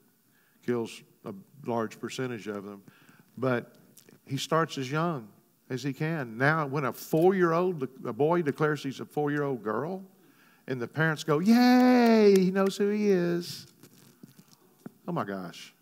kills 0.64 1.02
a 1.24 1.34
large 1.66 2.00
percentage 2.00 2.46
of 2.48 2.64
them, 2.64 2.82
But 3.38 3.72
he 4.26 4.36
starts 4.36 4.78
as 4.78 4.90
young 4.90 5.28
as 5.70 5.82
he 5.82 5.92
can. 5.92 6.36
Now, 6.36 6.66
when 6.66 6.84
a 6.84 6.92
four 6.92 7.34
year 7.34 7.52
old, 7.52 7.88
a 8.04 8.12
boy 8.12 8.42
declares 8.42 8.82
he's 8.82 9.00
a 9.00 9.04
four 9.04 9.30
year 9.30 9.42
old 9.42 9.62
girl, 9.62 10.02
and 10.66 10.80
the 10.80 10.88
parents 10.88 11.24
go, 11.24 11.38
Yay, 11.38 12.34
he 12.38 12.50
knows 12.50 12.76
who 12.76 12.88
he 12.88 13.10
is. 13.10 13.66
Oh 15.08 15.12
my 15.12 15.24
gosh. 15.24 15.74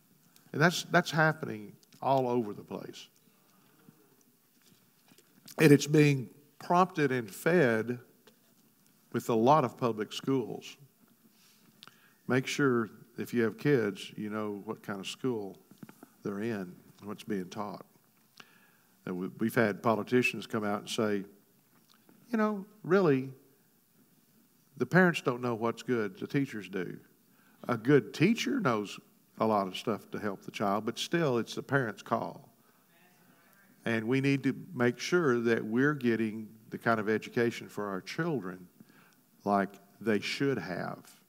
And 0.53 0.61
that's, 0.61 0.85
that's 0.85 1.11
happening 1.11 1.73
all 2.03 2.29
over 2.29 2.53
the 2.53 2.63
place. 2.63 3.09
And 5.59 5.73
it's 5.73 5.87
being 5.87 6.31
prompted 6.59 7.13
and 7.13 7.31
fed 7.31 7.99
with 9.13 9.29
a 9.29 9.35
lot 9.35 9.65
of 9.65 9.77
public 9.77 10.13
schools. 10.13 10.77
Make 12.27 12.47
sure 12.47 12.91
if 13.21 13.35
you 13.35 13.43
have 13.43 13.59
kids, 13.59 14.13
you 14.17 14.31
know 14.31 14.63
what 14.65 14.83
kind 14.83 14.99
of 14.99 15.07
school 15.07 15.57
they're 16.23 16.41
in, 16.41 16.75
what's 17.05 17.25
being 17.25 17.49
taught. 17.49 17.85
And 19.07 19.33
we've 19.39 19.55
had 19.55 19.83
politicians 19.83 20.47
come 20.47 20.65
out 20.65 20.81
and 20.81 20.89
say, 20.89 21.25
you 22.31 22.39
know, 22.39 22.65
really, 22.83 23.31
the 24.77 24.87
parents 24.87 25.21
don't 25.21 25.43
know 25.43 25.55
what's 25.55 25.83
good, 25.83 26.19
the 26.19 26.27
teachers 26.27 26.69
do. 26.69 26.99
A 27.69 27.77
good 27.77 28.15
teacher 28.15 28.61
knows 28.61 28.99
a 29.39 29.47
lot 29.47 29.67
of 29.67 29.77
stuff 29.77 30.11
to 30.11 30.19
help 30.19 30.43
the 30.43 30.51
child, 30.51 30.85
but 30.85 30.99
still, 30.99 31.39
it's 31.39 31.55
the 31.55 31.63
parent's 31.63 32.03
call. 32.03 32.49
And 33.85 34.07
we 34.07 34.21
need 34.21 34.43
to 34.45 34.55
make 34.75 34.99
sure 34.99 35.41
that 35.41 35.65
we're 35.65 35.95
getting 35.95 36.49
the 36.69 36.79
kind 36.79 37.01
of 37.01 37.09
education 37.09 37.69
for 37.69 37.89
our 37.89 38.01
children 38.01 38.67
like 39.45 39.71
they 40.01 40.21
should 40.21 40.59
have. 40.59 41.20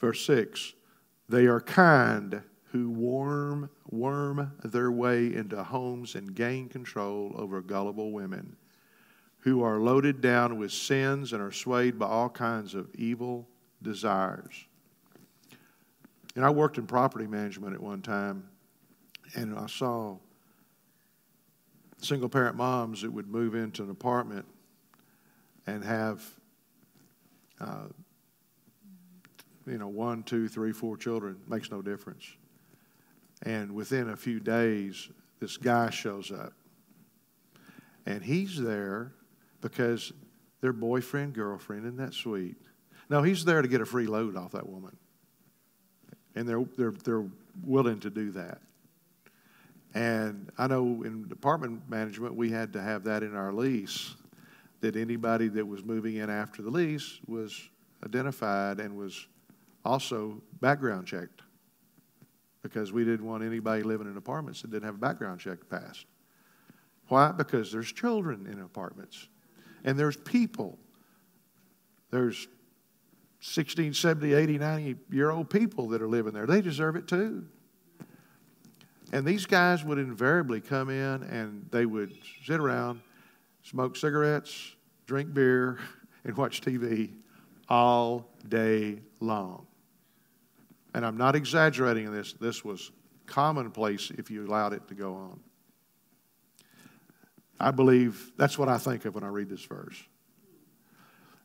Verse 0.00 0.24
6 0.24 0.74
They 1.28 1.46
are 1.46 1.60
kind 1.60 2.42
who 2.72 2.90
worm, 2.90 3.70
worm 3.90 4.52
their 4.62 4.92
way 4.92 5.34
into 5.34 5.62
homes 5.62 6.14
and 6.14 6.34
gain 6.34 6.68
control 6.68 7.32
over 7.36 7.60
gullible 7.60 8.12
women, 8.12 8.56
who 9.38 9.62
are 9.62 9.78
loaded 9.78 10.20
down 10.20 10.58
with 10.58 10.72
sins 10.72 11.32
and 11.32 11.42
are 11.42 11.52
swayed 11.52 11.98
by 11.98 12.06
all 12.06 12.28
kinds 12.28 12.74
of 12.74 12.94
evil 12.94 13.48
desires. 13.82 14.66
And 16.36 16.44
I 16.44 16.50
worked 16.50 16.78
in 16.78 16.86
property 16.86 17.26
management 17.26 17.74
at 17.74 17.82
one 17.82 18.02
time, 18.02 18.48
and 19.34 19.58
I 19.58 19.66
saw 19.66 20.18
single 22.00 22.28
parent 22.28 22.56
moms 22.56 23.02
that 23.02 23.12
would 23.12 23.28
move 23.28 23.54
into 23.54 23.82
an 23.82 23.90
apartment 23.90 24.46
and 25.66 25.84
have, 25.84 26.22
uh, 27.60 27.86
you 29.70 29.78
know, 29.78 29.88
one, 29.88 30.22
two, 30.22 30.48
three, 30.48 30.72
four 30.72 30.96
children. 30.96 31.36
Makes 31.48 31.70
no 31.70 31.82
difference. 31.82 32.24
And 33.42 33.72
within 33.74 34.10
a 34.10 34.16
few 34.16 34.40
days, 34.40 35.08
this 35.40 35.56
guy 35.56 35.90
shows 35.90 36.32
up. 36.32 36.52
And 38.06 38.22
he's 38.22 38.60
there 38.60 39.12
because 39.60 40.12
their 40.60 40.72
boyfriend, 40.72 41.34
girlfriend, 41.34 41.84
isn't 41.84 41.96
that 41.98 42.14
sweet? 42.14 42.56
No, 43.10 43.22
he's 43.22 43.44
there 43.44 43.62
to 43.62 43.68
get 43.68 43.80
a 43.80 43.86
free 43.86 44.06
load 44.06 44.36
off 44.36 44.52
that 44.52 44.68
woman. 44.68 44.96
And 46.34 46.48
they're, 46.48 46.64
they're, 46.76 46.94
they're 47.04 47.26
willing 47.64 48.00
to 48.00 48.10
do 48.10 48.30
that. 48.32 48.60
And 49.94 50.50
I 50.58 50.66
know 50.66 51.02
in 51.04 51.26
department 51.28 51.88
management, 51.88 52.34
we 52.34 52.50
had 52.50 52.72
to 52.74 52.82
have 52.82 53.04
that 53.04 53.22
in 53.22 53.34
our 53.34 53.52
lease 53.52 54.14
that 54.80 54.96
anybody 54.96 55.48
that 55.48 55.66
was 55.66 55.84
moving 55.84 56.16
in 56.16 56.30
after 56.30 56.62
the 56.62 56.70
lease 56.70 57.18
was 57.26 57.68
identified 58.04 58.78
and 58.80 58.96
was 58.96 59.26
also 59.88 60.42
background 60.60 61.06
checked 61.06 61.40
because 62.62 62.92
we 62.92 63.04
didn't 63.04 63.24
want 63.24 63.42
anybody 63.42 63.82
living 63.82 64.06
in 64.06 64.16
apartments 64.16 64.60
that 64.60 64.70
didn't 64.70 64.84
have 64.84 64.96
a 64.96 64.98
background 64.98 65.40
check 65.40 65.58
passed. 65.70 66.04
Why? 67.08 67.32
Because 67.32 67.72
there's 67.72 67.90
children 67.90 68.46
in 68.46 68.60
apartments 68.60 69.28
and 69.84 69.98
there's 69.98 70.16
people. 70.16 70.78
There's 72.10 72.48
16, 73.40 73.94
70, 73.94 74.34
80, 74.34 74.58
90 74.58 74.96
year 75.10 75.30
old 75.30 75.48
people 75.48 75.88
that 75.88 76.02
are 76.02 76.08
living 76.08 76.34
there. 76.34 76.46
They 76.46 76.60
deserve 76.60 76.96
it 76.96 77.08
too. 77.08 77.46
And 79.10 79.24
these 79.24 79.46
guys 79.46 79.84
would 79.84 79.98
invariably 79.98 80.60
come 80.60 80.90
in 80.90 81.22
and 81.22 81.66
they 81.70 81.86
would 81.86 82.12
sit 82.44 82.60
around, 82.60 83.00
smoke 83.62 83.96
cigarettes, 83.96 84.74
drink 85.06 85.32
beer, 85.32 85.78
and 86.24 86.36
watch 86.36 86.60
TV 86.60 87.14
all 87.70 88.28
day 88.48 88.98
long. 89.20 89.67
And 90.98 91.06
I'm 91.06 91.16
not 91.16 91.36
exaggerating 91.36 92.06
in 92.06 92.12
this, 92.12 92.32
this 92.32 92.64
was 92.64 92.90
commonplace 93.24 94.10
if 94.18 94.32
you 94.32 94.44
allowed 94.44 94.72
it 94.72 94.88
to 94.88 94.94
go 94.94 95.14
on. 95.14 95.38
I 97.60 97.70
believe 97.70 98.32
that's 98.36 98.58
what 98.58 98.68
I 98.68 98.78
think 98.78 99.04
of 99.04 99.14
when 99.14 99.22
I 99.22 99.28
read 99.28 99.48
this 99.48 99.62
verse. 99.62 99.94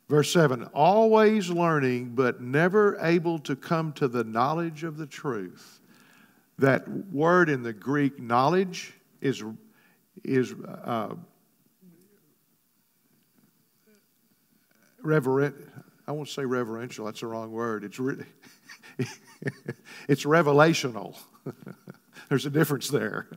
Verse 0.09 0.33
7 0.33 0.63
always 0.73 1.51
learning, 1.51 2.15
but 2.15 2.41
never 2.41 2.97
able 2.99 3.37
to 3.41 3.55
come 3.55 3.93
to 3.93 4.07
the 4.07 4.23
knowledge 4.23 4.83
of 4.83 4.97
the 4.97 5.05
truth. 5.05 5.81
That 6.57 6.87
word 6.87 7.47
in 7.47 7.61
the 7.61 7.73
Greek, 7.73 8.19
knowledge, 8.19 8.95
is, 9.21 9.43
is 10.23 10.51
uh, 10.83 11.13
reverent. 15.03 15.55
I 16.07 16.11
won't 16.11 16.29
say 16.29 16.43
reverential, 16.43 17.05
that's 17.05 17.19
the 17.19 17.27
wrong 17.27 17.51
word. 17.51 17.83
It's, 17.83 17.99
re- 17.99 18.15
it's 20.07 20.25
revelational. 20.25 21.17
There's 22.29 22.45
a 22.45 22.49
difference 22.49 22.89
there. 22.89 23.27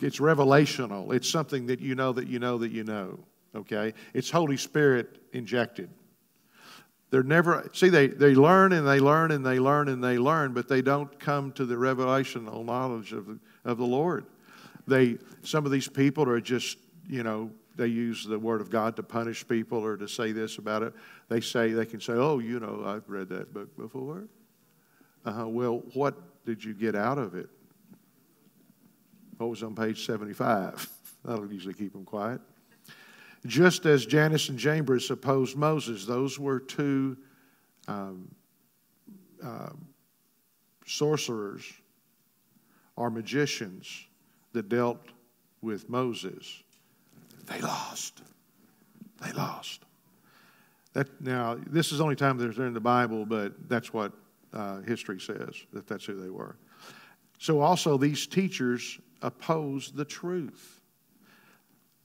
It's 0.00 0.18
revelational. 0.18 1.14
It's 1.14 1.28
something 1.28 1.66
that 1.66 1.80
you 1.80 1.94
know 1.94 2.12
that 2.12 2.28
you 2.28 2.38
know 2.38 2.58
that 2.58 2.72
you 2.72 2.84
know. 2.84 3.20
Okay? 3.54 3.94
It's 4.14 4.30
Holy 4.30 4.56
Spirit 4.56 5.18
injected. 5.32 5.90
They're 7.10 7.22
never, 7.22 7.70
see, 7.72 7.88
they, 7.88 8.08
they 8.08 8.34
learn 8.34 8.72
and 8.72 8.86
they 8.86 8.98
learn 8.98 9.30
and 9.30 9.44
they 9.44 9.58
learn 9.58 9.88
and 9.88 10.02
they 10.02 10.18
learn, 10.18 10.52
but 10.52 10.68
they 10.68 10.82
don't 10.82 11.18
come 11.20 11.52
to 11.52 11.64
the 11.64 11.76
revelational 11.76 12.64
knowledge 12.64 13.12
of 13.12 13.38
of 13.66 13.78
the 13.78 13.84
Lord. 13.84 14.24
They, 14.86 15.18
some 15.42 15.66
of 15.66 15.72
these 15.72 15.88
people 15.88 16.28
are 16.28 16.40
just, 16.40 16.78
you 17.08 17.22
know, 17.22 17.50
they 17.74 17.88
use 17.88 18.24
the 18.24 18.38
word 18.38 18.60
of 18.60 18.70
God 18.70 18.96
to 18.96 19.02
punish 19.02 19.46
people 19.46 19.84
or 19.84 19.96
to 19.98 20.08
say 20.08 20.32
this 20.32 20.56
about 20.56 20.82
it. 20.82 20.94
They 21.28 21.40
say, 21.40 21.72
they 21.72 21.84
can 21.84 22.00
say, 22.00 22.14
oh, 22.14 22.38
you 22.38 22.60
know, 22.60 22.84
I've 22.86 23.08
read 23.08 23.28
that 23.30 23.52
book 23.52 23.76
before. 23.76 24.28
Uh, 25.26 25.48
well, 25.48 25.82
what 25.94 26.14
did 26.44 26.64
you 26.64 26.72
get 26.72 26.94
out 26.94 27.18
of 27.18 27.34
it? 27.34 27.48
What 29.38 29.50
was 29.50 29.62
on 29.64 29.74
page 29.74 30.06
75? 30.06 30.88
That'll 31.24 31.52
usually 31.52 31.74
keep 31.74 31.92
them 31.92 32.04
quiet. 32.04 32.40
Just 33.44 33.86
as 33.86 34.06
Jannes 34.06 34.48
and 34.48 34.58
Jambres 34.58 35.10
opposed 35.10 35.56
Moses, 35.56 36.06
those 36.06 36.38
were 36.38 36.60
two 36.60 37.16
um, 37.88 38.28
uh, 39.44 39.70
sorcerers 40.86 41.64
or 42.94 43.10
magicians 43.10 44.06
that 44.52 44.68
dealt 44.68 45.00
with 45.60 45.90
Moses. 45.90 46.62
They 47.46 47.60
lost. 47.60 48.22
They 49.22 49.32
lost. 49.32 49.82
That, 50.92 51.20
now, 51.20 51.58
this 51.66 51.92
is 51.92 51.98
the 51.98 52.04
only 52.04 52.16
time 52.16 52.38
they're 52.38 52.66
in 52.66 52.72
the 52.72 52.80
Bible, 52.80 53.26
but 53.26 53.68
that's 53.68 53.92
what 53.92 54.12
uh, 54.56 54.80
history 54.80 55.20
says, 55.20 55.54
that 55.72 55.86
that's 55.86 56.04
who 56.04 56.20
they 56.20 56.30
were. 56.30 56.56
So, 57.38 57.60
also, 57.60 57.98
these 57.98 58.26
teachers 58.26 58.98
oppose 59.20 59.92
the 59.92 60.04
truth. 60.04 60.80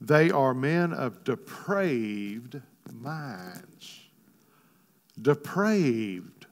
They 0.00 0.30
are 0.30 0.52
men 0.52 0.92
of 0.92 1.24
depraved 1.24 2.60
minds. 2.92 4.00
Depraved. 5.20 6.46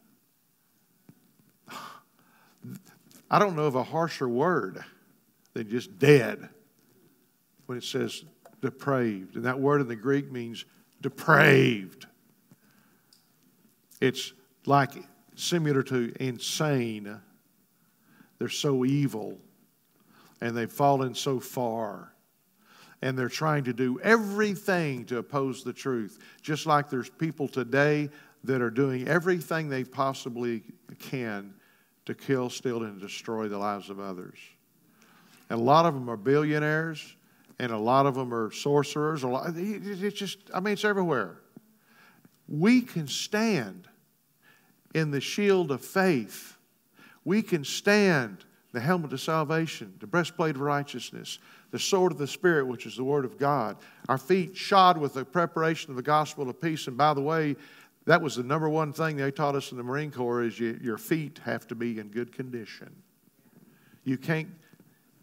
I 3.31 3.39
don't 3.39 3.55
know 3.55 3.65
of 3.65 3.75
a 3.75 3.85
harsher 3.85 4.29
word 4.29 4.83
than 5.53 5.69
just 5.69 5.99
dead 5.99 6.49
when 7.67 7.77
it 7.79 7.85
says 7.85 8.25
depraved. 8.63 9.37
And 9.37 9.45
that 9.45 9.61
word 9.61 9.81
in 9.81 9.89
the 9.89 9.97
Greek 9.97 10.33
means 10.33 10.65
depraved. 11.01 12.07
It's 14.01 14.33
like 14.67 14.93
similar 15.41 15.83
to 15.85 16.13
insane. 16.21 17.21
They're 18.39 18.49
so 18.49 18.85
evil 18.85 19.39
and 20.41 20.57
they've 20.57 20.71
fallen 20.71 21.15
so 21.15 21.41
far. 21.41 22.15
And 23.03 23.19
they're 23.19 23.29
trying 23.29 23.65
to 23.65 23.73
do 23.73 23.99
everything 24.01 25.07
to 25.07 25.19
oppose 25.19 25.65
the 25.65 25.73
truth. 25.73 26.19
Just 26.43 26.67
like 26.67 26.91
there's 26.91 27.09
people 27.09 27.49
today 27.49 28.11
that 28.45 28.61
are 28.61 28.71
doing 28.71 29.09
everything 29.09 29.69
they 29.69 29.85
possibly 29.85 30.63
can 30.99 31.55
to 32.07 32.15
kill, 32.15 32.51
steal, 32.51 32.83
and 32.83 33.01
destroy 33.01 33.49
the 33.49 33.59
lives 33.59 33.91
of 33.91 34.01
others. 34.01 34.39
And 35.49 35.59
a 35.59 35.63
lot 35.63 35.85
of 35.87 35.95
them 35.95 36.09
are 36.09 36.17
billionaires, 36.17 37.17
and 37.59 37.73
a 37.73 37.79
lot 37.79 38.07
of 38.07 38.15
them 38.15 38.33
are 38.33 38.51
sorcerers. 38.51 39.23
It's 39.25 40.19
just, 40.19 40.39
I 40.55 40.61
mean, 40.61 40.75
it's 40.75 40.85
everywhere. 40.85 41.41
We 42.49 42.81
can 42.83 43.09
stand 43.09 43.89
in 44.95 45.11
the 45.11 45.21
shield 45.21 45.71
of 45.71 45.85
faith 45.85 46.57
we 47.25 47.43
can 47.43 47.65
stand 47.65 48.45
the 48.73 48.81
helmet 48.81 49.13
of 49.13 49.21
salvation, 49.21 49.93
the 49.99 50.07
breastplate 50.07 50.55
of 50.55 50.61
righteousness, 50.61 51.39
the 51.71 51.79
sword 51.79 52.13
of 52.13 52.19
the 52.19 52.27
Spirit, 52.27 52.67
which 52.67 52.87
is 52.87 52.97
the 52.97 53.05
Word 53.05 53.25
of 53.25 53.39
God, 53.39 53.77
our 54.09 54.19
feet 54.19 54.57
shod 54.57 54.97
with 54.97 55.15
the 55.15 55.25
preparation 55.25 55.91
of 55.91 55.97
the 55.97 56.03
gospel 56.03 56.49
of 56.49 56.61
peace. 56.61 56.87
And 56.87 56.97
by 56.97 57.15
the 57.15 57.21
way, 57.21 57.57
that 58.07 58.23
was 58.23 58.37
the 58.37 58.43
number 58.43 58.69
one 58.69 58.93
thing 58.93 59.17
they 59.17 59.31
taught 59.31 59.55
us 59.55 59.73
in 59.73 59.77
the 59.77 59.83
Marine 59.83 60.11
Corps 60.11 60.43
is 60.43 60.59
you, 60.59 60.79
your 60.83 60.99
feet 60.99 61.41
have 61.45 61.67
to 61.69 61.75
be 61.75 61.99
in 61.99 62.09
good 62.09 62.33
condition. 62.33 62.91
You 64.05 64.17
can't 64.17 64.49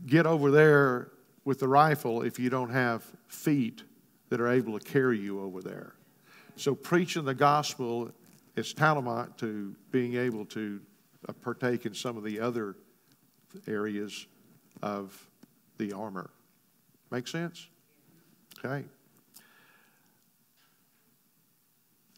get 0.06 0.26
over 0.26 0.52
there 0.52 1.12
with 1.44 1.60
the 1.60 1.68
rifle 1.68 2.22
if 2.22 2.38
you 2.38 2.50
don't 2.50 2.70
have 2.70 3.04
feet 3.28 3.84
that 4.30 4.40
are 4.40 4.50
able 4.50 4.78
to 4.78 4.86
carry 4.86 5.18
you 5.18 5.42
over 5.42 5.62
there. 5.62 5.94
So 6.58 6.76
preaching 6.76 7.26
the 7.26 7.34
gospel 7.34 8.12
is 8.58 8.74
tantamount 8.74 9.38
to 9.38 9.76
being 9.92 10.16
able 10.16 10.44
to 10.44 10.82
uh, 11.30 11.34
partake 11.34 11.86
in 11.86 11.94
some 11.94 12.18
of 12.18 12.24
the 12.24 12.40
other 12.40 12.76
areas 13.68 14.26
of 14.82 15.30
the 15.78 15.94
armor. 15.94 16.32
Make 17.12 17.28
sense? 17.28 17.68
Okay. 18.58 18.84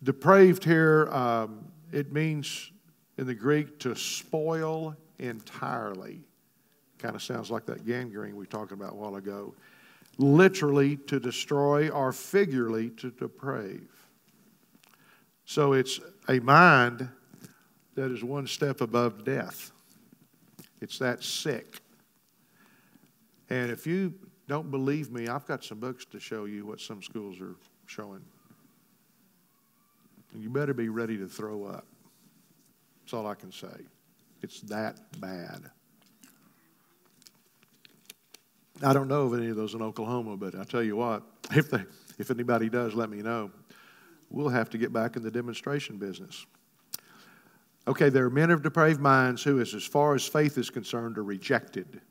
Depraved 0.01 0.63
here, 0.63 1.09
um, 1.11 1.69
it 1.91 2.13
means 2.13 2.71
in 3.17 3.27
the 3.27 3.35
Greek 3.35 3.77
to 3.79 3.93
spoil 3.95 4.95
entirely. 5.19 6.21
Kind 6.99 7.15
of 7.15 7.21
sounds 7.21 7.51
like 7.51 7.65
that 7.65 7.85
gangrene 7.85 8.35
we 8.37 8.45
talked 8.45 8.71
about 8.71 8.93
a 8.93 8.95
while 8.95 9.17
ago. 9.17 9.53
Literally 10.17 10.95
to 10.95 11.19
destroy 11.19 11.89
or 11.89 12.13
figuratively 12.13 12.91
to 12.91 13.11
deprave. 13.11 13.87
So 15.49 15.73
it's 15.73 15.99
a 16.27 16.39
mind 16.41 17.09
that 17.95 18.11
is 18.11 18.23
one 18.23 18.45
step 18.45 18.81
above 18.81 19.25
death. 19.25 19.71
It's 20.79 20.99
that 20.99 21.23
sick. 21.23 21.81
And 23.49 23.71
if 23.71 23.87
you 23.87 24.13
don't 24.47 24.69
believe 24.69 25.11
me, 25.11 25.27
I've 25.27 25.47
got 25.47 25.63
some 25.63 25.79
books 25.79 26.05
to 26.11 26.19
show 26.19 26.45
you 26.45 26.67
what 26.67 26.79
some 26.79 27.01
schools 27.01 27.41
are 27.41 27.55
showing. 27.87 28.21
You 30.37 30.51
better 30.51 30.75
be 30.75 30.89
ready 30.89 31.17
to 31.17 31.27
throw 31.27 31.63
up. 31.63 31.87
That's 33.01 33.15
all 33.15 33.25
I 33.25 33.33
can 33.33 33.51
say. 33.51 33.87
It's 34.43 34.61
that 34.61 34.97
bad. 35.19 35.63
I 38.83 38.93
don't 38.93 39.07
know 39.07 39.23
of 39.23 39.33
any 39.33 39.47
of 39.47 39.55
those 39.55 39.73
in 39.73 39.81
Oklahoma, 39.81 40.37
but 40.37 40.53
I 40.53 40.63
tell 40.63 40.83
you 40.83 40.97
what, 40.97 41.23
if, 41.53 41.71
they, 41.71 41.85
if 42.19 42.29
anybody 42.29 42.69
does, 42.69 42.93
let 42.93 43.09
me 43.09 43.23
know. 43.23 43.49
We'll 44.29 44.49
have 44.49 44.69
to 44.71 44.77
get 44.77 44.93
back 44.93 45.15
in 45.15 45.23
the 45.23 45.31
demonstration 45.31 45.97
business. 45.97 46.45
Okay, 47.87 48.09
there 48.09 48.25
are 48.25 48.29
men 48.29 48.51
of 48.51 48.61
depraved 48.61 48.99
minds 48.99 49.41
who, 49.41 49.59
as, 49.59 49.71
far 49.83 50.13
as 50.13 50.27
faith 50.27 50.57
is 50.57 50.69
concerned, 50.69 51.17
are 51.17 51.23
rejected. 51.23 52.01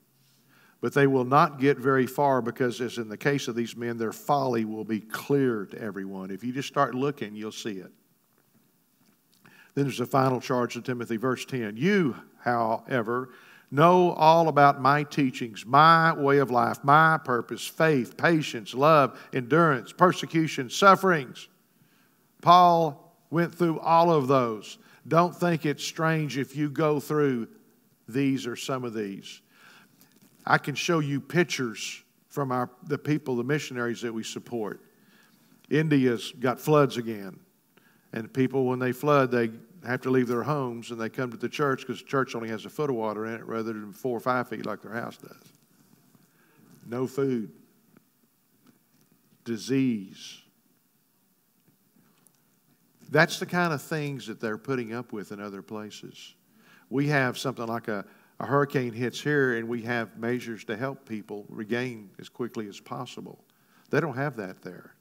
But 0.80 0.94
they 0.94 1.06
will 1.06 1.24
not 1.24 1.60
get 1.60 1.78
very 1.78 2.06
far 2.06 2.40
because, 2.40 2.80
as 2.80 2.98
in 2.98 3.08
the 3.08 3.16
case 3.16 3.48
of 3.48 3.54
these 3.54 3.76
men, 3.76 3.96
their 3.96 4.12
folly 4.12 4.64
will 4.64 4.84
be 4.84 5.00
clear 5.00 5.66
to 5.66 5.80
everyone. 5.80 6.30
If 6.30 6.42
you 6.42 6.52
just 6.52 6.68
start 6.68 6.94
looking, 6.94 7.34
you'll 7.34 7.52
see 7.52 7.78
it. 7.78 7.92
Then 9.74 9.84
there's 9.84 10.00
a 10.00 10.06
final 10.06 10.40
charge 10.40 10.74
to 10.74 10.82
Timothy, 10.82 11.16
verse 11.16 11.44
10. 11.44 11.76
You, 11.76 12.16
however, 12.40 13.30
know 13.70 14.12
all 14.12 14.48
about 14.48 14.80
my 14.80 15.04
teachings, 15.04 15.64
my 15.66 16.12
way 16.12 16.38
of 16.38 16.50
life, 16.50 16.82
my 16.82 17.18
purpose, 17.18 17.66
faith, 17.66 18.16
patience, 18.16 18.74
love, 18.74 19.18
endurance, 19.32 19.92
persecution, 19.92 20.70
sufferings. 20.70 21.48
Paul 22.48 23.14
went 23.28 23.54
through 23.54 23.78
all 23.80 24.10
of 24.10 24.26
those. 24.26 24.78
Don't 25.06 25.36
think 25.36 25.66
it's 25.66 25.84
strange 25.84 26.38
if 26.38 26.56
you 26.56 26.70
go 26.70 26.98
through 26.98 27.46
these 28.08 28.46
or 28.46 28.56
some 28.56 28.84
of 28.84 28.94
these. 28.94 29.42
I 30.46 30.56
can 30.56 30.74
show 30.74 31.00
you 31.00 31.20
pictures 31.20 32.02
from 32.28 32.50
our, 32.50 32.70
the 32.84 32.96
people, 32.96 33.36
the 33.36 33.44
missionaries 33.44 34.00
that 34.00 34.14
we 34.14 34.22
support. 34.22 34.80
India's 35.68 36.32
got 36.40 36.58
floods 36.58 36.96
again. 36.96 37.38
And 38.14 38.32
people, 38.32 38.64
when 38.64 38.78
they 38.78 38.92
flood, 38.92 39.30
they 39.30 39.50
have 39.86 40.00
to 40.00 40.10
leave 40.10 40.28
their 40.28 40.42
homes 40.42 40.90
and 40.90 40.98
they 40.98 41.10
come 41.10 41.30
to 41.30 41.36
the 41.36 41.50
church 41.50 41.80
because 41.80 42.00
the 42.00 42.08
church 42.08 42.34
only 42.34 42.48
has 42.48 42.64
a 42.64 42.70
foot 42.70 42.88
of 42.88 42.96
water 42.96 43.26
in 43.26 43.34
it 43.34 43.46
rather 43.46 43.74
than 43.74 43.92
four 43.92 44.16
or 44.16 44.20
five 44.20 44.48
feet 44.48 44.64
like 44.64 44.80
their 44.80 44.94
house 44.94 45.18
does. 45.18 45.52
No 46.86 47.06
food, 47.06 47.50
disease. 49.44 50.40
That's 53.08 53.38
the 53.38 53.46
kind 53.46 53.72
of 53.72 53.80
things 53.80 54.26
that 54.26 54.40
they're 54.40 54.58
putting 54.58 54.92
up 54.92 55.12
with 55.12 55.32
in 55.32 55.40
other 55.40 55.62
places. 55.62 56.34
We 56.90 57.08
have 57.08 57.38
something 57.38 57.66
like 57.66 57.88
a, 57.88 58.04
a 58.40 58.46
hurricane 58.46 58.92
hits 58.92 59.20
here 59.20 59.56
and 59.56 59.68
we 59.68 59.82
have 59.82 60.18
measures 60.18 60.64
to 60.64 60.76
help 60.76 61.08
people 61.08 61.46
regain 61.48 62.10
as 62.18 62.28
quickly 62.28 62.68
as 62.68 62.80
possible. 62.80 63.44
They 63.90 64.00
don't 64.00 64.16
have 64.16 64.36
that 64.36 64.62
there. 64.62 64.94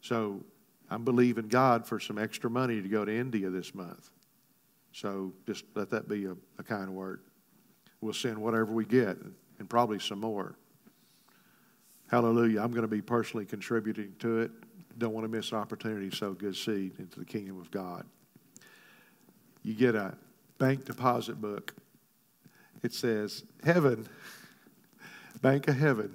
So 0.00 0.42
I'm 0.90 1.04
believing 1.04 1.48
God 1.48 1.86
for 1.86 2.00
some 2.00 2.18
extra 2.18 2.50
money 2.50 2.82
to 2.82 2.88
go 2.88 3.04
to 3.04 3.14
India 3.14 3.50
this 3.50 3.74
month. 3.74 4.10
So 4.92 5.32
just 5.46 5.64
let 5.74 5.90
that 5.90 6.08
be 6.08 6.26
a, 6.26 6.36
a 6.58 6.62
kind 6.62 6.94
word. 6.94 7.20
We'll 8.00 8.12
send 8.12 8.38
whatever 8.38 8.72
we 8.72 8.84
get 8.84 9.16
and 9.58 9.70
probably 9.70 9.98
some 9.98 10.20
more. 10.20 10.56
Hallelujah. 12.10 12.60
I'm 12.60 12.72
going 12.72 12.82
to 12.82 12.88
be 12.88 13.00
personally 13.00 13.46
contributing 13.46 14.14
to 14.18 14.40
it. 14.40 14.50
Don't 14.98 15.12
want 15.12 15.24
to 15.24 15.28
miss 15.28 15.52
an 15.52 15.58
opportunity 15.58 16.10
to 16.10 16.16
sow 16.16 16.32
good 16.32 16.56
seed 16.56 16.98
into 16.98 17.18
the 17.18 17.24
kingdom 17.24 17.60
of 17.60 17.70
God. 17.70 18.04
You 19.62 19.74
get 19.74 19.94
a 19.94 20.16
bank 20.58 20.84
deposit 20.84 21.40
book. 21.40 21.74
It 22.82 22.92
says, 22.92 23.44
Heaven, 23.64 24.08
Bank 25.40 25.68
of 25.68 25.76
Heaven. 25.76 26.14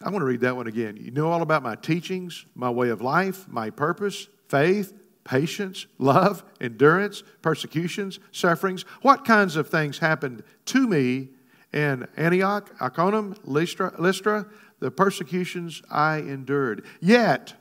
I 0.00 0.10
want 0.10 0.22
to 0.22 0.24
read 0.24 0.40
that 0.40 0.56
one 0.56 0.66
again. 0.66 0.96
You 0.96 1.10
know 1.10 1.30
all 1.30 1.42
about 1.42 1.62
my 1.62 1.74
teachings, 1.74 2.46
my 2.54 2.70
way 2.70 2.90
of 2.90 3.00
life, 3.00 3.48
my 3.48 3.70
purpose, 3.70 4.28
faith, 4.48 4.92
patience, 5.24 5.86
love, 5.98 6.44
endurance, 6.60 7.22
persecutions, 7.42 8.18
sufferings. 8.32 8.82
What 9.02 9.24
kinds 9.24 9.56
of 9.56 9.68
things 9.68 9.98
happened 9.98 10.42
to 10.66 10.86
me 10.86 11.30
in 11.72 12.06
Antioch, 12.16 12.70
Iconium, 12.80 13.36
Lystra, 13.44 13.92
Lystra 13.98 14.46
the 14.80 14.90
persecutions 14.90 15.82
I 15.90 16.16
endured. 16.18 16.84
Yet 17.00 17.54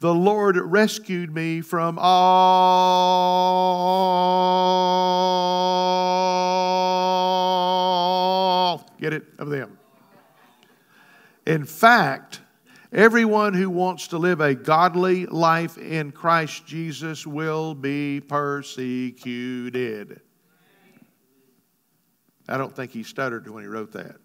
the 0.00 0.14
Lord 0.14 0.56
rescued 0.56 1.34
me 1.34 1.60
from 1.60 1.98
all. 1.98 2.06
Get 9.00 9.12
it? 9.12 9.24
Of 9.38 9.50
them. 9.50 9.78
In 11.46 11.64
fact, 11.64 12.40
everyone 12.92 13.54
who 13.54 13.70
wants 13.70 14.08
to 14.08 14.18
live 14.18 14.40
a 14.40 14.54
godly 14.54 15.26
life 15.26 15.78
in 15.78 16.10
Christ 16.10 16.66
Jesus 16.66 17.24
will 17.26 17.74
be 17.74 18.20
persecuted. 18.20 20.20
I 22.48 22.56
don't 22.56 22.74
think 22.74 22.92
he 22.92 23.02
stuttered 23.02 23.48
when 23.48 23.62
he 23.62 23.68
wrote 23.68 23.92
that. 23.92 24.16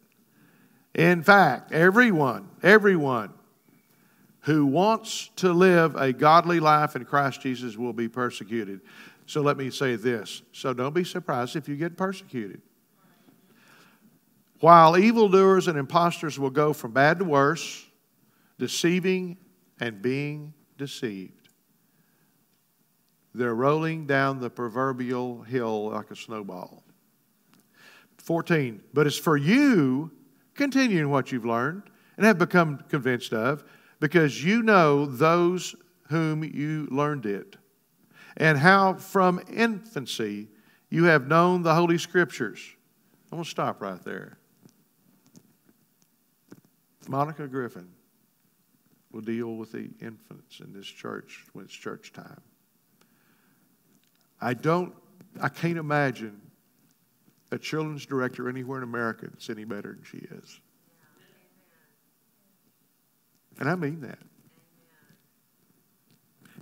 In 0.94 1.24
fact, 1.24 1.72
everyone, 1.72 2.50
everyone 2.62 3.34
who 4.42 4.66
wants 4.66 5.30
to 5.38 5.54
live 5.54 5.96
a 5.96 6.12
godly 6.12 6.60
life 6.60 6.96
in 6.96 7.06
Christ 7.06 7.42
Jesus 7.42 7.78
will 7.78 7.94
be 7.94 8.08
persecuted. 8.08 8.82
So 9.26 9.42
let 9.42 9.58
me 9.58 9.70
say 9.70 9.96
this. 9.96 10.42
So 10.52 10.74
don't 10.74 10.94
be 10.94 11.04
surprised 11.04 11.56
if 11.56 11.70
you 11.70 11.76
get 11.76 11.96
persecuted. 11.96 12.62
While 14.60 14.98
evildoers 14.98 15.68
and 15.68 15.78
impostors 15.78 16.38
will 16.38 16.50
go 16.50 16.74
from 16.74 16.92
bad 16.92 17.20
to 17.20 17.26
worse, 17.26 17.86
deceiving 18.60 19.38
and 19.80 20.02
being 20.02 20.54
deceived, 20.78 21.50
they're 23.34 23.56
rolling 23.56 24.06
down 24.06 24.40
the 24.40 24.50
proverbial 24.50 25.42
hill 25.44 25.92
like 25.92 26.12
a 26.12 26.16
snowball. 26.16 26.84
14. 28.22 28.82
But 28.94 29.08
as 29.08 29.18
for 29.18 29.38
you, 29.38 30.12
continue 30.54 31.00
in 31.00 31.10
what 31.10 31.32
you've 31.32 31.46
learned 31.46 31.84
and 32.18 32.26
have 32.26 32.38
become 32.38 32.84
convinced 32.90 33.34
of, 33.34 33.64
because 34.00 34.44
you 34.44 34.64
know 34.64 35.06
those 35.06 35.76
whom 36.10 36.44
you 36.44 36.88
learned 36.92 37.26
it, 37.26 37.56
and 38.38 38.58
how 38.58 38.96
from 38.96 39.42
infancy 39.52 40.48
you 40.90 41.06
have 41.06 41.28
known 41.28 41.64
the 41.64 41.74
Holy 41.74 41.98
Scriptures. 41.98 42.60
I'm 43.32 43.38
going 43.38 43.44
to 43.44 43.50
stop 43.50 43.82
right 43.82 44.04
there. 44.04 44.38
Monica 47.08 47.48
Griffin 47.48 47.90
will 49.12 49.22
deal 49.22 49.56
with 49.56 49.72
the 49.72 49.90
infants 50.02 50.60
in 50.60 50.74
this 50.74 50.86
church 50.86 51.46
when 51.54 51.66
it's 51.66 51.74
church 51.74 52.14
time. 52.14 52.42
I 54.40 54.54
don't, 54.54 54.94
I 55.42 55.50
can't 55.50 55.78
imagine 55.78 56.42
a 57.52 57.58
children's 57.58 58.06
director 58.06 58.50
anywhere 58.50 58.78
in 58.78 58.84
America 58.84 59.28
that's 59.30 59.50
any 59.50 59.66
better 59.66 59.94
than 59.94 60.04
she 60.04 60.18
is. 60.18 60.60
And 63.60 63.70
I 63.70 63.76
mean 63.76 64.02
that. 64.02 64.20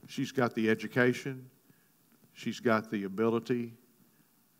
she's 0.08 0.32
got 0.32 0.56
the 0.56 0.70
education, 0.70 1.50
she's 2.34 2.60
got 2.60 2.90
the 2.90 3.04
ability, 3.04 3.74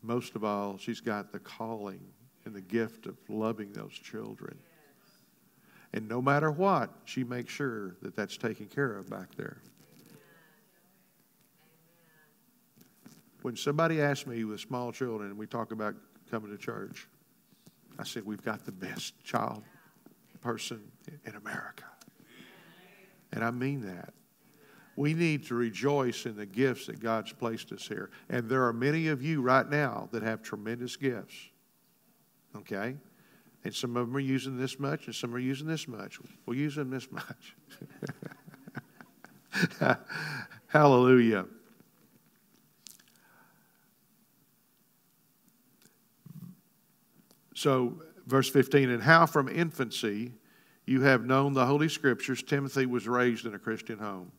most 0.02 0.36
of 0.36 0.44
all, 0.44 0.78
she's 0.78 1.02
got 1.02 1.32
the 1.32 1.40
calling 1.40 2.02
and 2.46 2.56
the 2.56 2.62
gift 2.62 3.08
of 3.08 3.18
loving 3.28 3.74
those 3.74 3.92
children. 3.92 4.58
And 5.92 6.08
no 6.08 6.22
matter 6.22 6.52
what, 6.52 6.92
she 7.06 7.24
makes 7.24 7.52
sure 7.52 7.98
that 8.04 8.16
that's 8.16 8.38
taken 8.38 8.68
care 8.68 8.96
of 8.96 9.10
back 9.10 9.34
there. 9.36 9.58
When 13.42 13.56
somebody 13.56 14.02
asks 14.02 14.28
me 14.28 14.44
with 14.44 14.60
small 14.60 14.92
children 14.92 15.32
and 15.32 15.38
we 15.38 15.48
talk 15.48 15.72
about 15.72 15.96
coming 16.30 16.52
to 16.52 16.58
church, 16.58 17.08
I 17.98 18.04
said, 18.04 18.26
We've 18.26 18.44
got 18.44 18.66
the 18.66 18.72
best 18.72 19.22
child 19.24 19.64
person 20.42 20.82
in 21.26 21.36
America. 21.36 21.86
And 23.32 23.44
I 23.44 23.52
mean 23.52 23.82
that. 23.82 24.14
We 24.96 25.14
need 25.14 25.46
to 25.46 25.56
rejoice 25.56 26.26
in 26.26 26.36
the 26.36 26.46
gifts 26.46 26.88
that 26.88 27.00
God's 27.00 27.32
placed 27.32 27.72
us 27.72 27.88
here. 27.88 28.10
And 28.30 28.50
there 28.50 28.66
are 28.66 28.74
many 28.74 29.08
of 29.08 29.24
you 29.24 29.42
right 29.42 29.70
now 29.70 30.10
that 30.12 30.24
have 30.24 30.42
tremendous 30.42 30.98
gifts. 30.98 31.36
Okay? 32.56 32.96
And 33.64 33.76
some 33.76 33.96
of 33.96 34.08
them 34.08 34.16
are 34.16 34.22
using 34.22 34.58
this 34.58 34.80
much, 34.80 35.06
and 35.06 35.16
some 35.16 35.34
are 35.36 35.40
using 35.40 35.68
this 35.68 35.88
much. 35.88 36.20
We'll 36.46 36.58
use 36.58 36.76
them 36.76 36.90
this 36.90 37.08
much. 37.12 37.56
Hallelujah. 40.68 41.46
So, 47.60 48.02
verse 48.26 48.50
15, 48.50 48.90
and 48.90 49.04
how 49.04 49.26
from 49.26 49.50
infancy 49.50 50.32
you 50.86 51.02
have 51.02 51.26
known 51.26 51.54
the 51.54 51.66
Holy 51.66 51.90
Scriptures. 51.90 52.42
Timothy 52.42 52.86
was 52.86 53.06
raised 53.06 53.46
in 53.46 53.54
a 53.54 53.60
Christian 53.60 54.00
home, 54.00 54.32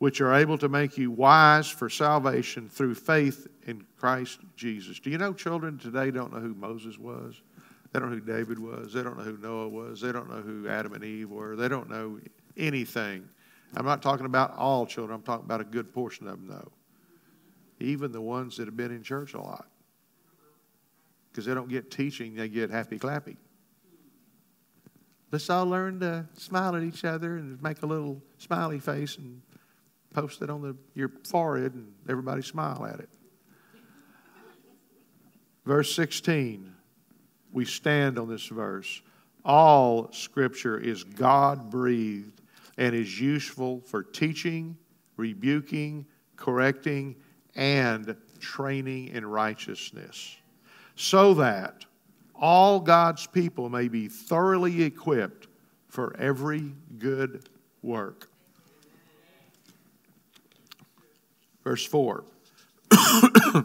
which 0.00 0.20
are 0.20 0.34
able 0.34 0.58
to 0.58 0.68
make 0.68 0.98
you 0.98 1.10
wise 1.10 1.66
for 1.66 1.88
salvation 1.88 2.68
through 2.68 2.94
faith 2.94 3.46
in 3.64 3.86
Christ 3.96 4.40
Jesus. 4.54 5.00
Do 5.00 5.08
you 5.08 5.16
know 5.16 5.32
children 5.32 5.78
today 5.78 6.10
don't 6.10 6.30
know 6.30 6.40
who 6.40 6.52
Moses 6.52 6.98
was? 6.98 7.40
They 7.94 8.00
don't 8.00 8.10
know 8.10 8.16
who 8.16 8.20
David 8.20 8.58
was. 8.58 8.92
They 8.92 9.02
don't 9.02 9.16
know 9.16 9.24
who 9.24 9.38
Noah 9.38 9.70
was. 9.70 10.02
They 10.02 10.12
don't 10.12 10.28
know 10.28 10.42
who 10.42 10.68
Adam 10.68 10.92
and 10.92 11.04
Eve 11.04 11.30
were. 11.30 11.56
They 11.56 11.68
don't 11.68 11.88
know 11.88 12.20
anything. 12.58 13.26
I'm 13.74 13.86
not 13.86 14.02
talking 14.02 14.26
about 14.26 14.54
all 14.58 14.84
children, 14.84 15.16
I'm 15.16 15.22
talking 15.22 15.46
about 15.46 15.62
a 15.62 15.64
good 15.64 15.90
portion 15.90 16.28
of 16.28 16.38
them, 16.38 16.48
though. 16.48 16.72
Even 17.80 18.12
the 18.12 18.20
ones 18.20 18.58
that 18.58 18.66
have 18.66 18.76
been 18.76 18.90
in 18.90 19.02
church 19.02 19.32
a 19.32 19.40
lot 19.40 19.68
because 21.36 21.44
they 21.44 21.52
don't 21.52 21.68
get 21.68 21.90
teaching, 21.90 22.34
they 22.34 22.48
get 22.48 22.70
happy 22.70 22.98
clappy. 22.98 23.36
Let's 25.30 25.50
all 25.50 25.66
learn 25.66 26.00
to 26.00 26.24
smile 26.32 26.74
at 26.74 26.82
each 26.82 27.04
other 27.04 27.36
and 27.36 27.62
make 27.62 27.82
a 27.82 27.86
little 27.86 28.22
smiley 28.38 28.80
face 28.80 29.18
and 29.18 29.42
post 30.14 30.40
it 30.40 30.48
on 30.48 30.62
the, 30.62 30.74
your 30.94 31.12
forehead 31.28 31.74
and 31.74 31.92
everybody 32.08 32.40
smile 32.40 32.86
at 32.86 33.00
it. 33.00 33.10
Verse 35.66 35.94
16, 35.94 36.72
we 37.52 37.66
stand 37.66 38.18
on 38.18 38.30
this 38.30 38.46
verse. 38.46 39.02
All 39.44 40.10
scripture 40.12 40.78
is 40.78 41.04
God 41.04 41.70
breathed 41.70 42.40
and 42.78 42.94
is 42.94 43.20
useful 43.20 43.82
for 43.82 44.02
teaching, 44.02 44.78
rebuking, 45.18 46.06
correcting, 46.36 47.16
and 47.54 48.16
training 48.40 49.08
in 49.08 49.26
righteousness 49.26 50.38
so 50.96 51.34
that 51.34 51.84
all 52.34 52.80
God's 52.80 53.26
people 53.26 53.68
may 53.68 53.88
be 53.88 54.08
thoroughly 54.08 54.82
equipped 54.82 55.46
for 55.88 56.16
every 56.18 56.72
good 56.98 57.48
work. 57.82 58.28
Verse 61.62 61.86
4. 61.86 62.24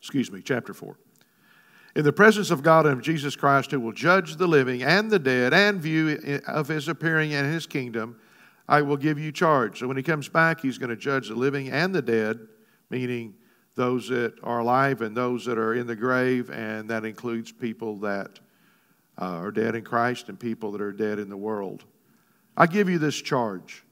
Excuse 0.00 0.30
me, 0.32 0.42
chapter 0.42 0.74
4. 0.74 0.96
In 1.94 2.04
the 2.04 2.12
presence 2.12 2.50
of 2.50 2.62
God 2.62 2.86
and 2.86 2.94
of 2.94 3.02
Jesus 3.02 3.36
Christ, 3.36 3.70
who 3.70 3.78
will 3.78 3.92
judge 3.92 4.36
the 4.36 4.46
living 4.46 4.82
and 4.82 5.10
the 5.10 5.18
dead, 5.18 5.52
and 5.52 5.80
view 5.80 6.40
of 6.46 6.68
his 6.68 6.88
appearing 6.88 7.32
in 7.32 7.44
his 7.44 7.66
kingdom, 7.66 8.16
I 8.66 8.80
will 8.80 8.96
give 8.96 9.18
you 9.18 9.30
charge. 9.30 9.80
So 9.80 9.88
when 9.88 9.98
he 9.98 10.02
comes 10.02 10.28
back, 10.28 10.60
he's 10.60 10.78
going 10.78 10.90
to 10.90 10.96
judge 10.96 11.28
the 11.28 11.34
living 11.34 11.68
and 11.68 11.94
the 11.94 12.00
dead, 12.00 12.40
meaning 12.88 13.34
those 13.74 14.08
that 14.08 14.34
are 14.42 14.60
alive 14.60 15.00
and 15.00 15.16
those 15.16 15.44
that 15.46 15.58
are 15.58 15.74
in 15.74 15.86
the 15.86 15.96
grave, 15.96 16.50
and 16.50 16.88
that 16.90 17.04
includes 17.04 17.52
people 17.52 17.96
that 17.98 18.38
uh, 19.20 19.36
are 19.36 19.50
dead 19.50 19.74
in 19.74 19.84
Christ 19.84 20.28
and 20.28 20.38
people 20.38 20.72
that 20.72 20.80
are 20.80 20.92
dead 20.92 21.18
in 21.18 21.28
the 21.28 21.36
world. 21.36 21.84
I 22.56 22.66
give 22.66 22.88
you 22.88 22.98
this 22.98 23.20
charge 23.20 23.84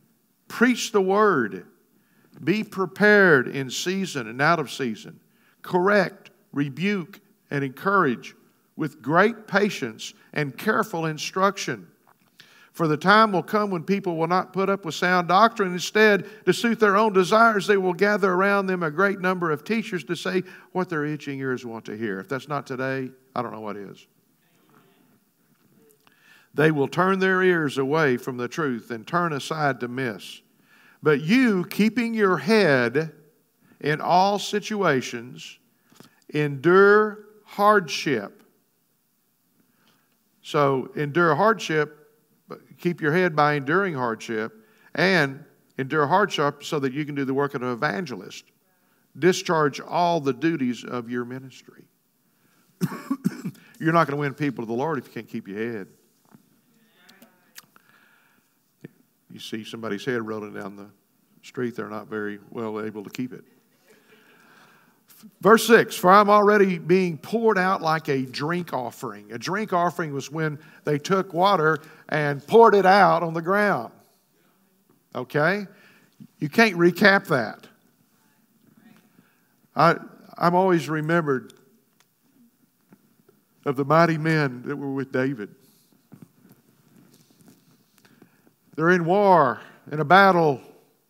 preach 0.48 0.90
the 0.90 1.00
word, 1.00 1.66
be 2.42 2.64
prepared 2.64 3.48
in 3.48 3.70
season 3.70 4.28
and 4.28 4.42
out 4.42 4.58
of 4.58 4.70
season, 4.70 5.20
correct, 5.62 6.30
rebuke, 6.52 7.20
and 7.50 7.62
encourage 7.62 8.34
with 8.76 9.00
great 9.00 9.46
patience 9.46 10.14
and 10.32 10.56
careful 10.56 11.06
instruction. 11.06 11.86
For 12.72 12.86
the 12.86 12.96
time 12.96 13.32
will 13.32 13.42
come 13.42 13.70
when 13.70 13.82
people 13.82 14.16
will 14.16 14.28
not 14.28 14.52
put 14.52 14.70
up 14.70 14.84
with 14.84 14.94
sound 14.94 15.28
doctrine. 15.28 15.72
Instead, 15.72 16.26
to 16.46 16.52
suit 16.52 16.78
their 16.78 16.96
own 16.96 17.12
desires, 17.12 17.66
they 17.66 17.76
will 17.76 17.92
gather 17.92 18.32
around 18.32 18.66
them 18.66 18.82
a 18.82 18.90
great 18.90 19.20
number 19.20 19.50
of 19.50 19.64
teachers 19.64 20.04
to 20.04 20.16
say 20.16 20.44
what 20.72 20.88
their 20.88 21.04
itching 21.04 21.40
ears 21.40 21.66
want 21.66 21.84
to 21.86 21.96
hear. 21.96 22.20
If 22.20 22.28
that's 22.28 22.48
not 22.48 22.66
today, 22.66 23.10
I 23.34 23.42
don't 23.42 23.52
know 23.52 23.60
what 23.60 23.76
is. 23.76 24.06
They 26.54 26.70
will 26.70 26.88
turn 26.88 27.18
their 27.18 27.42
ears 27.42 27.78
away 27.78 28.16
from 28.16 28.36
the 28.36 28.48
truth 28.48 28.90
and 28.90 29.06
turn 29.06 29.32
aside 29.32 29.80
to 29.80 29.88
miss. 29.88 30.40
But 31.02 31.20
you, 31.22 31.64
keeping 31.64 32.14
your 32.14 32.38
head 32.38 33.12
in 33.80 34.00
all 34.00 34.38
situations, 34.38 35.58
endure 36.28 37.26
hardship. 37.44 38.42
So, 40.42 40.90
endure 40.96 41.34
hardship 41.34 41.99
keep 42.80 43.00
your 43.00 43.12
head 43.12 43.36
by 43.36 43.54
enduring 43.54 43.94
hardship 43.94 44.66
and 44.94 45.44
endure 45.78 46.06
hardship 46.06 46.64
so 46.64 46.78
that 46.80 46.92
you 46.92 47.04
can 47.04 47.14
do 47.14 47.24
the 47.24 47.34
work 47.34 47.54
of 47.54 47.62
an 47.62 47.72
evangelist. 47.72 48.44
Discharge 49.18 49.80
all 49.80 50.20
the 50.20 50.32
duties 50.32 50.84
of 50.84 51.10
your 51.10 51.24
ministry. 51.24 51.84
You're 53.78 53.92
not 53.92 54.06
going 54.06 54.16
to 54.16 54.20
win 54.20 54.34
people 54.34 54.64
to 54.64 54.66
the 54.66 54.76
Lord 54.76 54.98
if 54.98 55.06
you 55.06 55.12
can't 55.12 55.28
keep 55.28 55.48
your 55.48 55.58
head. 55.58 55.88
You 59.30 59.38
see 59.38 59.64
somebody's 59.64 60.04
head 60.04 60.26
rolling 60.26 60.54
down 60.54 60.76
the 60.76 60.90
street, 61.42 61.76
they're 61.76 61.88
not 61.88 62.08
very 62.08 62.38
well 62.50 62.84
able 62.84 63.04
to 63.04 63.10
keep 63.10 63.32
it. 63.32 63.44
Verse 65.40 65.66
6 65.66 65.96
For 65.96 66.10
I'm 66.10 66.30
already 66.30 66.78
being 66.78 67.18
poured 67.18 67.58
out 67.58 67.82
like 67.82 68.08
a 68.08 68.22
drink 68.22 68.72
offering. 68.72 69.32
A 69.32 69.38
drink 69.38 69.72
offering 69.72 70.12
was 70.12 70.30
when 70.30 70.58
they 70.84 70.98
took 70.98 71.32
water 71.32 71.78
and 72.08 72.46
poured 72.46 72.74
it 72.74 72.86
out 72.86 73.22
on 73.22 73.34
the 73.34 73.42
ground. 73.42 73.92
Okay? 75.14 75.66
You 76.38 76.48
can't 76.48 76.76
recap 76.76 77.26
that. 77.26 77.66
I, 79.74 79.96
I'm 80.36 80.54
always 80.54 80.88
remembered 80.88 81.54
of 83.64 83.76
the 83.76 83.84
mighty 83.84 84.18
men 84.18 84.62
that 84.62 84.76
were 84.76 84.92
with 84.92 85.12
David. 85.12 85.54
They're 88.74 88.90
in 88.90 89.04
war, 89.04 89.60
in 89.92 90.00
a 90.00 90.04
battle, 90.04 90.60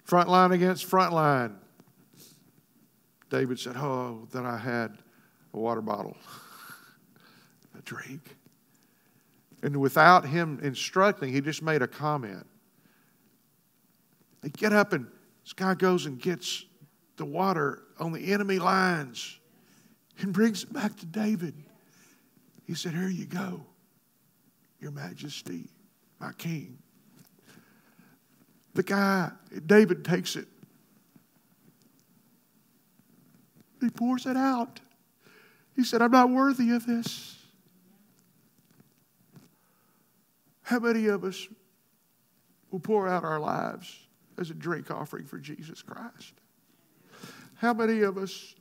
front 0.04 0.28
line 0.28 0.50
against 0.50 0.84
front 0.84 1.12
line. 1.12 1.59
David 3.30 3.58
said, 3.58 3.76
Oh, 3.76 4.26
that 4.32 4.44
I 4.44 4.58
had 4.58 4.98
a 5.54 5.58
water 5.58 5.80
bottle, 5.80 6.16
a 7.78 7.82
drink. 7.82 8.36
And 9.62 9.76
without 9.76 10.26
him 10.26 10.58
instructing, 10.62 11.32
he 11.32 11.40
just 11.40 11.62
made 11.62 11.82
a 11.82 11.86
comment. 11.86 12.46
They 14.42 14.48
get 14.48 14.72
up 14.72 14.92
and 14.92 15.06
this 15.44 15.52
guy 15.52 15.74
goes 15.74 16.06
and 16.06 16.20
gets 16.20 16.64
the 17.16 17.24
water 17.24 17.82
on 17.98 18.12
the 18.12 18.32
enemy 18.32 18.58
lines 18.58 19.38
and 20.18 20.32
brings 20.32 20.64
it 20.64 20.72
back 20.72 20.96
to 20.96 21.06
David. 21.06 21.54
He 22.66 22.74
said, 22.74 22.92
Here 22.92 23.08
you 23.08 23.26
go, 23.26 23.64
Your 24.80 24.90
Majesty, 24.90 25.68
my 26.18 26.32
king. 26.32 26.78
The 28.74 28.82
guy, 28.82 29.30
David 29.66 30.04
takes 30.04 30.36
it 30.36 30.46
He 33.80 33.88
pours 33.88 34.26
it 34.26 34.36
out. 34.36 34.80
He 35.74 35.84
said, 35.84 36.02
I'm 36.02 36.10
not 36.10 36.30
worthy 36.30 36.70
of 36.70 36.86
this. 36.86 37.38
How 40.62 40.78
many 40.78 41.06
of 41.06 41.24
us 41.24 41.48
will 42.70 42.80
pour 42.80 43.08
out 43.08 43.24
our 43.24 43.40
lives 43.40 44.06
as 44.38 44.50
a 44.50 44.54
drink 44.54 44.90
offering 44.90 45.26
for 45.26 45.38
Jesus 45.38 45.82
Christ? 45.82 46.34
How 47.54 47.74
many 47.74 48.02
of 48.02 48.16
us 48.16 48.54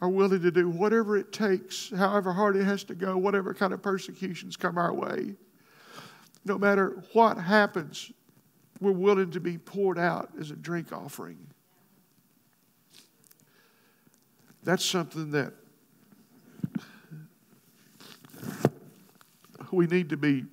are 0.00 0.08
willing 0.08 0.42
to 0.42 0.50
do 0.50 0.68
whatever 0.68 1.16
it 1.16 1.32
takes, 1.32 1.90
however 1.90 2.32
hard 2.32 2.56
it 2.56 2.64
has 2.64 2.84
to 2.84 2.94
go, 2.94 3.16
whatever 3.16 3.54
kind 3.54 3.72
of 3.72 3.82
persecutions 3.82 4.56
come 4.56 4.78
our 4.78 4.92
way? 4.92 5.34
No 6.44 6.58
matter 6.58 7.02
what 7.12 7.36
happens, 7.36 8.10
we're 8.80 8.92
willing 8.92 9.30
to 9.32 9.40
be 9.40 9.58
poured 9.58 9.98
out 9.98 10.30
as 10.40 10.50
a 10.50 10.56
drink 10.56 10.92
offering. 10.92 11.38
That's 14.62 14.84
something 14.84 15.30
that 15.30 15.54
we 19.70 19.86
need 19.86 20.10
to 20.10 20.16
be 20.16 20.44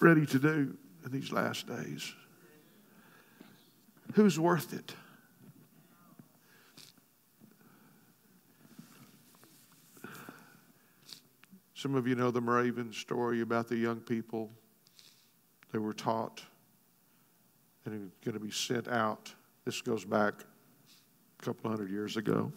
ready 0.00 0.26
to 0.26 0.38
do 0.38 0.76
in 1.04 1.12
these 1.12 1.32
last 1.32 1.66
days. 1.66 2.14
Who's 4.14 4.38
worth 4.38 4.72
it? 4.72 4.94
Some 11.74 11.94
of 11.96 12.06
you 12.06 12.14
know 12.14 12.30
the 12.30 12.40
Moravian 12.40 12.92
story 12.92 13.40
about 13.40 13.68
the 13.68 13.76
young 13.76 14.00
people. 14.00 14.50
They 15.72 15.78
were 15.78 15.92
taught 15.92 16.42
and 17.84 18.12
going 18.24 18.34
to 18.34 18.40
be 18.40 18.52
sent 18.52 18.86
out. 18.86 19.32
This 19.64 19.80
goes 19.80 20.04
back 20.04 20.34
a 21.40 21.44
couple 21.44 21.70
hundred 21.70 21.90
years 21.90 22.16
ago. 22.16 22.52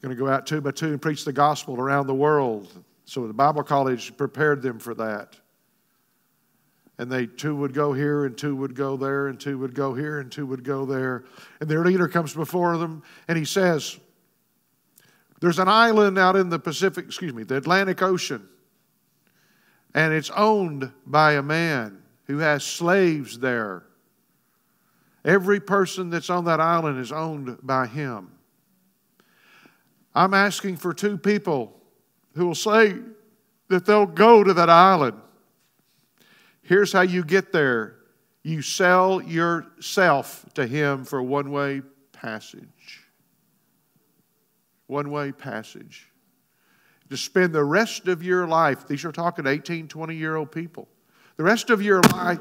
Going 0.00 0.14
to 0.14 0.20
go 0.20 0.28
out 0.28 0.46
two 0.46 0.60
by 0.60 0.70
two 0.70 0.88
and 0.88 1.02
preach 1.02 1.24
the 1.24 1.32
gospel 1.32 1.80
around 1.80 2.06
the 2.06 2.14
world. 2.14 2.84
So 3.04 3.26
the 3.26 3.32
Bible 3.32 3.62
college 3.62 4.16
prepared 4.16 4.62
them 4.62 4.78
for 4.78 4.94
that. 4.94 5.36
And 6.98 7.10
they 7.10 7.26
two 7.26 7.54
would 7.56 7.74
go 7.74 7.92
here 7.92 8.24
and 8.24 8.36
two 8.36 8.54
would 8.56 8.74
go 8.74 8.96
there 8.96 9.28
and 9.28 9.38
two 9.38 9.58
would 9.58 9.74
go 9.74 9.94
here 9.94 10.20
and 10.20 10.30
two 10.30 10.46
would 10.46 10.64
go 10.64 10.84
there. 10.84 11.24
And 11.60 11.68
their 11.68 11.84
leader 11.84 12.08
comes 12.08 12.34
before 12.34 12.76
them 12.76 13.02
and 13.28 13.38
he 13.38 13.44
says, 13.44 13.98
There's 15.40 15.58
an 15.58 15.68
island 15.68 16.18
out 16.18 16.36
in 16.36 16.48
the 16.48 16.58
Pacific, 16.58 17.06
excuse 17.06 17.32
me, 17.32 17.44
the 17.44 17.56
Atlantic 17.56 18.02
Ocean. 18.02 18.48
And 19.94 20.12
it's 20.12 20.30
owned 20.30 20.92
by 21.06 21.34
a 21.34 21.42
man 21.42 22.02
who 22.24 22.38
has 22.38 22.62
slaves 22.62 23.38
there. 23.38 23.84
Every 25.24 25.60
person 25.60 26.10
that's 26.10 26.30
on 26.30 26.44
that 26.44 26.60
island 26.60 27.00
is 27.00 27.10
owned 27.10 27.58
by 27.62 27.86
him. 27.86 28.37
I'm 30.18 30.34
asking 30.34 30.78
for 30.78 30.92
two 30.92 31.16
people 31.16 31.80
who 32.34 32.48
will 32.48 32.56
say 32.56 32.96
that 33.68 33.86
they'll 33.86 34.04
go 34.04 34.42
to 34.42 34.52
that 34.52 34.68
island. 34.68 35.16
Here's 36.60 36.92
how 36.92 37.02
you 37.02 37.22
get 37.22 37.52
there 37.52 37.98
you 38.42 38.60
sell 38.60 39.22
yourself 39.22 40.44
to 40.54 40.66
Him 40.66 41.04
for 41.04 41.22
one 41.22 41.52
way 41.52 41.82
passage. 42.10 43.04
One 44.88 45.12
way 45.12 45.30
passage. 45.30 46.10
To 47.10 47.16
spend 47.16 47.52
the 47.52 47.62
rest 47.62 48.08
of 48.08 48.20
your 48.20 48.48
life, 48.48 48.88
these 48.88 49.04
are 49.04 49.12
talking 49.12 49.46
18, 49.46 49.86
20 49.86 50.16
year 50.16 50.34
old 50.34 50.50
people, 50.50 50.88
the 51.36 51.44
rest 51.44 51.70
of 51.70 51.80
your 51.80 52.00
life, 52.02 52.40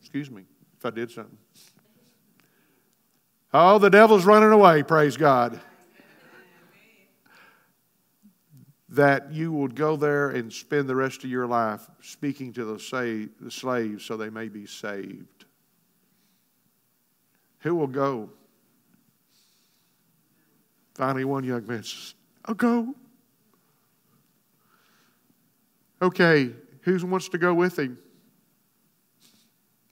excuse 0.00 0.28
me 0.28 0.42
if 0.76 0.84
I 0.84 0.90
did 0.90 1.12
something. 1.12 1.38
Oh, 3.54 3.78
the 3.78 3.90
devil's 3.90 4.24
running 4.24 4.50
away, 4.50 4.82
praise 4.82 5.16
God. 5.16 5.60
That 8.92 9.32
you 9.32 9.50
would 9.50 9.74
go 9.74 9.96
there 9.96 10.30
and 10.30 10.52
spend 10.52 10.86
the 10.86 10.94
rest 10.94 11.24
of 11.24 11.30
your 11.30 11.46
life 11.46 11.80
speaking 12.02 12.52
to 12.52 12.64
the, 12.66 12.78
sa- 12.78 13.26
the 13.40 13.50
slaves 13.50 14.04
so 14.04 14.18
they 14.18 14.28
may 14.28 14.48
be 14.48 14.66
saved. 14.66 15.46
Who 17.60 17.74
will 17.74 17.86
go? 17.86 18.28
Finally, 20.94 21.24
one 21.24 21.42
young 21.42 21.66
man 21.66 21.82
says, 21.82 22.14
I'll 22.44 22.54
go. 22.54 22.94
Okay, 26.02 26.50
who 26.82 27.06
wants 27.06 27.30
to 27.30 27.38
go 27.38 27.54
with 27.54 27.78
him? 27.78 27.98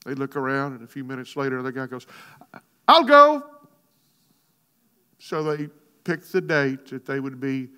They 0.04 0.12
look 0.12 0.36
around, 0.36 0.74
and 0.74 0.82
a 0.82 0.86
few 0.86 1.04
minutes 1.04 1.36
later, 1.36 1.62
the 1.62 1.72
guy 1.72 1.86
goes, 1.86 2.06
I'll 2.86 3.04
go. 3.04 3.44
So 5.18 5.42
they 5.42 5.68
picked 6.04 6.32
the 6.32 6.40
date 6.42 6.86
that 6.88 7.06
they 7.06 7.20
would 7.20 7.40
be 7.40 7.68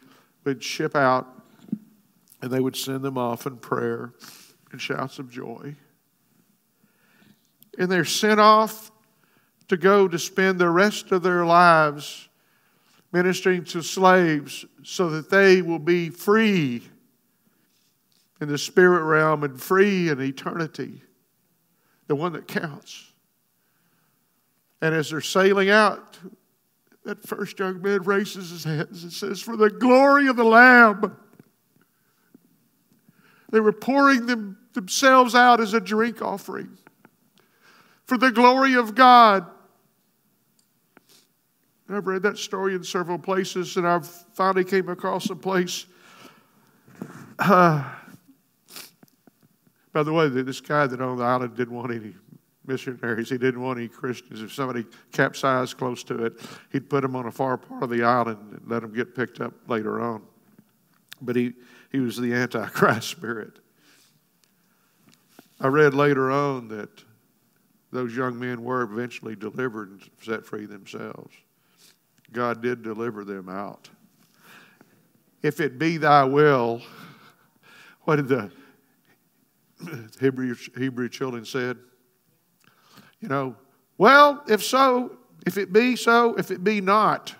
would 0.45 0.62
ship 0.62 0.95
out 0.97 1.28
and 2.40 2.51
they 2.51 2.61
would 2.61 2.76
send 2.76 3.03
them 3.03 3.16
off 3.16 3.47
in 3.47 3.57
prayer 3.57 4.12
and 4.72 4.80
shouts 4.80 5.18
of 5.18 5.30
joy. 5.30 5.76
And 7.78 7.90
they're 7.90 8.05
sent 8.05 8.40
off 8.40 8.90
to 9.68 9.76
go 9.76 10.09
to 10.09 10.18
spend 10.18 10.59
the 10.59 10.68
rest 10.68 11.12
of 11.12 11.22
their 11.22 11.45
lives 11.45 12.28
ministering 13.12 13.64
to 13.64 13.82
slaves 13.82 14.64
so 14.82 15.11
that 15.11 15.30
they 15.30 15.62
will 15.62 15.78
be 15.78 16.09
free 16.11 16.82
in 18.40 18.49
the 18.49 18.59
spirit 18.59 19.05
realm 19.05 19.45
and 19.45 19.61
free 19.61 20.09
in 20.09 20.20
eternity, 20.20 21.03
the 22.09 22.16
one 22.16 22.32
that 22.32 22.49
counts. 22.49 23.12
And 24.80 24.95
as 24.95 25.11
they're 25.11 25.20
sailing 25.20 25.70
out, 25.70 26.18
that 27.05 27.26
first 27.26 27.59
young 27.59 27.82
man 27.82 28.03
raises 28.03 28.50
his 28.50 28.64
hands 28.64 29.03
and 29.03 29.12
says, 29.12 29.40
For 29.40 29.57
the 29.57 29.70
glory 29.70 30.28
of 30.28 30.36
the 30.36 30.44
Lamb. 30.44 31.16
They 33.50 33.61
were 33.61 33.72
pouring 33.72 34.26
them, 34.26 34.57
themselves 34.72 35.34
out 35.34 35.61
as 35.61 35.74
a 35.74 35.80
drink 35.80 36.22
offering. 36.22 36.78
For 38.07 38.16
the 38.16 38.30
glory 38.30 38.74
of 38.74 38.94
God. 38.94 39.46
I've 41.88 42.07
read 42.07 42.22
that 42.22 42.38
story 42.38 42.74
in 42.74 42.82
several 42.82 43.18
places, 43.18 43.76
and 43.76 43.86
I've 43.86 44.07
finally 44.07 44.64
came 44.64 44.88
across 44.88 45.28
a 45.28 45.36
place. 45.36 45.84
Uh, 47.38 47.84
by 49.92 50.03
the 50.03 50.12
way, 50.12 50.28
this 50.28 50.62
guy 50.62 50.86
that 50.86 51.03
owned 51.03 51.20
the 51.20 51.24
island 51.24 51.55
didn't 51.55 51.74
want 51.74 51.92
any 51.92 52.14
missionaries. 52.66 53.28
He 53.28 53.38
didn't 53.38 53.60
want 53.60 53.78
any 53.78 53.88
Christians. 53.88 54.42
If 54.42 54.52
somebody 54.52 54.84
capsized 55.12 55.76
close 55.78 56.04
to 56.04 56.24
it, 56.24 56.40
he'd 56.70 56.88
put 56.88 57.02
them 57.02 57.16
on 57.16 57.26
a 57.26 57.32
far 57.32 57.56
part 57.56 57.82
of 57.82 57.90
the 57.90 58.02
island 58.02 58.38
and 58.52 58.62
let 58.66 58.82
them 58.82 58.92
get 58.92 59.14
picked 59.14 59.40
up 59.40 59.52
later 59.68 60.00
on. 60.00 60.22
But 61.20 61.36
he, 61.36 61.54
he 61.90 62.00
was 62.00 62.16
the 62.16 62.32
Antichrist 62.32 63.08
spirit. 63.08 63.58
I 65.60 65.68
read 65.68 65.94
later 65.94 66.30
on 66.30 66.68
that 66.68 67.04
those 67.92 68.16
young 68.16 68.38
men 68.38 68.64
were 68.64 68.82
eventually 68.82 69.36
delivered 69.36 69.90
and 69.90 70.10
set 70.20 70.44
free 70.44 70.66
themselves. 70.66 71.34
God 72.32 72.62
did 72.62 72.82
deliver 72.82 73.24
them 73.24 73.48
out. 73.48 73.88
If 75.42 75.60
it 75.60 75.78
be 75.78 75.98
thy 75.98 76.24
will, 76.24 76.80
what 78.02 78.16
did 78.16 78.28
the 78.28 78.50
Hebrew, 80.20 80.56
Hebrew 80.76 81.08
children 81.08 81.44
said? 81.44 81.78
You 83.22 83.28
know, 83.28 83.56
well, 83.98 84.42
if 84.48 84.62
so, 84.62 85.16
if 85.46 85.56
it 85.56 85.72
be 85.72 85.96
so, 85.96 86.34
if 86.34 86.50
it 86.50 86.62
be 86.62 86.80
not, 86.80 87.34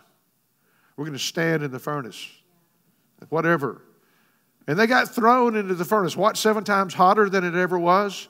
we're 0.97 1.05
going 1.05 1.19
to 1.19 1.23
stand 1.23 1.63
in 1.63 1.73
the 1.73 1.79
furnace. 1.79 2.31
Whatever. 3.29 3.83
And 4.69 4.79
they 4.79 4.87
got 4.87 5.13
thrown 5.13 5.57
into 5.57 5.75
the 5.75 5.85
furnace. 5.85 6.17
What, 6.17 6.37
seven 6.37 6.63
times 6.63 6.95
hotter 6.95 7.29
than 7.29 7.45
it 7.45 7.55
ever 7.55 7.79
was? 7.79 8.29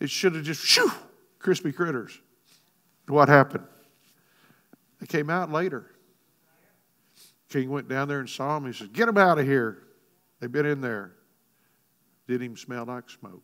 It 0.00 0.10
should 0.10 0.34
have 0.34 0.44
just, 0.44 0.64
shoo, 0.64 0.90
crispy 1.38 1.72
critters. 1.72 2.18
What 3.06 3.28
happened? 3.28 3.64
They 5.00 5.06
came 5.06 5.30
out 5.30 5.52
later. 5.52 5.86
King 7.48 7.70
went 7.70 7.88
down 7.88 8.08
there 8.08 8.20
and 8.20 8.28
saw 8.28 8.58
them. 8.58 8.66
He 8.66 8.76
said, 8.76 8.92
Get 8.92 9.06
them 9.06 9.16
out 9.16 9.38
of 9.38 9.46
here. 9.46 9.84
They've 10.40 10.50
been 10.50 10.66
in 10.66 10.80
there. 10.80 11.12
Didn't 12.26 12.42
even 12.42 12.56
smell 12.56 12.84
like 12.84 13.08
smoke. 13.08 13.42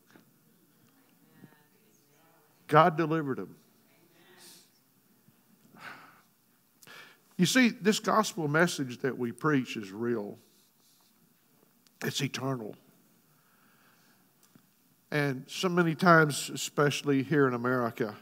God 2.75 2.97
delivered 2.97 3.37
them. 3.37 3.55
You 7.37 7.47
see, 7.47 7.69
this 7.69 8.01
gospel 8.01 8.49
message 8.49 8.99
that 9.03 9.17
we 9.17 9.31
preach 9.31 9.77
is 9.77 9.93
real, 9.93 10.39
it's 12.05 12.21
eternal. 12.21 12.75
And 15.13 15.45
so 15.47 15.69
many 15.69 15.95
times, 15.95 16.51
especially 16.53 17.23
here 17.23 17.47
in 17.47 17.55
America, 17.55 18.17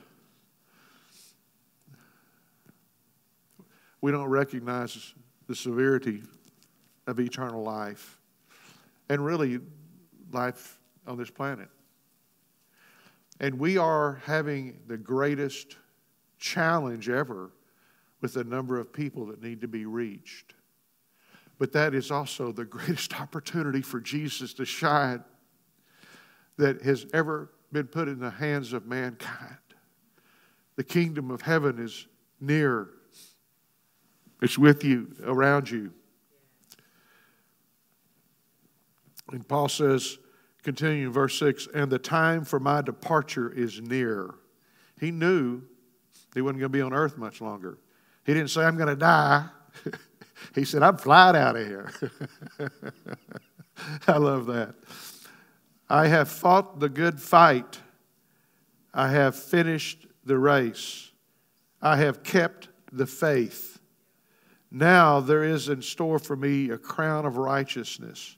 we 4.02 4.12
don't 4.12 4.28
recognize 4.28 5.14
the 5.46 5.54
severity 5.54 6.24
of 7.06 7.18
eternal 7.18 7.62
life 7.62 8.18
and 9.08 9.24
really 9.24 9.60
life 10.30 10.78
on 11.06 11.16
this 11.16 11.30
planet. 11.30 11.70
And 13.42 13.58
we 13.58 13.76
are 13.76 14.22
having 14.24 14.78
the 14.86 14.96
greatest 14.96 15.76
challenge 16.38 17.08
ever 17.08 17.50
with 18.20 18.34
the 18.34 18.44
number 18.44 18.78
of 18.78 18.92
people 18.92 19.26
that 19.26 19.42
need 19.42 19.60
to 19.62 19.68
be 19.68 19.84
reached. 19.84 20.54
But 21.58 21.72
that 21.72 21.92
is 21.92 22.12
also 22.12 22.52
the 22.52 22.64
greatest 22.64 23.20
opportunity 23.20 23.82
for 23.82 24.00
Jesus 24.00 24.54
to 24.54 24.64
shine 24.64 25.24
that 26.56 26.82
has 26.82 27.06
ever 27.12 27.50
been 27.72 27.88
put 27.88 28.06
in 28.06 28.20
the 28.20 28.30
hands 28.30 28.72
of 28.72 28.86
mankind. 28.86 29.56
The 30.76 30.84
kingdom 30.84 31.32
of 31.32 31.42
heaven 31.42 31.80
is 31.80 32.06
near, 32.40 32.90
it's 34.40 34.56
with 34.56 34.84
you, 34.84 35.14
around 35.24 35.68
you. 35.68 35.92
And 39.32 39.46
Paul 39.46 39.68
says, 39.68 40.18
Continuing 40.62 41.12
verse 41.12 41.38
6 41.38 41.68
and 41.74 41.90
the 41.90 41.98
time 41.98 42.44
for 42.44 42.60
my 42.60 42.82
departure 42.82 43.50
is 43.50 43.80
near. 43.80 44.30
He 45.00 45.10
knew 45.10 45.62
he 46.34 46.40
wasn't 46.40 46.60
going 46.60 46.72
to 46.72 46.78
be 46.78 46.82
on 46.82 46.92
earth 46.92 47.18
much 47.18 47.40
longer. 47.40 47.78
He 48.24 48.32
didn't 48.32 48.50
say, 48.50 48.62
I'm 48.62 48.76
going 48.76 48.88
to 48.88 48.96
die. 48.96 49.46
he 50.54 50.64
said, 50.64 50.82
I'm 50.82 50.96
flying 50.96 51.36
out 51.36 51.56
of 51.56 51.66
here. 51.66 51.92
I 54.06 54.16
love 54.16 54.46
that. 54.46 54.74
I 55.88 56.06
have 56.06 56.28
fought 56.28 56.78
the 56.80 56.88
good 56.88 57.20
fight. 57.20 57.80
I 58.94 59.08
have 59.08 59.34
finished 59.34 60.06
the 60.24 60.38
race. 60.38 61.10
I 61.80 61.96
have 61.96 62.22
kept 62.22 62.68
the 62.92 63.06
faith. 63.06 63.80
Now 64.70 65.20
there 65.20 65.44
is 65.44 65.68
in 65.68 65.82
store 65.82 66.18
for 66.18 66.36
me 66.36 66.70
a 66.70 66.78
crown 66.78 67.26
of 67.26 67.36
righteousness, 67.36 68.36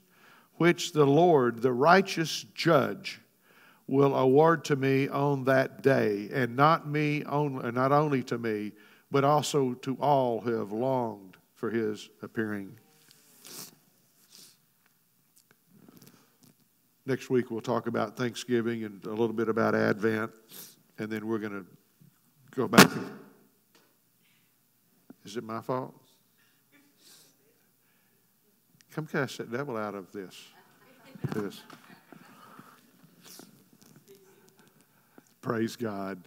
which 0.57 0.93
the 0.93 1.05
Lord, 1.05 1.61
the 1.61 1.73
righteous 1.73 2.45
judge, 2.53 3.21
will 3.87 4.15
award 4.15 4.65
to 4.65 4.75
me 4.75 5.07
on 5.07 5.43
that 5.45 5.83
day, 5.83 6.29
and 6.33 6.55
not 6.55 6.87
me 6.87 7.23
only, 7.25 7.71
not 7.71 7.91
only 7.91 8.23
to 8.23 8.37
me, 8.37 8.71
but 9.11 9.23
also 9.23 9.73
to 9.75 9.95
all 9.99 10.41
who 10.41 10.53
have 10.53 10.71
longed 10.71 11.37
for 11.53 11.69
his 11.69 12.09
appearing. 12.21 12.75
Next 17.05 17.29
week 17.29 17.51
we'll 17.51 17.61
talk 17.61 17.85
about 17.85 18.17
Thanksgiving 18.17 18.83
and 18.83 19.05
a 19.05 19.11
little 19.11 19.33
bit 19.33 19.47
about 19.47 19.75
Advent, 19.75 20.31
and 20.97 21.09
then 21.09 21.27
we're 21.27 21.37
going 21.37 21.51
to 21.51 21.65
go 22.55 22.67
back. 22.67 22.89
Is 25.23 25.37
it 25.37 25.43
my 25.43 25.61
fault? 25.61 25.93
Come 28.95 29.07
cast 29.07 29.39
that 29.39 29.51
devil 29.51 29.75
out 29.75 29.93
of 29.93 30.09
this. 30.13 30.41
This. 31.33 31.61
Praise 35.41 35.75
God. 35.75 36.17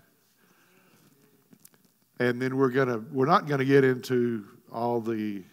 And 2.21 2.43
then 2.43 2.59
we're 2.59 2.69
gonna 2.69 2.99
we're 3.11 3.25
not 3.25 3.47
gonna 3.47 3.65
get 3.65 3.85
into 3.85 4.45
all 4.71 5.01
the 5.01 5.45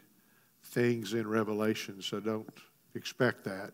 things 0.66 1.14
in 1.14 1.26
Revelation, 1.26 2.02
so 2.02 2.20
don't 2.20 2.50
expect 2.96 3.46
that. 3.46 3.72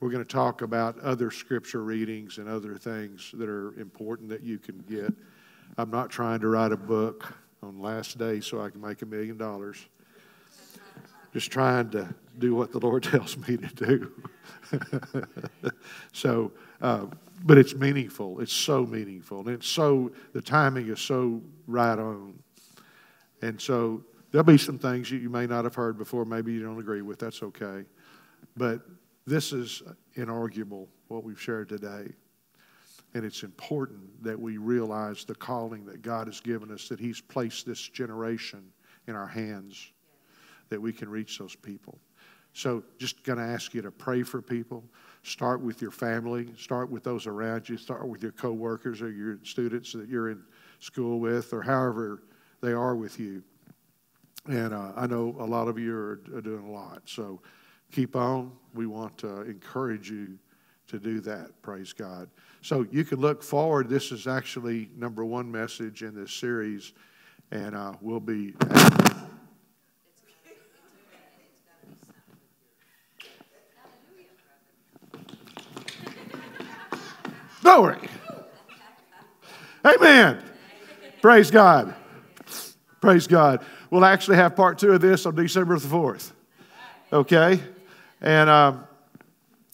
We're 0.00 0.10
going 0.10 0.24
to 0.24 0.28
talk 0.28 0.62
about 0.62 0.98
other 0.98 1.30
scripture 1.30 1.84
readings 1.84 2.38
and 2.38 2.48
other 2.48 2.76
things 2.76 3.30
that 3.34 3.48
are 3.48 3.72
important 3.78 4.28
that 4.30 4.42
you 4.42 4.58
can 4.58 4.78
get. 4.88 5.12
I'm 5.76 5.90
not 5.90 6.10
trying 6.10 6.40
to 6.40 6.48
write 6.48 6.72
a 6.72 6.76
book 6.76 7.34
on 7.62 7.80
last 7.80 8.18
day 8.18 8.40
so 8.40 8.60
I 8.60 8.70
can 8.70 8.80
make 8.80 9.02
a 9.02 9.06
million 9.06 9.36
dollars. 9.36 9.86
Just 11.32 11.50
trying 11.50 11.90
to 11.90 12.12
do 12.38 12.54
what 12.54 12.72
the 12.72 12.78
Lord 12.78 13.02
tells 13.04 13.36
me 13.36 13.56
to 13.56 13.66
do. 13.74 14.12
so, 16.12 16.52
uh, 16.80 17.06
but 17.44 17.58
it's 17.58 17.74
meaningful. 17.74 18.40
It's 18.40 18.52
so 18.52 18.84
meaningful. 18.84 19.40
And 19.40 19.50
it's 19.50 19.68
so, 19.68 20.10
the 20.32 20.42
timing 20.42 20.88
is 20.88 21.00
so 21.00 21.40
right 21.66 21.98
on. 21.98 22.38
And 23.42 23.60
so 23.60 24.02
there'll 24.30 24.44
be 24.44 24.58
some 24.58 24.78
things 24.78 25.10
that 25.10 25.18
you 25.18 25.30
may 25.30 25.46
not 25.46 25.64
have 25.64 25.74
heard 25.74 25.98
before, 25.98 26.24
maybe 26.24 26.52
you 26.52 26.62
don't 26.62 26.78
agree 26.78 27.02
with. 27.02 27.18
That's 27.18 27.42
okay. 27.42 27.84
But 28.56 28.82
this 29.26 29.52
is 29.52 29.82
inarguable, 30.16 30.88
what 31.08 31.24
we've 31.24 31.40
shared 31.40 31.68
today. 31.68 32.08
And 33.14 33.24
it's 33.24 33.42
important 33.42 34.22
that 34.22 34.38
we 34.38 34.58
realize 34.58 35.24
the 35.24 35.34
calling 35.34 35.86
that 35.86 36.02
God 36.02 36.26
has 36.26 36.40
given 36.40 36.70
us, 36.70 36.88
that 36.88 37.00
He's 37.00 37.20
placed 37.20 37.64
this 37.64 37.80
generation 37.80 38.62
in 39.06 39.14
our 39.14 39.26
hands, 39.26 39.92
that 40.68 40.80
we 40.80 40.92
can 40.92 41.08
reach 41.08 41.38
those 41.38 41.56
people. 41.56 41.98
So, 42.52 42.82
just 42.98 43.22
going 43.24 43.38
to 43.38 43.44
ask 43.44 43.74
you 43.74 43.82
to 43.82 43.90
pray 43.90 44.22
for 44.22 44.42
people. 44.42 44.82
Start 45.22 45.60
with 45.60 45.82
your 45.82 45.90
family, 45.90 46.48
start 46.56 46.90
with 46.90 47.04
those 47.04 47.26
around 47.26 47.68
you, 47.68 47.76
start 47.76 48.08
with 48.08 48.22
your 48.22 48.32
coworkers 48.32 49.02
or 49.02 49.10
your 49.10 49.38
students 49.42 49.92
that 49.92 50.08
you're 50.08 50.30
in 50.30 50.42
school 50.80 51.20
with, 51.20 51.52
or 51.52 51.62
however 51.62 52.22
they 52.60 52.72
are 52.72 52.96
with 52.96 53.20
you. 53.20 53.42
And 54.46 54.72
uh, 54.72 54.92
I 54.96 55.06
know 55.06 55.36
a 55.38 55.44
lot 55.44 55.68
of 55.68 55.78
you 55.78 55.94
are, 55.94 56.20
are 56.34 56.40
doing 56.40 56.66
a 56.66 56.70
lot. 56.70 57.02
So, 57.04 57.40
keep 57.92 58.16
on. 58.16 58.52
We 58.74 58.86
want 58.86 59.18
to 59.18 59.42
encourage 59.42 60.10
you 60.10 60.38
to 60.88 60.98
do 60.98 61.20
that. 61.20 61.50
Praise 61.62 61.92
God. 61.92 62.28
So 62.62 62.86
you 62.90 63.04
can 63.04 63.20
look 63.20 63.42
forward. 63.42 63.88
This 63.88 64.10
is 64.10 64.26
actually 64.26 64.90
number 64.96 65.24
one 65.24 65.50
message 65.50 66.02
in 66.02 66.14
this 66.14 66.32
series, 66.32 66.92
and 67.50 67.76
uh, 67.76 67.92
we'll 68.00 68.20
be. 68.20 68.54
Glory. 77.68 77.98
Amen. 79.84 80.42
Praise 81.20 81.50
God. 81.50 81.94
Praise 83.02 83.26
God. 83.26 83.62
We'll 83.90 84.06
actually 84.06 84.36
have 84.36 84.56
part 84.56 84.78
two 84.78 84.92
of 84.92 85.02
this 85.02 85.26
on 85.26 85.34
December 85.34 85.78
the 85.78 85.86
4th. 85.86 86.32
Okay? 87.12 87.60
And 88.22 88.48
um, 88.48 88.84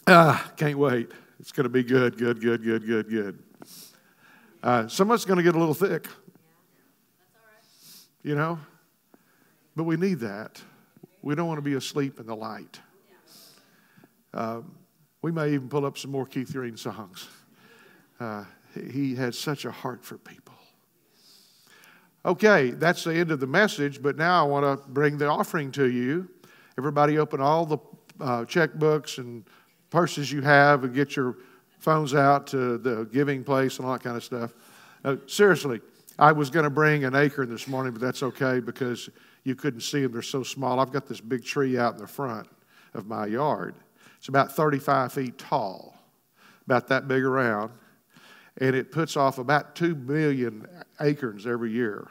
ah, 0.08 0.52
can't 0.56 0.76
wait. 0.76 1.12
It's 1.38 1.52
going 1.52 1.66
to 1.66 1.70
be 1.70 1.84
good, 1.84 2.18
good, 2.18 2.40
good, 2.40 2.64
good, 2.64 2.84
good, 2.84 3.08
good. 3.08 3.38
Uh, 4.60 4.88
some 4.88 5.12
of 5.12 5.14
it's 5.14 5.24
going 5.24 5.36
to 5.36 5.44
get 5.44 5.54
a 5.54 5.58
little 5.58 5.72
thick. 5.72 6.08
You 8.24 8.34
know? 8.34 8.58
But 9.76 9.84
we 9.84 9.96
need 9.96 10.18
that. 10.18 10.60
We 11.22 11.36
don't 11.36 11.46
want 11.46 11.58
to 11.58 11.62
be 11.62 11.74
asleep 11.74 12.18
in 12.18 12.26
the 12.26 12.34
light. 12.34 12.80
Um, 14.32 14.74
we 15.22 15.30
may 15.30 15.54
even 15.54 15.68
pull 15.68 15.86
up 15.86 15.96
some 15.96 16.10
more 16.10 16.26
Keith 16.26 16.52
Green 16.52 16.76
songs. 16.76 17.28
Uh, 18.20 18.44
he 18.90 19.14
had 19.14 19.34
such 19.34 19.64
a 19.64 19.70
heart 19.70 20.04
for 20.04 20.18
people. 20.18 20.54
Okay, 22.26 22.70
that's 22.70 23.04
the 23.04 23.14
end 23.14 23.30
of 23.30 23.40
the 23.40 23.46
message, 23.46 24.00
but 24.02 24.16
now 24.16 24.44
I 24.44 24.48
want 24.48 24.64
to 24.64 24.88
bring 24.88 25.18
the 25.18 25.26
offering 25.26 25.70
to 25.72 25.90
you. 25.90 26.28
Everybody 26.78 27.18
open 27.18 27.40
all 27.40 27.66
the 27.66 27.78
uh, 28.20 28.44
checkbooks 28.44 29.18
and 29.18 29.44
purses 29.90 30.32
you 30.32 30.40
have 30.40 30.84
and 30.84 30.94
get 30.94 31.16
your 31.16 31.36
phones 31.78 32.14
out 32.14 32.46
to 32.48 32.78
the 32.78 33.04
giving 33.12 33.44
place 33.44 33.76
and 33.76 33.86
all 33.86 33.92
that 33.92 34.02
kind 34.02 34.16
of 34.16 34.24
stuff. 34.24 34.54
Uh, 35.04 35.16
seriously, 35.26 35.80
I 36.18 36.32
was 36.32 36.48
going 36.48 36.64
to 36.64 36.70
bring 36.70 37.04
an 37.04 37.14
acorn 37.14 37.50
this 37.50 37.68
morning, 37.68 37.92
but 37.92 38.00
that's 38.00 38.22
okay 38.22 38.58
because 38.60 39.10
you 39.42 39.54
couldn't 39.54 39.82
see 39.82 40.02
them. 40.02 40.12
They're 40.12 40.22
so 40.22 40.42
small. 40.42 40.80
I've 40.80 40.92
got 40.92 41.06
this 41.06 41.20
big 41.20 41.44
tree 41.44 41.76
out 41.76 41.94
in 41.94 42.00
the 42.00 42.06
front 42.06 42.48
of 42.94 43.06
my 43.06 43.26
yard. 43.26 43.74
It's 44.16 44.28
about 44.28 44.52
35 44.52 45.12
feet 45.12 45.36
tall, 45.36 45.94
about 46.64 46.88
that 46.88 47.06
big 47.06 47.22
around, 47.22 47.72
and 48.58 48.76
it 48.76 48.92
puts 48.92 49.16
off 49.16 49.38
about 49.38 49.74
2 49.74 49.94
million 49.94 50.66
acorns 51.00 51.46
every 51.46 51.72
year. 51.72 52.08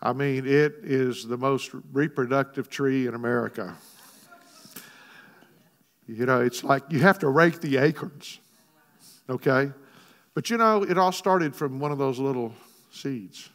I 0.00 0.12
mean, 0.12 0.46
it 0.46 0.74
is 0.82 1.26
the 1.26 1.36
most 1.36 1.72
reproductive 1.92 2.68
tree 2.68 3.06
in 3.06 3.14
America. 3.14 3.76
You 6.06 6.26
know, 6.26 6.40
it's 6.40 6.62
like 6.62 6.84
you 6.90 7.00
have 7.00 7.18
to 7.20 7.28
rake 7.28 7.60
the 7.60 7.78
acorns, 7.78 8.38
okay? 9.28 9.72
But 10.34 10.50
you 10.50 10.58
know, 10.58 10.84
it 10.84 10.98
all 10.98 11.12
started 11.12 11.56
from 11.56 11.80
one 11.80 11.90
of 11.90 11.98
those 11.98 12.18
little 12.18 12.54
seeds. 12.92 13.48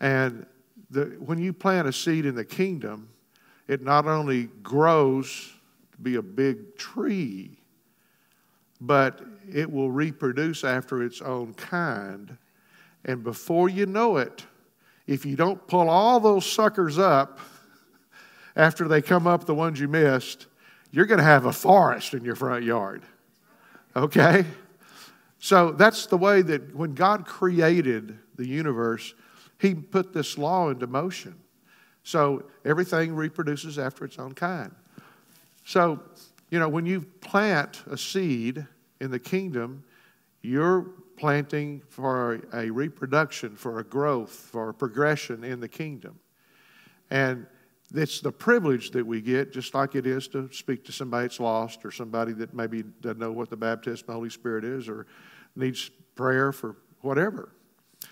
And 0.00 0.44
the, 0.90 1.16
when 1.18 1.38
you 1.38 1.52
plant 1.52 1.88
a 1.88 1.92
seed 1.92 2.26
in 2.26 2.34
the 2.34 2.44
kingdom, 2.44 3.08
it 3.68 3.80
not 3.80 4.06
only 4.06 4.48
grows 4.62 5.52
to 5.92 5.98
be 5.98 6.16
a 6.16 6.22
big 6.22 6.76
tree, 6.76 7.58
but 8.80 9.22
it 9.52 9.70
will 9.70 9.90
reproduce 9.90 10.64
after 10.64 11.02
its 11.02 11.20
own 11.20 11.54
kind. 11.54 12.36
And 13.04 13.22
before 13.22 13.68
you 13.68 13.86
know 13.86 14.16
it, 14.16 14.44
if 15.06 15.26
you 15.26 15.36
don't 15.36 15.66
pull 15.66 15.88
all 15.88 16.20
those 16.20 16.46
suckers 16.46 16.98
up 16.98 17.38
after 18.56 18.88
they 18.88 19.02
come 19.02 19.26
up, 19.26 19.44
the 19.44 19.54
ones 19.54 19.80
you 19.80 19.88
missed, 19.88 20.46
you're 20.90 21.06
going 21.06 21.18
to 21.18 21.24
have 21.24 21.44
a 21.44 21.52
forest 21.52 22.14
in 22.14 22.24
your 22.24 22.36
front 22.36 22.64
yard. 22.64 23.02
Okay? 23.96 24.44
So 25.38 25.72
that's 25.72 26.06
the 26.06 26.16
way 26.16 26.40
that 26.42 26.74
when 26.74 26.94
God 26.94 27.26
created 27.26 28.18
the 28.36 28.46
universe, 28.46 29.14
He 29.60 29.74
put 29.74 30.14
this 30.14 30.38
law 30.38 30.70
into 30.70 30.86
motion. 30.86 31.34
So 32.02 32.44
everything 32.64 33.14
reproduces 33.14 33.78
after 33.78 34.04
its 34.04 34.18
own 34.18 34.34
kind. 34.34 34.74
So, 35.66 36.00
you 36.50 36.58
know, 36.58 36.68
when 36.68 36.86
you 36.86 37.02
plant 37.20 37.82
a 37.90 37.98
seed 37.98 38.66
in 39.04 39.10
the 39.10 39.18
kingdom, 39.18 39.84
you're 40.42 40.86
planting 41.16 41.82
for 41.88 42.40
a 42.52 42.70
reproduction, 42.70 43.54
for 43.54 43.78
a 43.78 43.84
growth, 43.84 44.30
for 44.30 44.70
a 44.70 44.74
progression 44.74 45.44
in 45.44 45.60
the 45.60 45.68
kingdom. 45.68 46.18
And 47.10 47.46
it's 47.94 48.20
the 48.20 48.32
privilege 48.32 48.90
that 48.92 49.06
we 49.06 49.20
get, 49.20 49.52
just 49.52 49.74
like 49.74 49.94
it 49.94 50.06
is 50.06 50.26
to 50.28 50.50
speak 50.52 50.84
to 50.86 50.92
somebody 50.92 51.26
that's 51.26 51.38
lost 51.38 51.84
or 51.84 51.90
somebody 51.90 52.32
that 52.32 52.54
maybe 52.54 52.82
doesn't 52.82 53.18
know 53.18 53.30
what 53.30 53.50
the 53.50 53.56
baptism 53.56 54.04
of 54.04 54.06
the 54.06 54.12
Holy 54.14 54.30
Spirit 54.30 54.64
is 54.64 54.88
or 54.88 55.06
needs 55.54 55.90
prayer 56.14 56.50
for 56.50 56.76
whatever. 57.02 57.52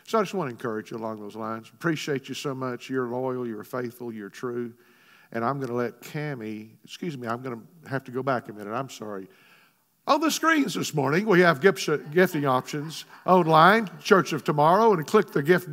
So 0.04 0.18
I 0.18 0.22
just 0.22 0.34
want 0.34 0.48
to 0.48 0.52
encourage 0.52 0.90
you 0.90 0.98
along 0.98 1.20
those 1.20 1.36
lines. 1.36 1.70
Appreciate 1.72 2.28
you 2.28 2.34
so 2.34 2.54
much. 2.54 2.88
You're 2.88 3.08
loyal, 3.08 3.46
you're 3.46 3.64
faithful, 3.64 4.12
you're 4.12 4.28
true. 4.28 4.74
And 5.32 5.44
I'm 5.44 5.56
going 5.56 5.68
to 5.68 5.74
let 5.74 6.02
Cami, 6.02 6.70
excuse 6.84 7.16
me, 7.16 7.26
I'm 7.26 7.42
going 7.42 7.58
to 7.58 7.90
have 7.90 8.04
to 8.04 8.10
go 8.10 8.22
back 8.22 8.48
a 8.48 8.52
minute. 8.52 8.72
I'm 8.72 8.90
sorry. 8.90 9.28
On 10.04 10.20
the 10.20 10.30
screens 10.30 10.74
this 10.74 10.94
morning, 10.94 11.26
we 11.26 11.40
have 11.40 11.60
gifting 11.60 12.44
options 12.44 13.04
online, 13.24 13.88
Church 14.02 14.32
of 14.32 14.42
Tomorrow, 14.42 14.94
and 14.94 15.06
click 15.06 15.30
the 15.30 15.42
gift 15.42 15.68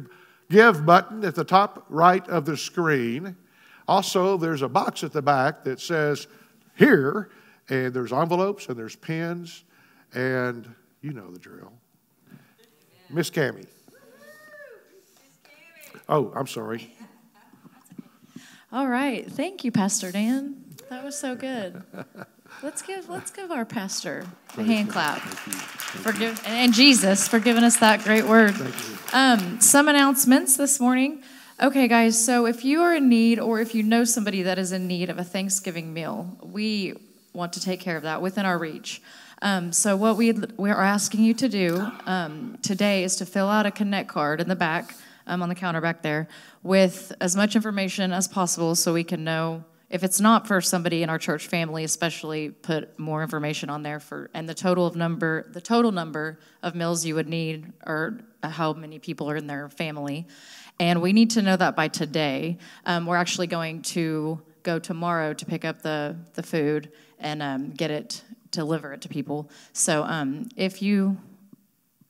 give 0.51 0.85
button 0.85 1.25
at 1.25 1.33
the 1.33 1.43
top 1.43 1.85
right 1.89 2.27
of 2.29 2.45
the 2.45 2.55
screen. 2.55 3.35
Also, 3.87 4.37
there's 4.37 4.61
a 4.61 4.69
box 4.69 5.03
at 5.03 5.13
the 5.13 5.21
back 5.21 5.63
that 5.63 5.79
says 5.79 6.27
here, 6.75 7.31
and 7.69 7.91
there's 7.91 8.13
envelopes 8.13 8.67
and 8.67 8.77
there's 8.77 8.95
pens, 8.95 9.63
and 10.13 10.71
you 11.01 11.11
know 11.11 11.31
the 11.31 11.39
drill. 11.39 11.73
Miss 13.09 13.31
Cami. 13.31 13.65
Oh, 16.07 16.31
I'm 16.35 16.47
sorry. 16.47 16.93
All 18.71 18.87
right. 18.87 19.25
Thank 19.25 19.63
you, 19.63 19.71
Pastor 19.71 20.11
Dan. 20.11 20.63
That 20.89 21.03
was 21.03 21.17
so 21.17 21.35
good. 21.35 21.81
Let's 22.61 22.81
give 22.81 23.07
let's 23.07 23.31
give 23.31 23.51
our 23.51 23.63
pastor 23.63 24.25
a 24.57 24.63
hand 24.63 24.89
clap 24.89 25.19
for 25.19 26.11
give, 26.11 26.41
and 26.45 26.73
Jesus 26.73 27.25
for 27.25 27.39
giving 27.39 27.63
us 27.63 27.77
that 27.77 28.03
great 28.03 28.25
word. 28.25 28.53
Um, 29.13 29.61
some 29.61 29.87
announcements 29.87 30.57
this 30.57 30.77
morning. 30.77 31.23
Okay, 31.61 31.87
guys. 31.87 32.21
So 32.21 32.45
if 32.45 32.65
you 32.65 32.81
are 32.81 32.93
in 32.93 33.07
need, 33.07 33.39
or 33.39 33.61
if 33.61 33.73
you 33.73 33.81
know 33.81 34.03
somebody 34.03 34.41
that 34.41 34.59
is 34.59 34.73
in 34.73 34.87
need 34.87 35.09
of 35.09 35.17
a 35.17 35.23
Thanksgiving 35.23 35.93
meal, 35.93 36.37
we 36.43 36.95
want 37.31 37.53
to 37.53 37.61
take 37.61 37.79
care 37.79 37.95
of 37.95 38.03
that 38.03 38.21
within 38.21 38.45
our 38.45 38.57
reach. 38.57 39.01
Um, 39.41 39.71
so 39.71 39.95
what 39.95 40.17
we 40.17 40.33
we 40.57 40.69
are 40.69 40.83
asking 40.83 41.23
you 41.23 41.33
to 41.35 41.47
do 41.47 41.89
um, 42.05 42.57
today 42.61 43.05
is 43.05 43.15
to 43.17 43.25
fill 43.25 43.47
out 43.47 43.67
a 43.67 43.71
connect 43.71 44.09
card 44.09 44.41
in 44.41 44.49
the 44.49 44.55
back 44.57 44.95
um, 45.27 45.41
on 45.41 45.47
the 45.47 45.55
counter 45.55 45.79
back 45.79 46.01
there 46.01 46.27
with 46.61 47.13
as 47.21 47.37
much 47.37 47.55
information 47.55 48.11
as 48.11 48.27
possible, 48.27 48.75
so 48.75 48.93
we 48.93 49.05
can 49.05 49.23
know 49.23 49.63
if 49.89 50.03
it's 50.03 50.19
not 50.19 50.47
for 50.47 50.61
somebody 50.61 51.01
in 51.03 51.09
our 51.09 51.17
church 51.17 51.47
family 51.47 51.83
especially 51.83 52.49
put 52.49 52.97
more 52.99 53.23
information 53.23 53.69
on 53.69 53.83
there 53.83 53.99
for 53.99 54.29
and 54.33 54.47
the 54.47 54.53
total 54.53 54.85
of 54.85 54.95
number 54.95 55.47
the 55.51 55.61
total 55.61 55.91
number 55.91 56.39
of 56.61 56.75
meals 56.75 57.05
you 57.05 57.15
would 57.15 57.27
need 57.27 57.71
or 57.85 58.19
how 58.43 58.73
many 58.73 58.99
people 58.99 59.29
are 59.29 59.35
in 59.35 59.47
their 59.47 59.69
family. 59.69 60.27
And 60.79 61.01
we 61.01 61.11
need 61.11 61.31
to 61.31 61.41
know 61.41 61.57
that 61.57 61.75
by 61.75 61.89
today. 61.89 62.57
Um, 62.85 63.05
we're 63.05 63.17
actually 63.17 63.47
going 63.47 63.81
to 63.83 64.41
go 64.63 64.79
tomorrow 64.79 65.33
to 65.33 65.45
pick 65.45 65.65
up 65.65 65.81
the 65.81 66.17
the 66.33 66.43
food 66.43 66.91
and 67.19 67.41
um, 67.41 67.71
get 67.71 67.91
it 67.91 68.23
deliver 68.51 68.93
it 68.93 69.01
to 69.01 69.09
people. 69.09 69.49
So 69.73 70.03
um, 70.03 70.49
if 70.55 70.81
you 70.81 71.17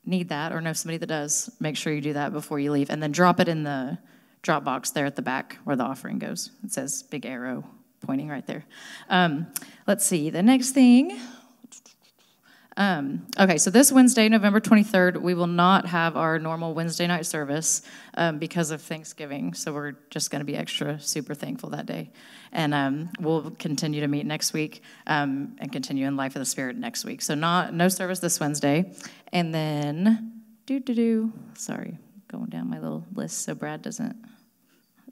need 0.05 0.29
that 0.29 0.53
or 0.53 0.61
know 0.61 0.73
somebody 0.73 0.97
that 0.97 1.07
does 1.07 1.51
make 1.59 1.75
sure 1.75 1.91
you 1.91 2.01
do 2.01 2.13
that 2.13 2.31
before 2.31 2.59
you 2.59 2.71
leave 2.71 2.89
and 2.89 3.03
then 3.03 3.11
drop 3.11 3.39
it 3.39 3.47
in 3.47 3.63
the 3.63 3.97
drop 4.41 4.63
box 4.63 4.91
there 4.91 5.05
at 5.05 5.15
the 5.15 5.21
back 5.21 5.57
where 5.63 5.75
the 5.75 5.83
offering 5.83 6.19
goes. 6.19 6.51
It 6.63 6.71
says 6.71 7.03
big 7.03 7.25
arrow 7.25 7.63
pointing 8.01 8.29
right 8.29 8.45
there. 8.45 8.65
Um, 9.09 9.47
let's 9.87 10.05
see, 10.05 10.29
the 10.29 10.43
next 10.43 10.71
thing. 10.71 11.19
Um, 12.79 13.27
okay, 13.37 13.57
so 13.57 13.69
this 13.69 13.91
Wednesday, 13.91 14.29
November 14.29 14.61
23rd, 14.61 15.21
we 15.21 15.33
will 15.33 15.47
not 15.47 15.85
have 15.87 16.15
our 16.15 16.39
normal 16.39 16.73
Wednesday 16.73 17.07
night 17.07 17.25
service 17.25 17.81
um, 18.13 18.39
because 18.39 18.71
of 18.71 18.81
Thanksgiving. 18.81 19.53
So 19.53 19.73
we're 19.73 19.95
just 20.09 20.31
going 20.31 20.39
to 20.39 20.45
be 20.45 20.55
extra 20.55 20.97
super 20.97 21.33
thankful 21.33 21.71
that 21.71 21.85
day. 21.85 22.09
And 22.53 22.73
um, 22.73 23.09
we'll 23.19 23.51
continue 23.51 23.99
to 23.99 24.07
meet 24.07 24.25
next 24.25 24.53
week 24.53 24.81
um, 25.07 25.57
and 25.59 25.73
continue 25.73 26.07
in 26.07 26.15
Life 26.15 26.37
of 26.37 26.39
the 26.39 26.45
Spirit 26.45 26.77
next 26.77 27.03
week. 27.03 27.21
So 27.21 27.35
not 27.35 27.73
no 27.73 27.89
service 27.89 28.19
this 28.19 28.39
Wednesday. 28.39 28.93
And 29.33 29.53
then, 29.53 30.41
do 30.65 30.79
do 30.79 30.95
do, 30.95 31.33
sorry, 31.55 31.97
going 32.29 32.45
down 32.45 32.69
my 32.69 32.79
little 32.79 33.05
list 33.13 33.39
so 33.43 33.53
Brad 33.53 33.81
doesn't 33.81 34.15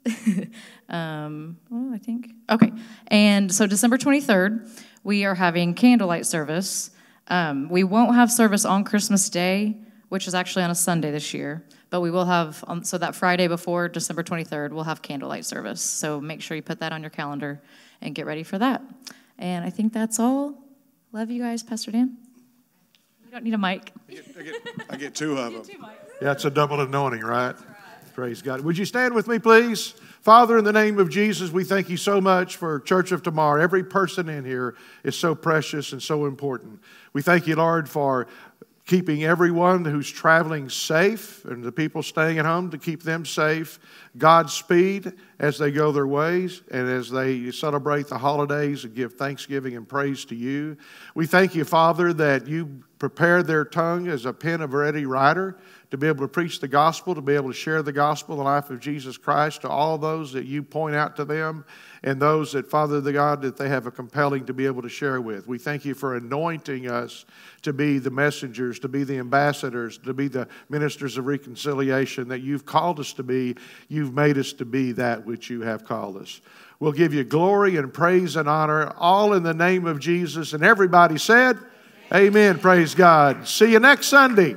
um, 0.88 1.58
well, 1.70 1.92
I 1.94 1.98
think. 1.98 2.30
Okay. 2.50 2.72
And 3.08 3.52
so 3.52 3.66
December 3.66 3.98
23rd, 3.98 4.68
we 5.04 5.24
are 5.24 5.34
having 5.34 5.74
candlelight 5.74 6.26
service. 6.26 6.90
Um, 7.28 7.68
we 7.68 7.84
won't 7.84 8.14
have 8.14 8.30
service 8.30 8.64
on 8.64 8.84
Christmas 8.84 9.28
Day, 9.28 9.76
which 10.08 10.26
is 10.26 10.34
actually 10.34 10.64
on 10.64 10.70
a 10.70 10.74
Sunday 10.74 11.10
this 11.10 11.34
year, 11.34 11.64
but 11.90 12.00
we 12.00 12.10
will 12.10 12.24
have, 12.24 12.64
on, 12.66 12.84
so 12.84 12.96
that 12.98 13.14
Friday 13.14 13.48
before 13.48 13.88
December 13.88 14.22
23rd, 14.22 14.70
we'll 14.70 14.84
have 14.84 15.02
candlelight 15.02 15.44
service. 15.44 15.82
So 15.82 16.20
make 16.20 16.40
sure 16.40 16.56
you 16.56 16.62
put 16.62 16.80
that 16.80 16.92
on 16.92 17.02
your 17.02 17.10
calendar 17.10 17.60
and 18.00 18.14
get 18.14 18.26
ready 18.26 18.42
for 18.42 18.58
that. 18.58 18.82
And 19.38 19.64
I 19.64 19.70
think 19.70 19.92
that's 19.92 20.18
all. 20.18 20.54
Love 21.12 21.30
you 21.30 21.42
guys, 21.42 21.62
Pastor 21.62 21.90
Dan. 21.90 22.16
You 23.24 23.32
don't 23.32 23.44
need 23.44 23.54
a 23.54 23.58
mic. 23.58 23.92
I 24.08 24.12
get, 24.12 24.24
I 24.38 24.42
get, 24.42 24.54
I 24.90 24.96
get 24.96 25.14
two 25.14 25.36
of 25.36 25.52
them. 25.52 25.78
Yeah, 26.20 26.32
it's 26.32 26.44
a 26.44 26.50
double 26.50 26.80
anointing, 26.80 27.20
right? 27.20 27.54
Praise 28.14 28.42
God. 28.42 28.62
Would 28.62 28.76
you 28.76 28.84
stand 28.84 29.14
with 29.14 29.28
me, 29.28 29.38
please? 29.38 29.94
Father, 30.20 30.58
in 30.58 30.64
the 30.64 30.72
name 30.72 30.98
of 30.98 31.08
Jesus, 31.08 31.52
we 31.52 31.62
thank 31.62 31.88
you 31.88 31.96
so 31.96 32.20
much 32.20 32.56
for 32.56 32.80
Church 32.80 33.12
of 33.12 33.22
Tomorrow. 33.22 33.62
Every 33.62 33.84
person 33.84 34.28
in 34.28 34.44
here 34.44 34.74
is 35.04 35.16
so 35.16 35.36
precious 35.36 35.92
and 35.92 36.02
so 36.02 36.26
important. 36.26 36.80
We 37.12 37.22
thank 37.22 37.46
you, 37.46 37.54
Lord, 37.54 37.88
for 37.88 38.26
keeping 38.84 39.22
everyone 39.22 39.84
who's 39.84 40.10
traveling 40.10 40.68
safe 40.68 41.44
and 41.44 41.62
the 41.62 41.70
people 41.70 42.02
staying 42.02 42.38
at 42.38 42.46
home 42.46 42.70
to 42.70 42.78
keep 42.78 43.02
them 43.02 43.24
safe. 43.24 43.78
Godspeed 44.16 45.12
as 45.38 45.58
they 45.58 45.70
go 45.70 45.92
their 45.92 46.06
ways 46.06 46.62
and 46.72 46.88
as 46.88 47.10
they 47.10 47.52
celebrate 47.52 48.08
the 48.08 48.18
holidays 48.18 48.84
and 48.84 48.94
give 48.94 49.12
thanksgiving 49.12 49.76
and 49.76 49.86
praise 49.86 50.24
to 50.24 50.34
you. 50.34 50.76
We 51.14 51.26
thank 51.26 51.54
you, 51.54 51.64
Father, 51.64 52.12
that 52.14 52.48
you 52.48 52.82
prepare 52.98 53.42
their 53.42 53.64
tongue 53.64 54.08
as 54.08 54.24
a 54.24 54.32
pen 54.32 54.62
of 54.62 54.72
ready 54.72 55.06
writer 55.06 55.58
to 55.90 55.96
be 55.96 56.06
able 56.06 56.20
to 56.20 56.28
preach 56.28 56.60
the 56.60 56.68
gospel, 56.68 57.14
to 57.14 57.20
be 57.20 57.34
able 57.34 57.48
to 57.48 57.56
share 57.56 57.82
the 57.82 57.92
gospel, 57.92 58.36
the 58.36 58.42
life 58.42 58.68
of 58.70 58.78
Jesus 58.78 59.16
Christ 59.16 59.62
to 59.62 59.68
all 59.68 59.96
those 59.96 60.32
that 60.32 60.44
you 60.44 60.62
point 60.62 60.94
out 60.94 61.16
to 61.16 61.24
them 61.24 61.64
and 62.02 62.20
those 62.20 62.52
that, 62.52 62.70
Father 62.70 63.00
the 63.00 63.12
God, 63.12 63.42
that 63.42 63.56
they 63.56 63.68
have 63.68 63.86
a 63.86 63.90
compelling 63.90 64.44
to 64.46 64.52
be 64.52 64.66
able 64.66 64.82
to 64.82 64.88
share 64.88 65.20
with. 65.20 65.48
We 65.48 65.58
thank 65.58 65.84
you 65.84 65.94
for 65.94 66.16
anointing 66.16 66.88
us 66.88 67.24
to 67.62 67.72
be 67.72 67.98
the 67.98 68.10
messengers, 68.10 68.78
to 68.80 68.88
be 68.88 69.02
the 69.02 69.18
ambassadors, 69.18 69.98
to 69.98 70.12
be 70.12 70.28
the 70.28 70.46
ministers 70.68 71.16
of 71.16 71.26
reconciliation 71.26 72.28
that 72.28 72.40
you've 72.40 72.66
called 72.66 73.00
us 73.00 73.12
to 73.14 73.22
be. 73.22 73.56
You've 73.88 74.12
made 74.12 74.36
us 74.36 74.52
to 74.54 74.64
be 74.64 74.92
that 74.92 75.24
which 75.24 75.48
you 75.48 75.62
have 75.62 75.84
called 75.84 76.18
us. 76.18 76.40
We'll 76.80 76.92
give 76.92 77.12
you 77.12 77.24
glory 77.24 77.76
and 77.76 77.92
praise 77.92 78.36
and 78.36 78.48
honor, 78.48 78.92
all 78.98 79.32
in 79.32 79.42
the 79.42 79.54
name 79.54 79.86
of 79.86 79.98
Jesus. 79.98 80.52
And 80.52 80.62
everybody 80.62 81.18
said, 81.18 81.58
Amen. 82.12 82.28
Amen. 82.28 82.58
Praise 82.58 82.94
God. 82.94 83.46
See 83.46 83.72
you 83.72 83.80
next 83.80 84.06
Sunday. 84.06 84.56